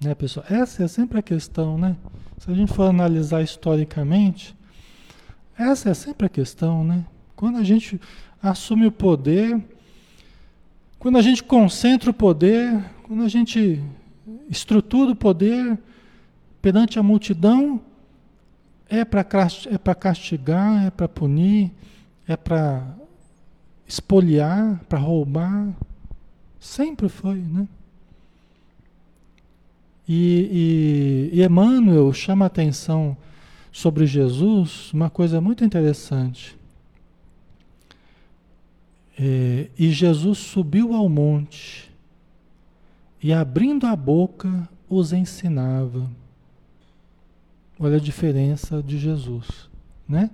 Né, 0.00 0.14
pessoal? 0.14 0.44
Essa 0.50 0.84
é 0.84 0.88
sempre 0.88 1.18
a 1.18 1.22
questão, 1.22 1.78
né? 1.78 1.96
Se 2.38 2.50
a 2.50 2.54
gente 2.54 2.72
for 2.72 2.84
analisar 2.84 3.42
historicamente, 3.42 4.54
essa 5.58 5.88
é 5.88 5.94
sempre 5.94 6.26
a 6.26 6.28
questão, 6.28 6.84
né? 6.84 7.04
Quando 7.34 7.56
a 7.56 7.64
gente 7.64 7.98
assume 8.42 8.86
o 8.86 8.92
poder, 8.92 9.58
quando 10.98 11.16
a 11.16 11.22
gente 11.22 11.42
concentra 11.42 12.10
o 12.10 12.14
poder, 12.14 12.84
quando 13.04 13.22
a 13.22 13.28
gente 13.28 13.82
estrutura 14.50 15.12
o 15.12 15.16
poder, 15.16 15.78
perante 16.60 16.98
a 16.98 17.02
multidão 17.02 17.80
é 18.88 19.04
para 19.04 19.20
é 19.20 19.94
castigar, 19.94 20.86
é 20.86 20.90
para 20.90 21.08
punir, 21.08 21.72
é 22.28 22.36
para 22.36 22.86
espoliar, 23.86 24.78
para 24.88 24.98
roubar. 24.98 25.74
Sempre 26.60 27.08
foi, 27.08 27.36
né? 27.38 27.66
E, 30.08 31.30
e, 31.32 31.40
e 31.40 31.44
Emmanuel 31.44 32.12
chama 32.12 32.44
a 32.44 32.46
atenção 32.46 33.16
sobre 33.72 34.06
Jesus 34.06 34.92
uma 34.92 35.10
coisa 35.10 35.40
muito 35.40 35.64
interessante. 35.64 36.56
É, 39.18 39.68
e 39.78 39.90
Jesus 39.90 40.38
subiu 40.38 40.94
ao 40.94 41.08
monte 41.08 41.90
e, 43.22 43.32
abrindo 43.32 43.86
a 43.86 43.96
boca, 43.96 44.68
os 44.88 45.12
ensinava. 45.12 46.10
Olha 47.78 47.96
a 47.96 48.00
diferença 48.00 48.82
de 48.82 48.98
Jesus, 48.98 49.68
né? 50.08 50.30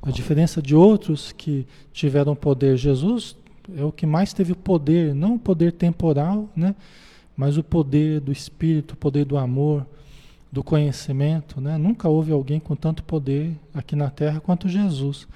A 0.00 0.10
diferença 0.10 0.62
de 0.62 0.74
outros 0.74 1.32
que 1.32 1.66
tiveram 1.92 2.36
poder. 2.36 2.76
Jesus 2.76 3.36
é 3.76 3.84
o 3.84 3.92
que 3.92 4.06
mais 4.06 4.32
teve 4.32 4.54
poder, 4.54 5.14
não 5.14 5.34
o 5.34 5.38
poder 5.38 5.72
temporal, 5.72 6.48
né? 6.54 6.74
Mas 7.38 7.56
o 7.56 7.62
poder 7.62 8.18
do 8.18 8.32
espírito, 8.32 8.94
o 8.94 8.96
poder 8.96 9.24
do 9.24 9.38
amor, 9.38 9.86
do 10.50 10.64
conhecimento, 10.64 11.60
né? 11.60 11.78
Nunca 11.78 12.08
houve 12.08 12.32
alguém 12.32 12.58
com 12.58 12.74
tanto 12.74 13.04
poder 13.04 13.56
aqui 13.72 13.94
na 13.94 14.10
terra 14.10 14.40
quanto 14.40 14.68
Jesus. 14.68 15.28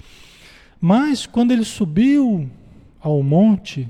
Mas 0.81 1.27
quando 1.27 1.53
ele 1.53 1.65
subiu 1.65 2.51
ao 3.01 3.23
monte, 3.23 3.89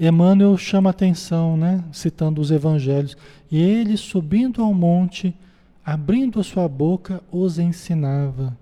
Emmanuel 0.00 0.56
chama 0.56 0.88
atenção, 0.88 1.58
né? 1.58 1.84
Citando 1.92 2.40
os 2.40 2.50
evangelhos. 2.50 3.18
E 3.50 3.60
ele 3.60 3.98
subindo 3.98 4.62
ao 4.62 4.72
monte, 4.72 5.34
abrindo 5.84 6.40
a 6.40 6.42
sua 6.42 6.66
boca, 6.66 7.20
os 7.30 7.58
ensinava. 7.58 8.56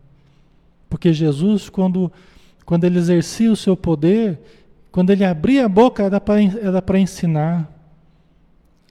Porque 0.90 1.12
Jesus, 1.12 1.68
quando, 1.68 2.10
quando 2.64 2.82
ele 2.82 2.98
exercia 2.98 3.52
o 3.52 3.56
seu 3.56 3.76
poder, 3.76 4.40
quando 4.90 5.10
ele 5.10 5.24
abria 5.24 5.66
a 5.66 5.68
boca, 5.68 6.02
era 6.02 6.82
para 6.82 6.98
ensinar. 6.98 7.75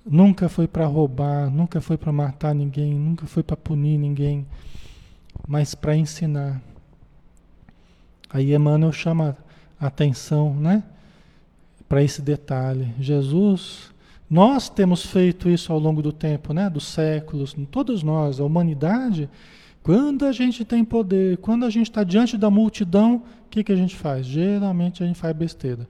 Nunca 0.05 0.47
foi 0.47 0.67
para 0.67 0.85
roubar, 0.85 1.49
nunca 1.49 1.81
foi 1.81 1.97
para 1.97 2.11
matar 2.11 2.53
ninguém, 2.53 2.93
nunca 2.93 3.25
foi 3.25 3.41
para 3.41 3.57
punir 3.57 3.97
ninguém, 3.97 4.45
mas 5.47 5.73
para 5.73 5.95
ensinar. 5.95 6.61
Aí 8.29 8.53
Emmanuel 8.53 8.91
chama 8.91 9.35
a 9.79 9.87
atenção, 9.87 10.53
né? 10.53 10.83
Para 11.89 12.03
esse 12.03 12.21
detalhe. 12.21 12.93
Jesus 12.99 13.93
nós 14.29 14.69
temos 14.69 15.05
feito 15.05 15.49
isso 15.49 15.71
ao 15.71 15.79
longo 15.79 16.01
do 16.01 16.11
tempo, 16.11 16.51
né? 16.51 16.69
dos 16.69 16.85
séculos, 16.85 17.55
todos 17.69 18.01
nós, 18.01 18.39
a 18.39 18.43
humanidade. 18.43 19.29
Quando 19.83 20.25
a 20.25 20.31
gente 20.31 20.65
tem 20.65 20.83
poder, 20.83 21.37
quando 21.37 21.63
a 21.63 21.69
gente 21.69 21.89
está 21.89 22.03
diante 22.03 22.37
da 22.37 22.49
multidão, 22.49 23.17
o 23.45 23.49
que, 23.49 23.63
que 23.63 23.71
a 23.71 23.75
gente 23.75 23.95
faz? 23.95 24.25
Geralmente 24.25 25.03
a 25.03 25.07
gente 25.07 25.19
faz 25.19 25.35
besteira. 25.35 25.87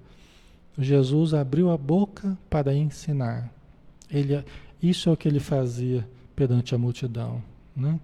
Jesus 0.78 1.34
abriu 1.34 1.72
a 1.72 1.78
boca 1.78 2.38
para 2.50 2.74
ensinar. 2.76 3.50
Ele, 4.10 4.44
isso 4.82 5.10
é 5.10 5.12
o 5.12 5.18
que 5.18 5.28
ele 5.28 5.40
fazia 5.40 6.08
perante 6.36 6.76
a 6.76 6.78
multidão. 6.78 7.42
Né? 7.76 8.00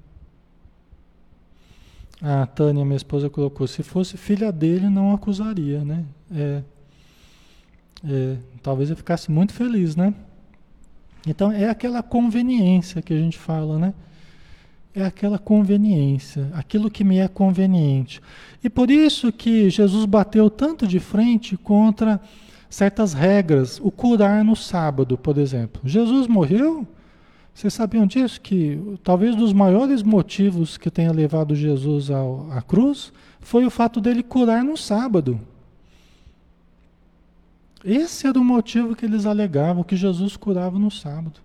A 2.22 2.46
Tânia, 2.46 2.86
minha 2.86 2.98
esposa, 2.98 3.30
colocou: 3.30 3.68
se 3.68 3.84
fosse 3.84 4.18
filha 4.18 4.52
dele, 4.52 4.90
não 4.90 5.14
acusaria. 5.14 5.84
Né? 5.84 6.06
É, 6.34 6.62
é, 8.04 8.38
talvez 8.62 8.90
eu 8.90 8.96
ficasse 8.96 9.32
muito 9.32 9.54
feliz, 9.54 9.96
né? 9.96 10.14
Então 11.26 11.52
é 11.52 11.70
aquela 11.70 12.02
conveniência 12.02 13.02
que 13.02 13.14
a 13.14 13.18
gente 13.18 13.38
fala, 13.38 13.78
né? 13.78 13.94
É 14.94 15.04
aquela 15.04 15.40
conveniência, 15.40 16.50
aquilo 16.54 16.92
que 16.92 17.04
me 17.04 17.18
é 17.18 17.28
conveniente. 17.28 18.20
E 18.64 18.70
por 18.70 18.92
isso 18.92 19.32
que 19.32 19.70
Jesus 19.70 20.06
bateu 20.06 20.50
tanto 20.50 20.86
de 20.86 21.00
frente 21.00 21.56
contra 21.56 22.20
certas 22.72 23.14
regras, 23.14 23.82
o 23.84 23.92
curar 23.92 24.46
no 24.46 24.56
sábado, 24.56 25.18
por 25.18 25.38
exemplo. 25.38 25.82
Jesus 25.84 26.26
morreu, 26.26 26.88
vocês 27.54 27.74
sabiam 27.74 28.08
disso? 28.08 28.40
Que 28.40 28.98
talvez 29.04 29.36
dos 29.36 29.52
maiores 29.52 30.02
motivos 30.02 30.78
que 30.78 30.90
tenha 30.90 31.12
levado 31.12 31.54
Jesus 31.54 32.10
ao, 32.10 32.50
à 32.50 32.62
cruz 32.62 33.12
foi 33.42 33.66
o 33.66 33.70
fato 33.70 34.00
dele 34.00 34.24
curar 34.24 34.64
no 34.64 34.78
sábado. 34.78 35.38
Esse 37.84 38.26
era 38.26 38.40
o 38.40 38.44
motivo 38.44 38.96
que 38.96 39.06
eles 39.06 39.26
alegavam, 39.26 39.84
que 39.84 39.98
Jesus 39.98 40.38
curava 40.38 40.80
no 40.80 40.90
sábado. 40.90 41.42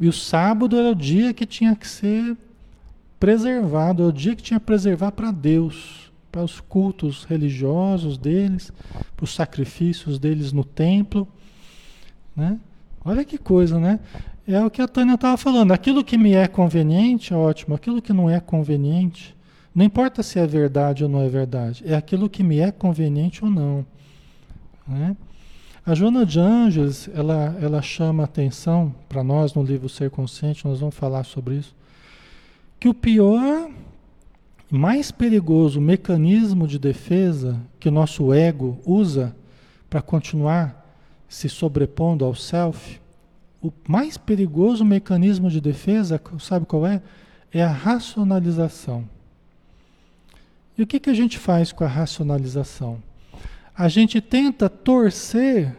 E 0.00 0.08
o 0.08 0.12
sábado 0.12 0.78
era 0.78 0.90
o 0.90 0.94
dia 0.94 1.34
que 1.34 1.44
tinha 1.44 1.76
que 1.76 1.86
ser 1.86 2.34
preservado, 3.20 4.02
é 4.02 4.06
o 4.06 4.12
dia 4.12 4.34
que 4.34 4.42
tinha 4.42 4.58
que 4.58 4.66
preservar 4.66 5.12
para 5.12 5.30
Deus, 5.30 6.10
para 6.34 6.42
os 6.42 6.58
cultos 6.58 7.22
religiosos 7.22 8.18
deles, 8.18 8.72
para 9.16 9.22
os 9.22 9.32
sacrifícios 9.32 10.18
deles 10.18 10.52
no 10.52 10.64
templo, 10.64 11.28
né? 12.34 12.58
Olha 13.04 13.24
que 13.24 13.38
coisa, 13.38 13.78
né? 13.78 14.00
É 14.44 14.60
o 14.60 14.68
que 14.68 14.82
a 14.82 14.88
Tânia 14.88 15.14
estava 15.14 15.36
falando. 15.36 15.70
Aquilo 15.70 16.02
que 16.02 16.18
me 16.18 16.32
é 16.32 16.48
conveniente, 16.48 17.32
ótimo. 17.32 17.76
Aquilo 17.76 18.02
que 18.02 18.12
não 18.12 18.28
é 18.28 18.40
conveniente, 18.40 19.36
não 19.72 19.84
importa 19.84 20.24
se 20.24 20.40
é 20.40 20.44
verdade 20.44 21.04
ou 21.04 21.08
não 21.08 21.22
é 21.22 21.28
verdade. 21.28 21.84
É 21.86 21.94
aquilo 21.94 22.28
que 22.28 22.42
me 22.42 22.58
é 22.58 22.72
conveniente 22.72 23.44
ou 23.44 23.50
não. 23.50 23.86
Né? 24.88 25.16
A 25.86 25.94
Joana 25.94 26.26
de 26.26 26.40
Anjos, 26.40 27.08
ela, 27.14 27.56
ela 27.62 27.80
chama 27.80 28.24
atenção 28.24 28.92
para 29.08 29.22
nós 29.22 29.54
no 29.54 29.62
livro 29.62 29.88
Ser 29.88 30.10
Consciente, 30.10 30.66
nós 30.66 30.80
vamos 30.80 30.96
falar 30.96 31.22
sobre 31.22 31.54
isso, 31.54 31.76
que 32.80 32.88
o 32.88 32.94
pior, 32.94 33.70
mais 34.74 35.12
perigoso 35.12 35.80
mecanismo 35.80 36.66
de 36.66 36.80
defesa 36.80 37.60
que 37.78 37.88
o 37.88 37.92
nosso 37.92 38.32
ego 38.32 38.76
usa 38.84 39.34
para 39.88 40.02
continuar 40.02 40.84
se 41.28 41.48
sobrepondo 41.48 42.24
ao 42.24 42.34
self, 42.34 43.00
o 43.62 43.72
mais 43.88 44.18
perigoso 44.18 44.84
mecanismo 44.84 45.48
de 45.48 45.60
defesa, 45.60 46.20
sabe 46.40 46.66
qual 46.66 46.84
é? 46.84 47.00
É 47.52 47.62
a 47.62 47.70
racionalização. 47.70 49.08
E 50.76 50.82
o 50.82 50.86
que, 50.88 50.98
que 50.98 51.08
a 51.08 51.14
gente 51.14 51.38
faz 51.38 51.70
com 51.70 51.84
a 51.84 51.88
racionalização? 51.88 53.00
A 53.78 53.86
gente 53.86 54.20
tenta 54.20 54.68
torcer, 54.68 55.72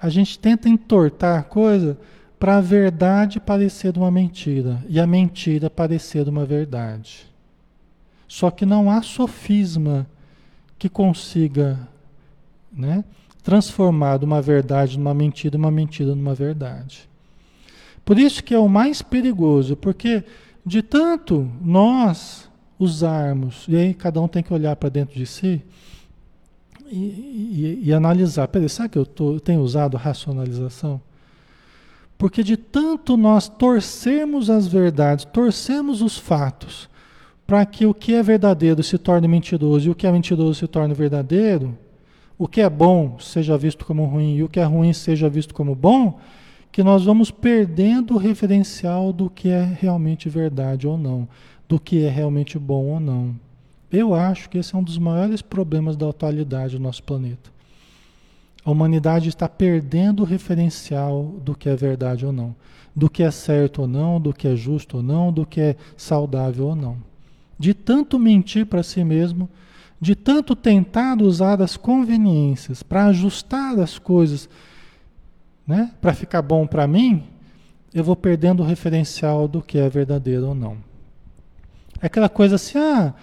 a 0.00 0.08
gente 0.08 0.38
tenta 0.38 0.70
entortar 0.70 1.40
a 1.40 1.42
coisa 1.42 1.98
para 2.38 2.56
a 2.56 2.62
verdade 2.62 3.38
parecer 3.38 3.94
uma 3.98 4.10
mentira 4.10 4.82
e 4.88 4.98
a 4.98 5.06
mentira 5.06 5.68
parecer 5.68 6.26
uma 6.26 6.46
verdade. 6.46 7.35
Só 8.28 8.50
que 8.50 8.66
não 8.66 8.90
há 8.90 9.02
sofisma 9.02 10.06
que 10.78 10.88
consiga 10.88 11.78
né, 12.72 13.04
transformado 13.42 14.24
uma 14.24 14.42
verdade 14.42 14.98
numa 14.98 15.14
mentira, 15.14 15.56
uma 15.56 15.70
mentira 15.70 16.14
numa 16.14 16.34
verdade. 16.34 17.08
Por 18.04 18.18
isso 18.18 18.42
que 18.42 18.54
é 18.54 18.58
o 18.58 18.68
mais 18.68 19.02
perigoso, 19.02 19.76
porque 19.76 20.24
de 20.64 20.82
tanto 20.82 21.50
nós 21.62 22.50
usarmos, 22.78 23.64
e 23.68 23.76
aí 23.76 23.94
cada 23.94 24.20
um 24.20 24.28
tem 24.28 24.42
que 24.42 24.52
olhar 24.52 24.76
para 24.76 24.88
dentro 24.88 25.14
de 25.14 25.26
si 25.26 25.62
e, 26.86 26.96
e, 26.96 27.80
e 27.84 27.92
analisar, 27.92 28.48
peraí, 28.48 28.68
será 28.68 28.88
que 28.88 28.98
eu, 28.98 29.06
tô, 29.06 29.34
eu 29.34 29.40
tenho 29.40 29.60
usado 29.60 29.96
racionalização? 29.96 31.00
Porque 32.18 32.42
de 32.42 32.56
tanto 32.56 33.16
nós 33.16 33.48
torcermos 33.48 34.48
as 34.48 34.66
verdades, 34.66 35.24
torcemos 35.24 36.00
os 36.00 36.16
fatos, 36.16 36.88
para 37.46 37.64
que 37.64 37.86
o 37.86 37.94
que 37.94 38.14
é 38.14 38.22
verdadeiro 38.22 38.82
se 38.82 38.98
torne 38.98 39.28
mentiroso 39.28 39.86
e 39.86 39.90
o 39.90 39.94
que 39.94 40.06
é 40.06 40.12
mentiroso 40.12 40.54
se 40.54 40.66
torne 40.66 40.92
verdadeiro, 40.92 41.78
o 42.36 42.48
que 42.48 42.60
é 42.60 42.68
bom 42.68 43.18
seja 43.18 43.56
visto 43.56 43.86
como 43.86 44.04
ruim 44.04 44.36
e 44.36 44.42
o 44.42 44.48
que 44.48 44.58
é 44.58 44.64
ruim 44.64 44.92
seja 44.92 45.28
visto 45.28 45.54
como 45.54 45.74
bom, 45.74 46.18
que 46.72 46.82
nós 46.82 47.04
vamos 47.04 47.30
perdendo 47.30 48.14
o 48.14 48.18
referencial 48.18 49.12
do 49.12 49.30
que 49.30 49.48
é 49.48 49.62
realmente 49.80 50.28
verdade 50.28 50.86
ou 50.86 50.98
não, 50.98 51.26
do 51.68 51.80
que 51.80 52.04
é 52.04 52.10
realmente 52.10 52.58
bom 52.58 52.86
ou 52.86 53.00
não. 53.00 53.34
Eu 53.90 54.14
acho 54.14 54.50
que 54.50 54.58
esse 54.58 54.74
é 54.74 54.78
um 54.78 54.82
dos 54.82 54.98
maiores 54.98 55.40
problemas 55.40 55.96
da 55.96 56.08
atualidade 56.08 56.76
do 56.76 56.82
nosso 56.82 57.02
planeta. 57.02 57.50
A 58.64 58.70
humanidade 58.70 59.28
está 59.28 59.48
perdendo 59.48 60.22
o 60.24 60.26
referencial 60.26 61.36
do 61.42 61.54
que 61.54 61.68
é 61.68 61.76
verdade 61.76 62.26
ou 62.26 62.32
não, 62.32 62.54
do 62.94 63.08
que 63.08 63.22
é 63.22 63.30
certo 63.30 63.82
ou 63.82 63.88
não, 63.88 64.20
do 64.20 64.34
que 64.34 64.48
é 64.48 64.56
justo 64.56 64.96
ou 64.96 65.02
não, 65.02 65.32
do 65.32 65.46
que 65.46 65.60
é 65.60 65.76
saudável 65.96 66.66
ou 66.66 66.74
não. 66.74 67.05
De 67.58 67.72
tanto 67.72 68.18
mentir 68.18 68.66
para 68.66 68.82
si 68.82 69.02
mesmo, 69.02 69.48
de 70.00 70.14
tanto 70.14 70.54
tentar 70.54 71.20
usar 71.22 71.60
as 71.62 71.76
conveniências 71.76 72.82
para 72.82 73.06
ajustar 73.06 73.78
as 73.80 73.98
coisas, 73.98 74.48
né, 75.66 75.90
para 76.00 76.12
ficar 76.12 76.42
bom 76.42 76.66
para 76.66 76.86
mim, 76.86 77.24
eu 77.94 78.04
vou 78.04 78.14
perdendo 78.14 78.62
o 78.62 78.66
referencial 78.66 79.48
do 79.48 79.62
que 79.62 79.78
é 79.78 79.88
verdadeiro 79.88 80.48
ou 80.48 80.54
não. 80.54 80.76
É 82.00 82.06
aquela 82.06 82.28
coisa 82.28 82.56
assim, 82.56 82.78
ah, 82.78 83.14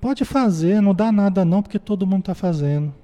pode 0.00 0.24
fazer, 0.24 0.80
não 0.80 0.94
dá 0.94 1.12
nada 1.12 1.44
não, 1.44 1.62
porque 1.62 1.78
todo 1.78 2.06
mundo 2.06 2.20
está 2.20 2.34
fazendo. 2.34 2.94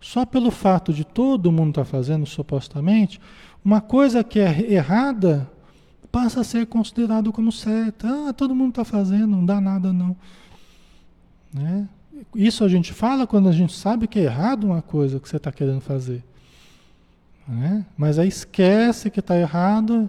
Só 0.00 0.24
pelo 0.24 0.50
fato 0.50 0.92
de 0.92 1.04
todo 1.04 1.52
mundo 1.52 1.70
estar 1.70 1.84
tá 1.84 1.90
fazendo, 1.90 2.26
supostamente, 2.26 3.20
uma 3.64 3.80
coisa 3.80 4.24
que 4.24 4.38
é 4.38 4.72
errada 4.72 5.50
passa 6.14 6.42
a 6.42 6.44
ser 6.44 6.68
considerado 6.68 7.32
como 7.32 7.50
certa. 7.50 8.28
Ah, 8.28 8.32
todo 8.32 8.54
mundo 8.54 8.68
está 8.68 8.84
fazendo, 8.84 9.26
não 9.26 9.44
dá 9.44 9.60
nada 9.60 9.92
não. 9.92 10.16
Né? 11.52 11.88
Isso 12.32 12.62
a 12.62 12.68
gente 12.68 12.92
fala 12.92 13.26
quando 13.26 13.48
a 13.48 13.52
gente 13.52 13.72
sabe 13.72 14.06
que 14.06 14.20
é 14.20 14.22
errado 14.22 14.62
uma 14.62 14.80
coisa 14.80 15.18
que 15.18 15.28
você 15.28 15.38
está 15.38 15.50
querendo 15.50 15.80
fazer. 15.80 16.22
Né? 17.48 17.84
Mas 17.96 18.16
aí 18.16 18.28
esquece 18.28 19.10
que 19.10 19.18
está 19.18 19.36
errado 19.36 20.08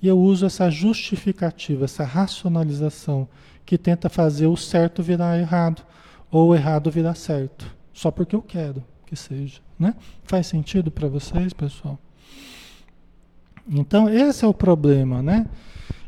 e 0.00 0.08
eu 0.08 0.18
uso 0.18 0.46
essa 0.46 0.70
justificativa, 0.70 1.84
essa 1.84 2.04
racionalização 2.04 3.28
que 3.66 3.76
tenta 3.76 4.08
fazer 4.08 4.46
o 4.46 4.56
certo 4.56 5.02
virar 5.02 5.38
errado 5.38 5.82
ou 6.30 6.48
o 6.48 6.54
errado 6.54 6.90
virar 6.90 7.14
certo, 7.14 7.70
só 7.92 8.10
porque 8.10 8.34
eu 8.34 8.40
quero 8.40 8.82
que 9.04 9.14
seja. 9.14 9.60
Né? 9.78 9.94
Faz 10.22 10.46
sentido 10.46 10.90
para 10.90 11.06
vocês, 11.06 11.52
pessoal? 11.52 11.98
Então, 13.68 14.08
esse 14.08 14.44
é 14.44 14.48
o 14.48 14.54
problema, 14.54 15.22
né? 15.22 15.46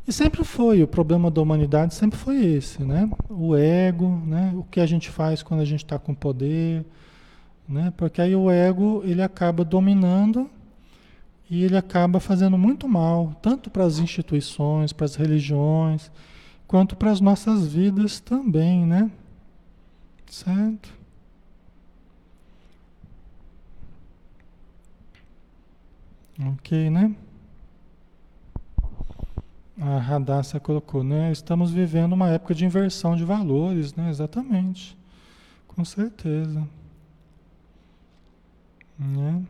E 0.07 0.13
sempre 0.13 0.45
foi, 0.45 0.83
o 0.83 0.89
problema 0.89 1.31
da 1.31 1.41
humanidade 1.43 1.95
sempre 1.95 2.19
foi 2.19 2.45
esse, 2.45 2.85
né? 2.85 3.11
O 3.29 3.57
ego, 3.57 4.09
né? 4.25 4.53
O 4.55 4.63
que 4.65 4.81
a 4.81 4.87
gente 4.87 5.11
faz 5.11 5.43
quando 5.43 5.61
a 5.61 5.65
gente 5.65 5.85
está 5.85 5.99
com 5.99 6.15
poder, 6.15 6.85
né? 7.69 7.93
Porque 7.97 8.21
aí 8.21 8.37
o 8.37 8.51
ego, 8.51 9.03
ele 9.05 9.23
acaba 9.23 9.65
dominando 9.65 10.49
e 11.51 11.65
ele 11.65 11.77
acaba 11.77 12.21
fazendo 12.21 12.59
muito 12.59 12.89
mal, 12.89 13.35
tanto 13.43 13.71
para 13.71 13.85
as 13.85 13.99
instituições, 13.99 14.93
para 14.93 15.07
as 15.07 15.17
religiões, 15.17 16.11
quanto 16.67 16.97
para 16.97 17.11
as 17.11 17.21
nossas 17.21 17.67
vidas 17.67 18.21
também, 18.21 18.87
né? 18.87 19.11
Certo? 20.29 20.95
Ok, 26.41 26.91
né? 26.91 27.15
A 29.79 29.99
Radassa 29.99 30.59
colocou, 30.59 31.05
né? 31.05 31.31
Estamos 31.31 31.71
vivendo 31.71 32.15
uma 32.15 32.31
época 32.31 32.55
de 32.55 32.65
inversão 32.65 33.15
de 33.15 33.25
valores, 33.25 33.95
né? 33.95 34.09
Exatamente. 34.09 34.97
Com 35.69 35.85
certeza. 35.85 36.67
Né? 38.99 39.45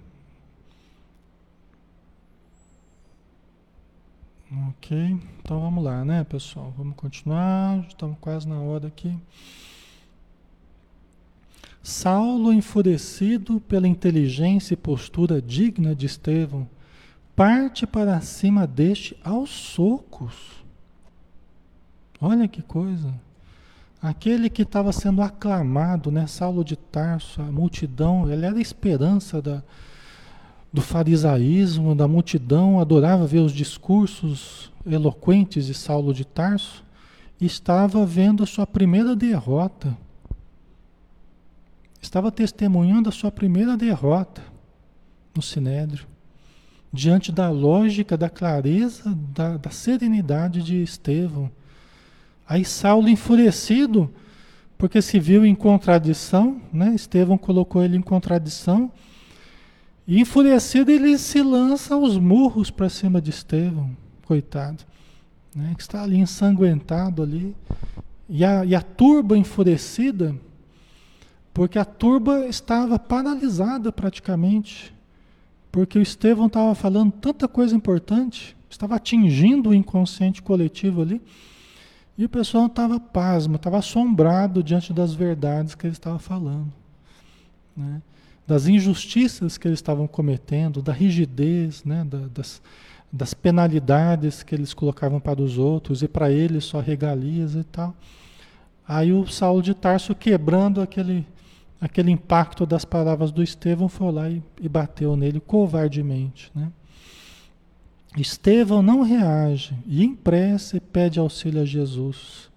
Ok, 4.69 4.97
então 5.41 5.61
vamos 5.61 5.83
lá, 5.85 6.05
né, 6.05 6.23
pessoal? 6.25 6.73
Vamos 6.77 6.95
continuar, 6.97 7.85
estamos 7.89 8.17
quase 8.21 8.49
na 8.49 8.61
hora 8.61 8.87
aqui. 8.87 9.17
Saulo, 11.83 12.53
enfurecido 12.53 13.61
pela 13.61 13.87
inteligência 13.87 14.75
e 14.75 14.77
postura 14.77 15.41
digna 15.43 15.95
de 15.95 16.07
Estevão, 16.07 16.69
parte 17.37 17.87
para 17.87 18.19
cima 18.23 18.67
deste 18.67 19.15
aos 19.23 19.51
socos. 19.51 20.65
Olha 22.19 22.49
que 22.49 22.63
coisa. 22.63 23.15
Aquele 24.01 24.49
que 24.49 24.63
estava 24.63 24.91
sendo 24.91 25.21
aclamado, 25.21 26.11
né, 26.11 26.27
Saulo 26.27 26.65
de 26.65 26.77
Tarso, 26.77 27.43
a 27.43 27.45
multidão, 27.45 28.31
ele 28.31 28.47
era 28.47 28.57
a 28.57 28.61
esperança 28.61 29.43
da, 29.43 29.63
do 30.73 30.81
farisaísmo, 30.81 31.95
da 31.95 32.09
multidão, 32.09 32.81
adorava 32.81 33.27
ver 33.27 33.41
os 33.41 33.53
discursos 33.53 34.73
eloquentes 34.87 35.67
de 35.67 35.75
Saulo 35.75 36.15
de 36.15 36.25
Tarso, 36.25 36.83
estava 37.39 38.07
vendo 38.07 38.43
a 38.43 38.47
sua 38.47 38.67
primeira 38.67 39.15
derrota. 39.15 39.97
Estava 42.01 42.31
testemunhando 42.33 43.11
a 43.11 43.13
sua 43.13 43.31
primeira 43.31 43.77
derrota 43.77 44.43
no 45.35 45.43
Sinédrio 45.43 46.16
diante 46.97 47.31
da 47.31 47.51
lógica, 47.51 48.17
da 48.17 48.31
clareza, 48.31 49.17
da, 49.35 49.59
da 49.59 49.71
serenidade 49.71 50.63
de 50.63 50.83
Estevão. 50.83 51.51
Aí 52.49 52.65
Saulo 52.65 53.09
enfurecido, 53.09 54.11
porque 54.79 55.03
se 55.03 55.21
viu 55.21 55.45
em 55.45 55.55
contradição, 55.55 56.61
né? 56.73 56.95
Estevão 56.95 57.37
colocou 57.37 57.85
ele 57.85 57.97
em 57.97 58.03
contradição, 58.03 58.91
e 60.07 60.21
enfurecido 60.21 60.91
ele 60.91 61.19
se 61.19 61.43
lança 61.43 61.95
aos 61.95 62.17
murros 62.17 62.71
para 62.71 62.89
cima 62.89 63.21
de 63.21 63.31
Estevão, 63.31 63.91
coitado, 64.25 64.85
né? 65.55 65.75
que 65.77 65.83
está 65.83 66.03
ali 66.03 66.17
ensanguentado 66.17 67.23
ali, 67.23 67.55
e 68.29 68.45
a, 68.45 68.65
e 68.65 68.75
a 68.75 68.81
turba 68.81 69.37
enfurecida, 69.37 70.35
porque 71.53 71.79
a 71.79 71.85
turba 71.85 72.47
estava 72.47 72.99
paralisada 72.99 73.91
praticamente, 73.93 74.96
porque 75.77 75.99
o 75.99 76.03
Estevão 76.03 76.47
estava 76.47 76.75
falando 76.75 77.13
tanta 77.13 77.47
coisa 77.47 77.77
importante, 77.77 78.57
estava 78.71 78.97
atingindo 78.97 79.69
o 79.69 79.75
inconsciente 79.75 80.41
coletivo 80.41 81.03
ali, 81.03 81.21
E 82.17 82.25
o 82.25 82.31
pessoal 82.31 82.65
estava 82.65 82.99
pasmo, 82.99 83.57
estava 83.57 83.77
assombrado 83.77 84.63
diante 84.63 84.91
das 84.91 85.13
verdades 85.13 85.75
que 85.75 85.87
ele 85.87 85.93
estava 85.93 86.19
falando. 86.19 86.73
Né? 87.77 88.01
Das 88.47 88.67
injustiças 88.67 89.59
que 89.59 89.69
eles 89.69 89.77
estavam 89.77 90.07
cometendo, 90.07 90.81
da 90.81 90.95
rigidez, 90.95 91.85
né? 91.85 92.07
Da, 92.09 92.21
das, 92.35 92.63
das 93.13 93.35
penalidades 93.35 94.43
que 94.43 94.55
eles 94.55 94.73
colocavam 94.73 95.21
para 95.21 95.43
os 95.43 95.59
outros 95.59 96.03
e 96.03 96.09
para 96.09 96.31
eles 96.31 96.65
só 96.65 96.81
regalias 96.81 97.55
e 97.55 97.65
tal. 97.65 97.95
Aí 98.89 99.13
o 99.13 99.27
Saulo 99.27 99.61
de 99.61 99.75
Tarso, 99.75 100.15
quebrando 100.15 100.81
aquele, 100.81 101.27
aquele 101.81 102.11
impacto 102.11 102.65
das 102.65 102.85
palavras 102.85 103.31
do 103.31 103.43
Estevão, 103.43 103.89
foi 103.89 104.13
lá 104.13 104.31
e, 104.31 104.43
e 104.61 104.69
bateu 104.69 105.17
nele 105.17 105.41
covardemente. 105.41 106.51
Né? 106.55 106.71
Estevão 108.17 108.83
não 108.83 109.03
reage 109.03 109.75
e 109.87 110.03
em 110.03 110.15
prece 110.15 110.81
pede 110.81 111.19
auxílio 111.19 111.63
a 111.63 111.65
Jesus. 111.65 112.51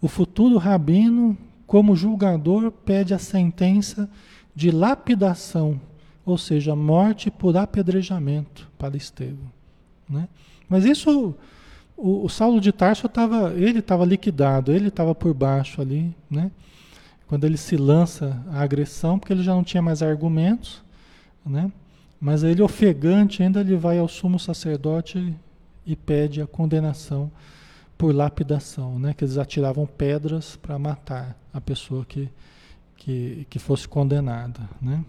O 0.00 0.08
futuro 0.08 0.58
rabino, 0.58 1.36
como 1.66 1.96
julgador, 1.96 2.70
pede 2.70 3.14
a 3.14 3.18
sentença 3.18 4.08
de 4.54 4.70
lapidação, 4.70 5.80
ou 6.24 6.36
seja, 6.36 6.76
morte 6.76 7.30
por 7.30 7.56
apedrejamento 7.56 8.68
para 8.78 8.96
Estevão. 8.96 9.50
Né? 10.08 10.28
Mas 10.68 10.84
isso, 10.84 11.34
o, 11.96 12.24
o 12.24 12.28
Saulo 12.28 12.60
de 12.60 12.72
Tarso 12.72 13.06
estava, 13.06 13.54
ele 13.54 13.78
estava 13.78 14.04
liquidado, 14.04 14.72
ele 14.72 14.88
estava 14.88 15.14
por 15.14 15.32
baixo 15.32 15.80
ali, 15.80 16.14
né? 16.30 16.50
Quando 17.26 17.44
ele 17.44 17.56
se 17.56 17.76
lança 17.76 18.42
à 18.48 18.60
agressão, 18.60 19.18
porque 19.18 19.32
ele 19.32 19.42
já 19.42 19.54
não 19.54 19.64
tinha 19.64 19.82
mais 19.82 20.02
argumentos, 20.02 20.82
né? 21.44 21.70
Mas 22.20 22.42
ele 22.42 22.62
ofegante 22.62 23.42
ainda 23.42 23.60
ele 23.60 23.76
vai 23.76 23.98
ao 23.98 24.08
sumo 24.08 24.38
sacerdote 24.38 25.34
e 25.84 25.96
pede 25.96 26.40
a 26.40 26.46
condenação 26.46 27.30
por 27.98 28.14
lapidação, 28.14 28.98
né? 28.98 29.12
Que 29.12 29.24
eles 29.24 29.38
atiravam 29.38 29.86
pedras 29.86 30.56
para 30.56 30.78
matar 30.78 31.36
a 31.52 31.60
pessoa 31.60 32.04
que, 32.04 32.28
que, 32.96 33.46
que 33.50 33.58
fosse 33.58 33.88
condenada, 33.88 34.60
né? 34.80 35.04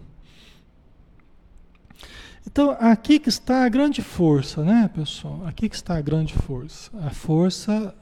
Então, 2.46 2.70
aqui 2.80 3.18
que 3.18 3.28
está 3.28 3.64
a 3.64 3.68
grande 3.68 4.00
força, 4.00 4.64
né, 4.64 4.90
pessoal? 4.94 5.46
Aqui 5.46 5.68
que 5.68 5.76
está 5.76 5.96
a 5.96 6.00
grande 6.00 6.32
força. 6.32 6.90
A 6.98 7.10
força 7.10 7.94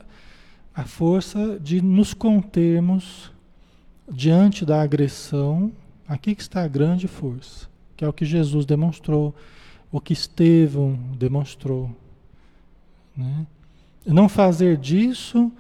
a 0.77 0.85
força 0.85 1.59
de 1.59 1.81
nos 1.81 2.13
contermos 2.13 3.33
diante 4.11 4.65
da 4.65 4.81
agressão. 4.83 5.73
Aqui 6.09 6.35
que 6.35 6.43
está 6.43 6.63
a 6.63 6.69
grande 6.69 7.09
força 7.09 7.69
que 7.97 8.05
é 8.05 8.09
o 8.09 8.13
que 8.13 8.25
Jesus 8.25 8.67
demonstrou, 8.67 9.35
o 9.91 10.01
que 10.01 10.13
Estevão 10.13 10.99
demonstrou. 11.19 11.91
Né? 13.17 13.47
Não 14.05 14.29
fazer 14.29 14.77
disso 14.77 15.51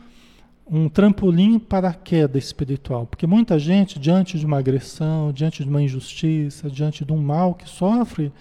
um 0.68 0.88
trampolim 0.88 1.58
para 1.58 1.88
a 1.88 1.94
queda 1.94 2.38
espiritual, 2.38 3.06
porque 3.06 3.26
muita 3.26 3.58
gente, 3.58 3.98
diante 3.98 4.38
de 4.38 4.44
uma 4.44 4.58
agressão, 4.58 5.32
diante 5.32 5.62
de 5.62 5.70
uma 5.70 5.80
injustiça, 5.80 6.68
diante 6.68 7.04
de 7.04 7.12
um 7.12 7.18
mal 7.18 7.54
que 7.54 7.68
sofre, 7.68 8.32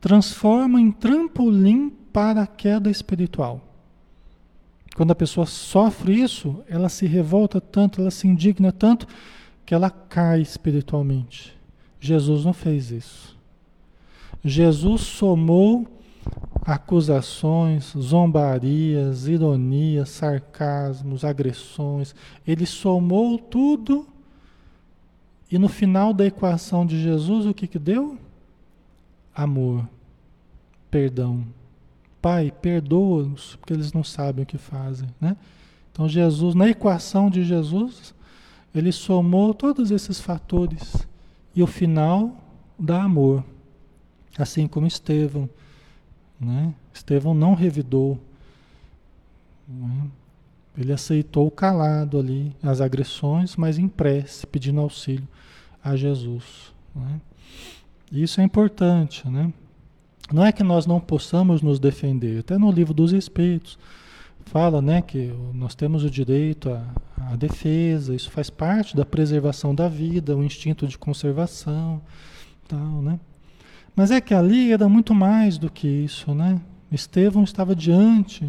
transforma 0.00 0.80
em 0.80 0.92
trampolim 0.92 1.90
para 2.12 2.42
a 2.42 2.46
queda 2.46 2.90
espiritual. 2.90 3.60
Quando 4.94 5.12
a 5.12 5.14
pessoa 5.14 5.46
sofre 5.46 6.20
isso, 6.20 6.62
ela 6.68 6.90
se 6.90 7.06
revolta 7.06 7.58
tanto, 7.58 8.02
ela 8.02 8.10
se 8.10 8.28
indigna 8.28 8.70
tanto, 8.70 9.06
que 9.64 9.74
ela 9.74 9.90
cai 9.90 10.40
espiritualmente. 10.40 11.56
Jesus 12.00 12.44
não 12.44 12.52
fez 12.52 12.90
isso. 12.90 13.38
Jesus 14.44 15.02
somou 15.02 15.86
acusações, 16.64 17.92
zombarias, 17.96 19.28
ironias, 19.28 20.10
sarcasmos, 20.10 21.24
agressões. 21.24 22.14
Ele 22.46 22.66
somou 22.66 23.38
tudo 23.38 24.06
e 25.52 25.58
no 25.58 25.68
final 25.68 26.14
da 26.14 26.24
equação 26.24 26.86
de 26.86 26.98
Jesus, 26.98 27.44
o 27.44 27.52
que, 27.52 27.66
que 27.66 27.78
deu? 27.78 28.16
Amor, 29.34 29.86
perdão. 30.90 31.44
Pai, 32.22 32.50
perdoa-os, 32.50 33.56
porque 33.56 33.74
eles 33.74 33.92
não 33.92 34.02
sabem 34.02 34.44
o 34.44 34.46
que 34.46 34.56
fazem. 34.56 35.10
Né? 35.20 35.36
Então, 35.92 36.08
Jesus, 36.08 36.54
na 36.54 36.70
equação 36.70 37.28
de 37.28 37.44
Jesus, 37.44 38.14
ele 38.74 38.92
somou 38.92 39.52
todos 39.52 39.90
esses 39.90 40.20
fatores 40.20 41.06
e 41.54 41.62
o 41.62 41.66
final 41.66 42.36
dá 42.78 43.02
amor. 43.02 43.44
Assim 44.38 44.66
como 44.66 44.86
Estevão. 44.86 45.48
Né? 46.40 46.74
Estevão 46.92 47.34
não 47.34 47.54
revidou. 47.54 48.18
Né? 49.68 50.06
Ele 50.76 50.92
aceitou 50.92 51.50
calado 51.50 52.18
ali 52.18 52.56
as 52.62 52.80
agressões, 52.80 53.56
mas 53.56 53.78
em 53.78 53.88
prece, 53.88 54.46
pedindo 54.46 54.80
auxílio 54.80 55.28
a 55.84 55.94
Jesus. 55.94 56.72
Né? 56.96 57.20
Isso 58.10 58.40
é 58.40 58.44
importante. 58.44 59.28
Né? 59.28 59.52
Não 60.32 60.44
é 60.44 60.50
que 60.50 60.62
nós 60.62 60.86
não 60.86 60.98
possamos 60.98 61.60
nos 61.60 61.78
defender. 61.78 62.40
Até 62.40 62.56
no 62.56 62.72
livro 62.72 62.94
dos 62.94 63.12
Espíritos 63.12 63.78
fala 64.52 64.82
né, 64.82 65.00
que 65.00 65.32
nós 65.54 65.74
temos 65.74 66.04
o 66.04 66.10
direito 66.10 66.68
à, 66.68 66.84
à 67.32 67.36
defesa, 67.36 68.14
isso 68.14 68.30
faz 68.30 68.50
parte 68.50 68.94
da 68.94 69.02
preservação 69.02 69.74
da 69.74 69.88
vida, 69.88 70.36
o 70.36 70.44
instinto 70.44 70.86
de 70.86 70.98
conservação. 70.98 72.02
Tal, 72.68 73.00
né? 73.00 73.18
Mas 73.96 74.10
é 74.10 74.20
que 74.20 74.34
ali 74.34 74.70
era 74.70 74.86
muito 74.90 75.14
mais 75.14 75.56
do 75.56 75.70
que 75.70 75.88
isso, 75.88 76.34
né? 76.34 76.60
Estevão 76.90 77.42
estava 77.44 77.74
diante 77.74 78.46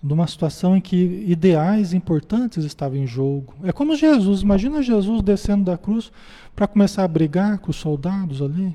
de 0.00 0.12
uma 0.12 0.28
situação 0.28 0.76
em 0.76 0.80
que 0.80 1.24
ideais 1.26 1.92
importantes 1.92 2.64
estavam 2.64 2.96
em 2.96 3.06
jogo. 3.06 3.52
É 3.64 3.72
como 3.72 3.96
Jesus, 3.96 4.42
imagina 4.42 4.80
Jesus 4.80 5.22
descendo 5.22 5.64
da 5.64 5.76
cruz 5.76 6.12
para 6.54 6.68
começar 6.68 7.02
a 7.02 7.08
brigar 7.08 7.58
com 7.58 7.72
os 7.72 7.76
soldados 7.76 8.40
ali. 8.40 8.72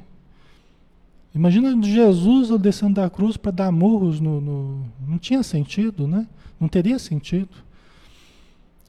Imagina 1.33 1.81
Jesus 1.81 2.49
descendo 2.59 2.95
da 2.95 3.09
cruz 3.09 3.37
para 3.37 3.51
dar 3.51 3.71
murros 3.71 4.19
no, 4.19 4.41
no, 4.41 4.85
Não 5.07 5.17
tinha 5.17 5.41
sentido, 5.43 6.05
né? 6.05 6.27
Não 6.61 6.67
teria 6.67 6.99
sentido. 6.99 7.49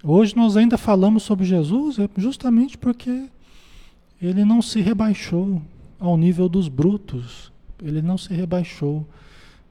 Hoje 0.04 0.36
nós 0.36 0.58
ainda 0.58 0.76
falamos 0.76 1.22
sobre 1.22 1.46
Jesus 1.46 1.98
é 1.98 2.06
justamente 2.18 2.76
porque 2.76 3.30
ele 4.20 4.44
não 4.44 4.60
se 4.60 4.82
rebaixou, 4.82 5.62
ao 5.98 6.18
nível 6.18 6.50
dos 6.50 6.68
brutos. 6.68 7.50
Ele 7.82 8.02
não 8.02 8.18
se 8.18 8.34
rebaixou. 8.34 9.06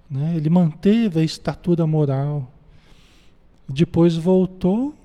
Né? 0.10 0.36
Ele 0.36 0.50
manteve 0.50 1.20
a 1.20 1.24
estatura 1.24 1.86
moral. 1.86 2.52
Depois 3.70 4.16
voltou, 4.16 4.96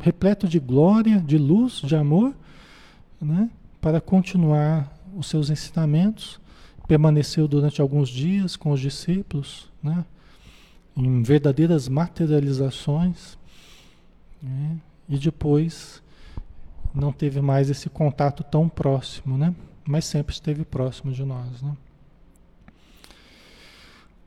repleto 0.00 0.48
de 0.48 0.58
glória, 0.58 1.20
de 1.20 1.36
luz, 1.36 1.82
de 1.84 1.94
amor, 1.94 2.34
né? 3.20 3.50
para 3.80 4.00
continuar 4.00 4.90
os 5.14 5.26
seus 5.26 5.50
ensinamentos. 5.50 6.40
Permaneceu 6.88 7.46
durante 7.46 7.82
alguns 7.82 8.08
dias 8.08 8.56
com 8.56 8.70
os 8.70 8.80
discípulos, 8.80 9.68
né? 9.82 10.04
Em 10.96 11.22
verdadeiras 11.22 11.88
materializações. 11.88 13.38
Né? 14.42 14.76
E 15.08 15.18
depois 15.18 16.02
não 16.94 17.12
teve 17.12 17.40
mais 17.40 17.68
esse 17.68 17.90
contato 17.90 18.44
tão 18.44 18.68
próximo, 18.68 19.36
né? 19.36 19.54
mas 19.86 20.04
sempre 20.04 20.32
esteve 20.32 20.64
próximo 20.64 21.12
de 21.12 21.24
nós. 21.24 21.60
Né? 21.62 21.76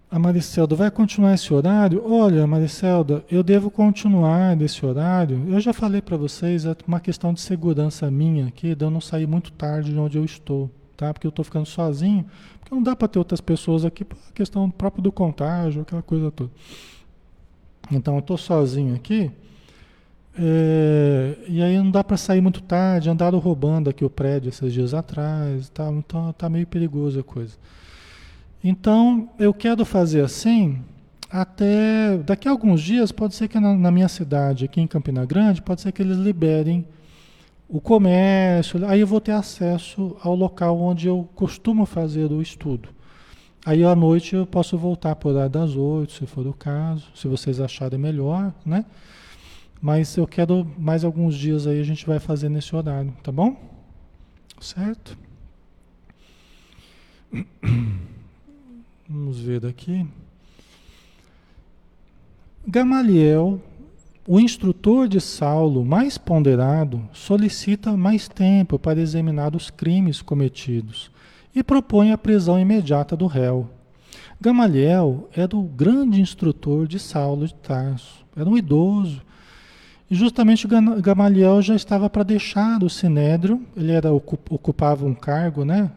A 0.09 0.17
Maricelda, 0.17 0.73
vai 0.73 0.89
continuar 0.89 1.33
esse 1.33 1.53
horário? 1.53 2.01
Olha, 2.09 2.47
Maricelda, 2.47 3.25
eu 3.29 3.43
devo 3.43 3.69
continuar 3.69 4.55
nesse 4.55 4.85
horário. 4.85 5.45
Eu 5.49 5.59
já 5.59 5.73
falei 5.73 6.01
para 6.01 6.15
vocês, 6.15 6.65
é 6.65 6.73
uma 6.87 6.99
questão 6.99 7.33
de 7.33 7.41
segurança 7.41 8.09
minha 8.09 8.47
aqui, 8.47 8.73
de 8.73 8.85
eu 8.85 8.89
não 8.89 9.01
sair 9.01 9.27
muito 9.27 9.51
tarde 9.51 9.91
de 9.91 9.99
onde 9.99 10.17
eu 10.17 10.23
estou, 10.23 10.71
tá? 10.97 11.13
Porque 11.13 11.27
eu 11.27 11.29
estou 11.29 11.45
ficando 11.45 11.65
sozinho, 11.65 12.25
porque 12.59 12.73
não 12.75 12.83
dá 12.83 12.95
para 12.95 13.07
ter 13.07 13.19
outras 13.19 13.39
pessoas 13.39 13.85
aqui, 13.85 14.03
por 14.03 14.17
questão 14.33 14.69
própria 14.69 15.01
do 15.01 15.11
contágio, 15.11 15.83
aquela 15.83 16.01
coisa 16.01 16.31
toda. 16.31 16.49
Então 17.91 18.15
eu 18.15 18.19
estou 18.19 18.37
sozinho 18.37 18.95
aqui. 18.95 19.31
É, 20.39 21.35
e 21.47 21.63
aí 21.63 21.77
não 21.77 21.89
dá 21.89 22.03
para 22.03 22.15
sair 22.17 22.41
muito 22.41 22.61
tarde, 22.61 23.09
andaram 23.09 23.39
roubando 23.39 23.89
aqui 23.89 24.05
o 24.05 24.09
prédio 24.09 24.49
esses 24.49 24.71
dias 24.71 24.93
atrás, 24.93 25.69
tá, 25.69 25.89
então 25.91 26.31
tá 26.33 26.47
meio 26.49 26.67
perigoso 26.67 27.19
a 27.19 27.23
coisa. 27.23 27.55
Então 28.63 29.29
eu 29.39 29.53
quero 29.53 29.83
fazer 29.83 30.21
assim, 30.21 30.79
até 31.29 32.17
daqui 32.17 32.47
a 32.47 32.51
alguns 32.51 32.81
dias, 32.81 33.11
pode 33.11 33.33
ser 33.33 33.47
que 33.47 33.59
na, 33.59 33.73
na, 33.75 33.91
minha 33.91 34.07
cidade, 34.07 34.65
aqui 34.65 34.79
em 34.79 34.87
Campina 34.87 35.25
Grande, 35.25 35.61
pode 35.61 35.81
ser 35.81 35.91
que 35.91 36.01
eles 36.01 36.17
liberem 36.17 36.85
o 37.69 37.81
comércio, 37.81 38.85
aí 38.85 39.01
eu 39.01 39.07
vou 39.07 39.19
ter 39.19 39.33
acesso 39.33 40.15
ao 40.21 40.35
local 40.35 40.79
onde 40.79 41.07
eu 41.07 41.27
costumo 41.35 41.85
fazer 41.85 42.31
o 42.31 42.41
estudo. 42.41 42.89
Aí 43.65 43.83
à 43.83 43.93
noite 43.93 44.35
eu 44.35 44.45
posso 44.45 44.77
voltar 44.77 45.15
por 45.15 45.33
lá 45.33 45.47
das 45.49 45.75
oito, 45.75 46.13
se 46.13 46.25
for 46.25 46.47
o 46.47 46.53
caso, 46.53 47.05
se 47.13 47.27
vocês 47.27 47.59
acharem 47.59 47.99
melhor, 47.99 48.53
né? 48.65 48.85
Mas 49.81 50.15
eu 50.15 50.25
quero 50.25 50.65
mais 50.77 51.03
alguns 51.03 51.35
dias 51.35 51.67
aí 51.67 51.79
a 51.79 51.83
gente 51.83 52.05
vai 52.05 52.19
fazer 52.19 52.47
nesse 52.49 52.73
horário, 52.75 53.13
tá 53.21 53.31
bom? 53.31 53.55
Certo? 54.59 55.17
Vamos 59.09 59.39
ver 59.39 59.59
daqui. 59.59 60.07
Gamaliel 62.65 63.61
o 64.27 64.41
instrutor 64.41 65.07
de 65.07 65.21
Saulo, 65.21 65.85
mais 65.85 66.17
ponderado, 66.17 67.01
solicita 67.13 67.95
mais 67.95 68.27
tempo 68.27 68.77
para 68.77 68.99
examinar 68.99 69.55
os 69.55 69.69
crimes 69.69 70.21
cometidos 70.21 71.09
e 71.55 71.63
propõe 71.63 72.11
a 72.11 72.17
prisão 72.17 72.59
imediata 72.59 73.15
do 73.15 73.25
réu. 73.25 73.69
Gamaliel 74.39 75.29
era 75.33 75.55
o 75.55 75.63
grande 75.63 76.19
instrutor 76.19 76.87
de 76.87 76.99
Saulo 76.99 77.47
de 77.47 77.53
Tarso, 77.53 78.25
era 78.35 78.49
um 78.49 78.57
idoso. 78.57 79.21
E 80.11 80.15
justamente 80.15 80.67
Gamaliel 81.01 81.61
já 81.61 81.75
estava 81.75 82.09
para 82.09 82.23
deixar 82.23 82.83
o 82.83 82.89
sinédrio, 82.89 83.65
ele 83.77 83.93
era, 83.93 84.11
ocupava 84.11 85.05
um 85.05 85.13
cargo, 85.13 85.63
né? 85.63 85.89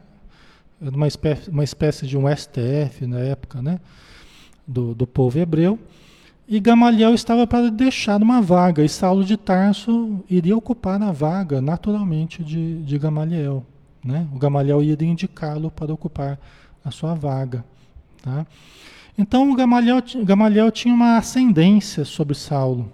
Uma 0.80 1.08
espécie, 1.08 1.50
uma 1.50 1.64
espécie 1.64 2.06
de 2.06 2.16
um 2.16 2.24
STF 2.28 3.06
na 3.06 3.18
época, 3.18 3.60
né? 3.60 3.80
Do, 4.66 4.94
do 4.94 5.06
povo 5.06 5.36
hebreu. 5.38 5.78
E 6.51 6.59
Gamaliel 6.59 7.14
estava 7.14 7.46
para 7.46 7.70
deixar 7.70 8.20
uma 8.20 8.42
vaga, 8.42 8.84
e 8.84 8.88
Saulo 8.88 9.24
de 9.24 9.36
Tarso 9.36 10.18
iria 10.28 10.57
ocupar 10.57 11.01
a 11.01 11.12
vaga 11.12 11.61
naturalmente 11.61 12.42
de, 12.42 12.82
de 12.82 12.98
Gamaliel. 12.98 13.64
Né? 14.05 14.26
O 14.34 14.36
Gamaliel 14.36 14.82
ia 14.82 14.96
indicá-lo 15.01 15.70
para 15.70 15.94
ocupar 15.94 16.40
a 16.84 16.90
sua 16.90 17.14
vaga. 17.14 17.64
Tá? 18.20 18.44
Então 19.16 19.48
o 19.48 19.55
Gamaliel, 19.55 20.03
Gamaliel 20.24 20.72
tinha 20.72 20.92
uma 20.92 21.18
ascendência 21.18 22.05
sobre 22.05 22.34
Saulo. 22.34 22.92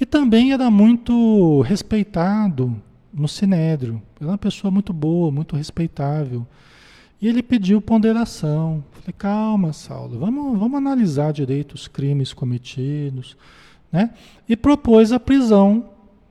E 0.00 0.04
também 0.04 0.52
era 0.52 0.68
muito 0.68 1.60
respeitado 1.60 2.76
no 3.14 3.28
Sinédrio. 3.28 4.02
Era 4.20 4.30
uma 4.30 4.38
pessoa 4.38 4.72
muito 4.72 4.92
boa, 4.92 5.30
muito 5.30 5.54
respeitável. 5.54 6.44
E 7.22 7.28
ele 7.28 7.40
pediu 7.40 7.80
ponderação. 7.80 8.82
Falei, 8.90 9.14
calma, 9.16 9.72
Saulo, 9.72 10.18
vamos, 10.18 10.58
vamos 10.58 10.76
analisar 10.76 11.32
direito 11.32 11.74
os 11.74 11.86
crimes 11.86 12.32
cometidos. 12.32 13.36
Né? 13.92 14.10
E 14.48 14.56
propôs 14.56 15.12
a 15.12 15.20
prisão, 15.20 15.88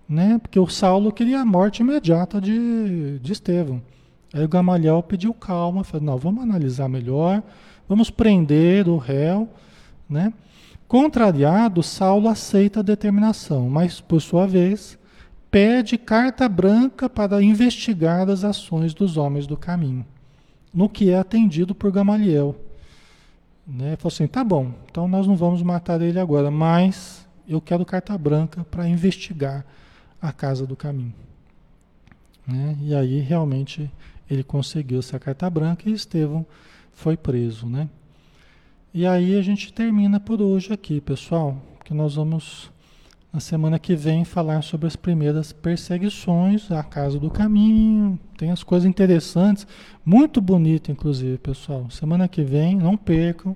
né? 0.08 0.38
porque 0.38 0.60
o 0.60 0.68
Saulo 0.68 1.14
queria 1.14 1.39
a 1.39 1.46
morte 1.46 1.82
imediata 1.82 2.42
de, 2.42 3.20
de 3.20 3.32
Estevão. 3.32 3.82
Aí 4.34 4.44
o 4.44 4.50
Gamaliel 4.50 5.02
pediu 5.02 5.34
calma, 5.34 5.86
falou, 5.86 6.08
não, 6.08 6.18
vamos 6.18 6.44
analisar 6.44 6.89
melhor, 6.89 7.42
vamos 7.88 8.10
prender 8.10 8.89
o 8.89 8.98
réu. 8.98 9.48
Né? 10.10 10.34
Contrariado, 10.89 11.82
Saulo 11.82 12.28
aceita 12.28 12.82
a 12.82 12.84
determinação, 12.84 13.70
mas, 13.70 14.02
por 14.02 14.22
sua 14.22 14.46
vez, 14.46 15.00
pede 15.50 15.98
carta 15.98 16.50
branca 16.50 17.10
para 17.10 17.42
investigar 17.42 18.30
as 18.30 18.44
ações 18.44 18.94
dos 18.94 19.16
homens 19.16 19.48
do 19.48 19.56
caminho 19.56 20.06
no 20.74 20.89
que 20.89 21.09
é 21.09 21.17
atendido 21.17 21.76
por 21.76 21.91
Gamaliel. 21.91 22.55
Né? 23.65 23.95
Falou 23.97 24.13
assim: 24.13 24.28
tá 24.28 24.43
bom, 24.43 24.72
então 24.89 25.07
nós 25.07 25.28
não 25.28 25.36
vamos 25.36 25.61
matar 25.61 26.01
ele 26.01 26.19
agora, 26.19 26.49
mas 26.49 27.28
eu 27.47 27.59
quero 27.59 27.86
carta 27.86 28.17
branca 28.17 28.63
para 28.63 28.88
investigar 28.88 29.65
a 30.22 30.32
casa 30.32 30.65
do 30.65 30.76
caminho. 30.76 31.13
Né? 32.47 32.78
E 32.82 32.95
aí 32.95 33.19
realmente 33.19 33.91
ele 34.30 34.43
conseguiu 34.43 34.99
essa 34.99 35.19
carta 35.19 35.49
branca 35.49 35.89
e 35.89 35.93
Estevão 35.93 36.45
foi 36.93 37.17
preso. 37.17 37.67
Né? 37.67 37.89
E 38.93 39.05
aí 39.05 39.38
a 39.38 39.41
gente 39.41 39.74
termina 39.74 40.19
por 40.19 40.41
hoje 40.41 40.74
aqui, 40.74 41.01
pessoal, 41.01 41.61
que 41.84 41.93
nós 41.93 42.15
vamos 42.15 42.70
na 43.34 43.39
semana 43.39 43.79
que 43.79 43.95
vem 43.95 44.25
falar 44.25 44.61
sobre 44.61 44.88
as 44.88 44.95
primeiras 44.95 45.53
perseguições 45.53 46.69
à 46.69 46.84
casa 46.84 47.17
do 47.17 47.29
caminho. 47.29 48.19
Tem 48.38 48.51
as 48.51 48.61
coisas 48.61 48.88
interessantes, 48.88 49.65
muito 50.03 50.41
bonito, 50.41 50.91
inclusive, 50.91 51.38
pessoal. 51.38 51.89
Semana 51.89 52.27
que 52.27 52.43
vem, 52.43 52.75
não 52.75 52.97
percam, 52.97 53.55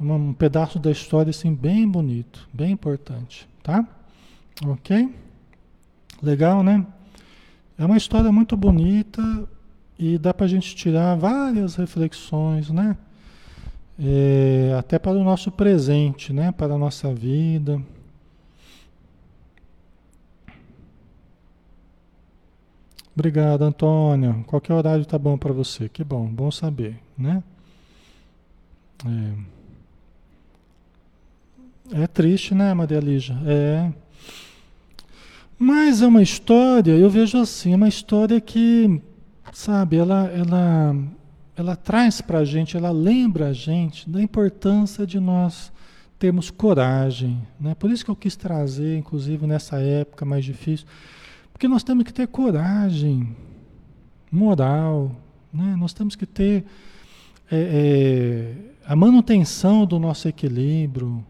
um 0.00 0.32
pedaço 0.32 0.78
da 0.78 0.90
história 0.90 1.30
assim 1.30 1.54
bem 1.54 1.88
bonito, 1.88 2.48
bem 2.52 2.72
importante, 2.72 3.48
tá? 3.62 3.86
Ok? 4.66 5.14
Legal, 6.20 6.64
né? 6.64 6.84
É 7.76 7.84
uma 7.84 7.96
história 7.96 8.32
muito 8.32 8.56
bonita 8.56 9.22
e 9.96 10.18
dá 10.18 10.34
para 10.34 10.46
a 10.46 10.48
gente 10.48 10.74
tirar 10.74 11.16
várias 11.16 11.76
reflexões, 11.76 12.70
né? 12.70 12.96
É, 14.00 14.74
até 14.78 14.98
para 14.98 15.16
o 15.16 15.24
nosso 15.24 15.50
presente, 15.52 16.32
né? 16.32 16.50
Para 16.50 16.74
a 16.74 16.78
nossa 16.78 17.14
vida. 17.14 17.80
Obrigado, 23.18 23.62
Antônio. 23.62 24.44
Qualquer 24.46 24.74
horário 24.74 25.02
está 25.02 25.18
bom 25.18 25.36
para 25.36 25.52
você. 25.52 25.88
Que 25.88 26.04
bom, 26.04 26.24
bom 26.24 26.52
saber, 26.52 27.00
né? 27.18 27.42
É, 31.92 32.02
é 32.04 32.06
triste, 32.06 32.54
né, 32.54 32.72
Maria 32.72 33.00
Lígia? 33.00 33.36
É. 33.44 33.92
Mas 35.58 36.00
é 36.00 36.06
uma 36.06 36.22
história, 36.22 36.92
eu 36.92 37.10
vejo 37.10 37.38
assim, 37.38 37.74
uma 37.74 37.88
história 37.88 38.40
que, 38.40 39.02
sabe, 39.52 39.96
ela, 39.96 40.28
ela, 40.28 40.96
ela 41.56 41.74
traz 41.74 42.20
para 42.20 42.38
a 42.38 42.44
gente, 42.44 42.76
ela 42.76 42.92
lembra 42.92 43.48
a 43.48 43.52
gente 43.52 44.08
da 44.08 44.22
importância 44.22 45.04
de 45.04 45.18
nós 45.18 45.72
termos 46.20 46.52
coragem, 46.52 47.42
né? 47.58 47.74
Por 47.74 47.90
isso 47.90 48.04
que 48.04 48.12
eu 48.12 48.16
quis 48.16 48.36
trazer, 48.36 48.96
inclusive 48.96 49.44
nessa 49.44 49.80
época 49.80 50.24
mais 50.24 50.44
difícil, 50.44 50.86
porque 51.58 51.66
nós 51.66 51.82
temos 51.82 52.04
que 52.04 52.12
ter 52.12 52.28
coragem 52.28 53.36
moral, 54.30 55.10
né? 55.52 55.74
nós 55.76 55.92
temos 55.92 56.14
que 56.14 56.24
ter 56.24 56.64
é, 57.50 58.54
é, 58.54 58.54
a 58.86 58.94
manutenção 58.94 59.84
do 59.84 59.98
nosso 59.98 60.28
equilíbrio. 60.28 61.26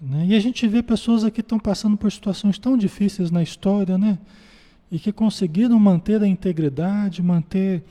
Né? 0.00 0.26
E 0.30 0.34
a 0.34 0.40
gente 0.40 0.66
vê 0.66 0.82
pessoas 0.82 1.22
aqui 1.22 1.36
que 1.36 1.40
estão 1.42 1.56
passando 1.56 1.96
por 1.96 2.10
situações 2.10 2.58
tão 2.58 2.76
difíceis 2.76 3.30
na 3.30 3.40
história, 3.40 3.96
né? 3.96 4.18
E 4.90 4.98
que 4.98 5.12
conseguiram 5.12 5.78
manter 5.78 6.20
a 6.20 6.26
integridade, 6.26 7.22
manter 7.22 7.84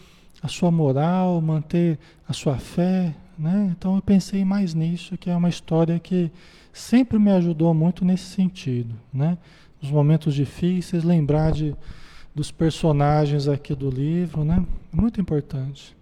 a 0.44 0.50
sua 0.50 0.70
moral, 0.70 1.40
manter 1.40 1.98
a 2.28 2.34
sua 2.34 2.58
fé, 2.58 3.16
né? 3.40 3.74
Então 3.78 3.96
eu 3.96 4.02
pensei 4.02 4.44
mais 4.44 4.74
nisso, 4.74 5.18
que 5.18 5.30
é 5.30 5.36
uma 5.36 5.48
história 5.48 5.98
que 5.98 6.30
sempre 6.74 7.18
me 7.18 7.32
ajudou 7.32 7.74
muito 7.74 8.04
nesse 8.04 8.26
sentido, 8.26 8.94
né? 9.14 9.38
Nos 9.82 9.92
momentos 9.92 10.34
difíceis, 10.34 11.04
lembrar 11.04 11.52
de, 11.52 11.76
dos 12.34 12.52
personagens 12.52 13.48
aqui 13.48 13.76
do 13.76 13.90
livro, 13.90 14.44
né? 14.44 14.66
Muito 14.92 15.22
importante. 15.22 15.96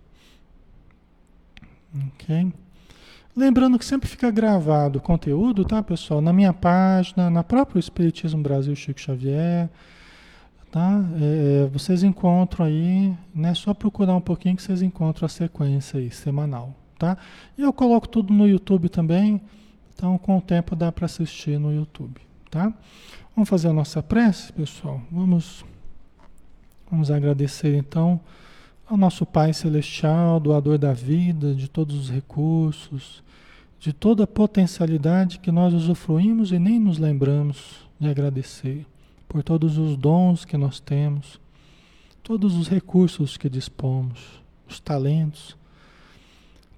Ok? 2.13 2.51
Lembrando 3.35 3.77
que 3.77 3.83
sempre 3.83 4.07
fica 4.07 4.31
gravado 4.31 4.99
o 4.99 5.01
conteúdo, 5.01 5.65
tá, 5.65 5.83
pessoal? 5.83 6.21
Na 6.21 6.31
minha 6.31 6.53
página, 6.53 7.29
na 7.29 7.43
própria 7.43 7.79
Espiritismo 7.79 8.41
Brasil 8.41 8.73
Chico 8.75 8.99
Xavier, 8.99 9.69
tá? 10.71 11.03
É, 11.21 11.67
vocês 11.67 12.01
encontram 12.01 12.65
aí, 12.65 13.13
né? 13.33 13.53
Só 13.53 13.73
procurar 13.73 14.15
um 14.15 14.21
pouquinho 14.21 14.55
que 14.55 14.61
vocês 14.61 14.81
encontram 14.81 15.25
a 15.25 15.29
sequência 15.29 15.99
aí, 15.99 16.09
semanal, 16.11 16.73
tá? 16.97 17.17
E 17.57 17.61
eu 17.61 17.73
coloco 17.73 18.07
tudo 18.07 18.33
no 18.33 18.47
YouTube 18.47 18.87
também, 18.87 19.41
então 19.93 20.17
com 20.17 20.37
o 20.37 20.41
tempo 20.41 20.73
dá 20.73 20.89
para 20.89 21.05
assistir 21.05 21.59
no 21.59 21.73
YouTube, 21.73 22.21
tá? 22.49 22.73
Vamos 23.35 23.49
fazer 23.49 23.67
a 23.67 23.73
nossa 23.73 24.01
prece, 24.01 24.53
pessoal? 24.53 25.01
Vamos, 25.11 25.65
vamos 26.89 27.11
agradecer 27.11 27.75
então 27.75 28.17
ao 28.87 28.95
nosso 28.95 29.25
Pai 29.25 29.51
Celestial, 29.53 30.39
doador 30.39 30.77
da 30.77 30.93
vida, 30.93 31.53
de 31.53 31.67
todos 31.67 31.97
os 31.97 32.09
recursos, 32.09 33.21
de 33.77 33.91
toda 33.91 34.23
a 34.23 34.27
potencialidade 34.27 35.39
que 35.39 35.51
nós 35.51 35.73
usufruímos 35.73 36.53
e 36.53 36.57
nem 36.57 36.79
nos 36.79 36.97
lembramos 36.97 37.85
de 37.99 38.07
agradecer, 38.07 38.85
por 39.27 39.43
todos 39.43 39.77
os 39.77 39.97
dons 39.97 40.45
que 40.45 40.55
nós 40.55 40.79
temos, 40.79 41.37
todos 42.23 42.55
os 42.55 42.69
recursos 42.69 43.35
que 43.35 43.49
dispomos, 43.49 44.41
os 44.65 44.79
talentos, 44.79 45.57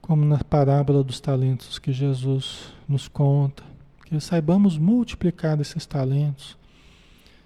como 0.01 0.25
na 0.25 0.43
parábola 0.43 1.03
dos 1.03 1.19
talentos 1.19 1.77
que 1.77 1.93
Jesus 1.93 2.73
nos 2.89 3.07
conta 3.07 3.76
que 4.07 4.19
saibamos 4.21 4.77
multiplicar 4.77 5.59
esses 5.59 5.85
talentos, 5.85 6.57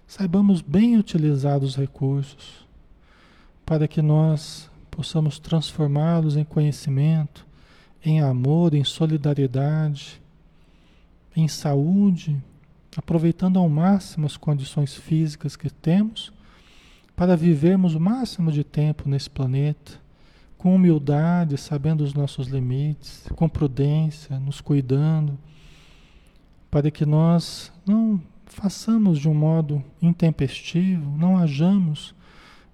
saibamos 0.06 0.62
bem 0.62 0.96
utilizar 0.96 1.64
os 1.64 1.76
recursos, 1.76 2.68
para 3.66 3.88
que 3.88 4.00
nós 4.00 4.70
possamos 4.92 5.40
transformá-los 5.40 6.38
em 6.38 6.44
conhecimento, 6.44 7.48
em 8.06 8.22
amor, 8.22 8.76
em 8.76 8.84
solidariedade, 8.84 10.22
em 11.36 11.48
saúde, 11.48 12.40
aproveitando 12.96 13.58
ao 13.58 13.68
máximo 13.68 14.28
as 14.28 14.38
condições 14.38 14.94
físicas 14.94 15.56
que 15.56 15.70
temos, 15.70 16.32
para 17.16 17.36
vivermos 17.36 17.96
o 17.96 18.00
máximo 18.00 18.52
de 18.52 18.64
tempo 18.64 19.10
nesse 19.10 19.32
planeta, 19.32 19.94
com 20.60 20.76
humildade, 20.76 21.58
sabendo 21.58 22.04
os 22.04 22.14
nossos 22.14 22.48
limites, 22.48 23.24
com 23.36 23.50
prudência, 23.50 24.40
nos 24.40 24.62
cuidando 24.62 25.40
para 26.72 26.90
que 26.90 27.06
nós 27.06 27.70
não 27.86 28.22
façamos 28.46 29.20
de 29.20 29.28
um 29.28 29.34
modo 29.34 29.84
intempestivo, 30.02 31.18
não 31.18 31.38
hajamos 31.38 32.16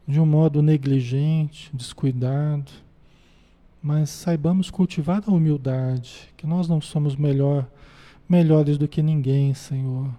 de 0.07 0.19
um 0.19 0.25
modo 0.25 0.61
negligente, 0.61 1.69
descuidado, 1.73 2.71
mas 3.81 4.11
saibamos 4.11 4.69
cultivar 4.69 5.23
a 5.25 5.31
humildade, 5.31 6.29
que 6.37 6.45
nós 6.45 6.67
não 6.67 6.79
somos 6.79 7.15
melhor, 7.15 7.67
melhores 8.29 8.77
do 8.77 8.87
que 8.87 9.01
ninguém, 9.01 9.53
Senhor. 9.53 10.09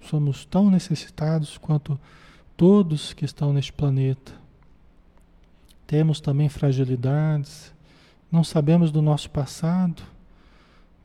somos 0.00 0.44
tão 0.44 0.68
necessitados 0.70 1.56
quanto 1.58 2.00
todos 2.56 3.12
que 3.12 3.24
estão 3.24 3.52
neste 3.52 3.72
planeta. 3.72 4.32
Temos 5.86 6.20
também 6.20 6.48
fragilidades, 6.48 7.72
não 8.30 8.42
sabemos 8.42 8.90
do 8.90 9.02
nosso 9.02 9.30
passado, 9.30 10.02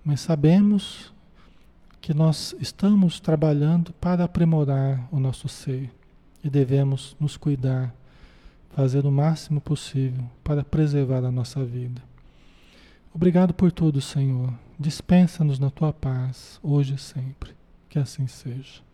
mas 0.04 0.22
sabemos 0.22 1.14
que 2.08 2.14
nós 2.14 2.56
estamos 2.62 3.20
trabalhando 3.20 3.92
para 3.92 4.24
aprimorar 4.24 5.10
o 5.12 5.20
nosso 5.20 5.50
ser 5.50 5.92
e 6.42 6.50
devemos 6.50 7.18
nos 7.20 7.36
cuidar, 7.36 7.94
fazer 8.70 9.06
o 9.06 9.12
máximo 9.12 9.60
possível 9.60 10.24
para 10.42 10.64
preservar 10.64 11.26
a 11.26 11.32
nossa 11.34 11.66
vida. 11.66 12.02
Obrigado 13.14 13.54
por 13.54 13.74
tudo, 13.74 14.00
Senhor. 14.00 14.54
Dispensa-nos 14.80 15.60
na 15.60 15.70
tua 15.70 15.92
paz, 15.92 16.62
hoje 16.64 16.96
e 16.96 16.98
sempre. 16.98 17.52
Que 17.90 18.00
assim 18.00 18.26
seja. 18.26 18.87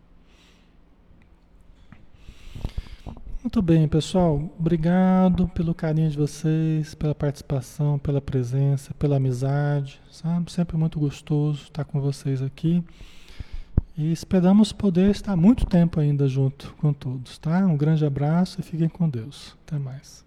Muito 3.44 3.60
bem, 3.60 3.86
pessoal. 3.86 4.50
Obrigado 4.58 5.46
pelo 5.48 5.74
carinho 5.74 6.08
de 6.08 6.16
vocês, 6.16 6.94
pela 6.94 7.14
participação, 7.14 7.98
pela 7.98 8.18
presença, 8.18 8.94
pela 8.94 9.16
amizade. 9.16 10.00
Sabe? 10.10 10.50
Sempre 10.50 10.78
muito 10.78 10.98
gostoso 10.98 11.64
estar 11.64 11.84
com 11.84 12.00
vocês 12.00 12.40
aqui. 12.40 12.82
E 13.98 14.10
esperamos 14.10 14.72
poder 14.72 15.10
estar 15.10 15.36
muito 15.36 15.66
tempo 15.66 16.00
ainda 16.00 16.26
junto 16.26 16.74
com 16.78 16.90
todos, 16.90 17.36
tá? 17.36 17.58
Um 17.66 17.76
grande 17.76 18.06
abraço 18.06 18.60
e 18.60 18.64
fiquem 18.64 18.88
com 18.88 19.10
Deus. 19.10 19.54
Até 19.66 19.78
mais. 19.78 20.24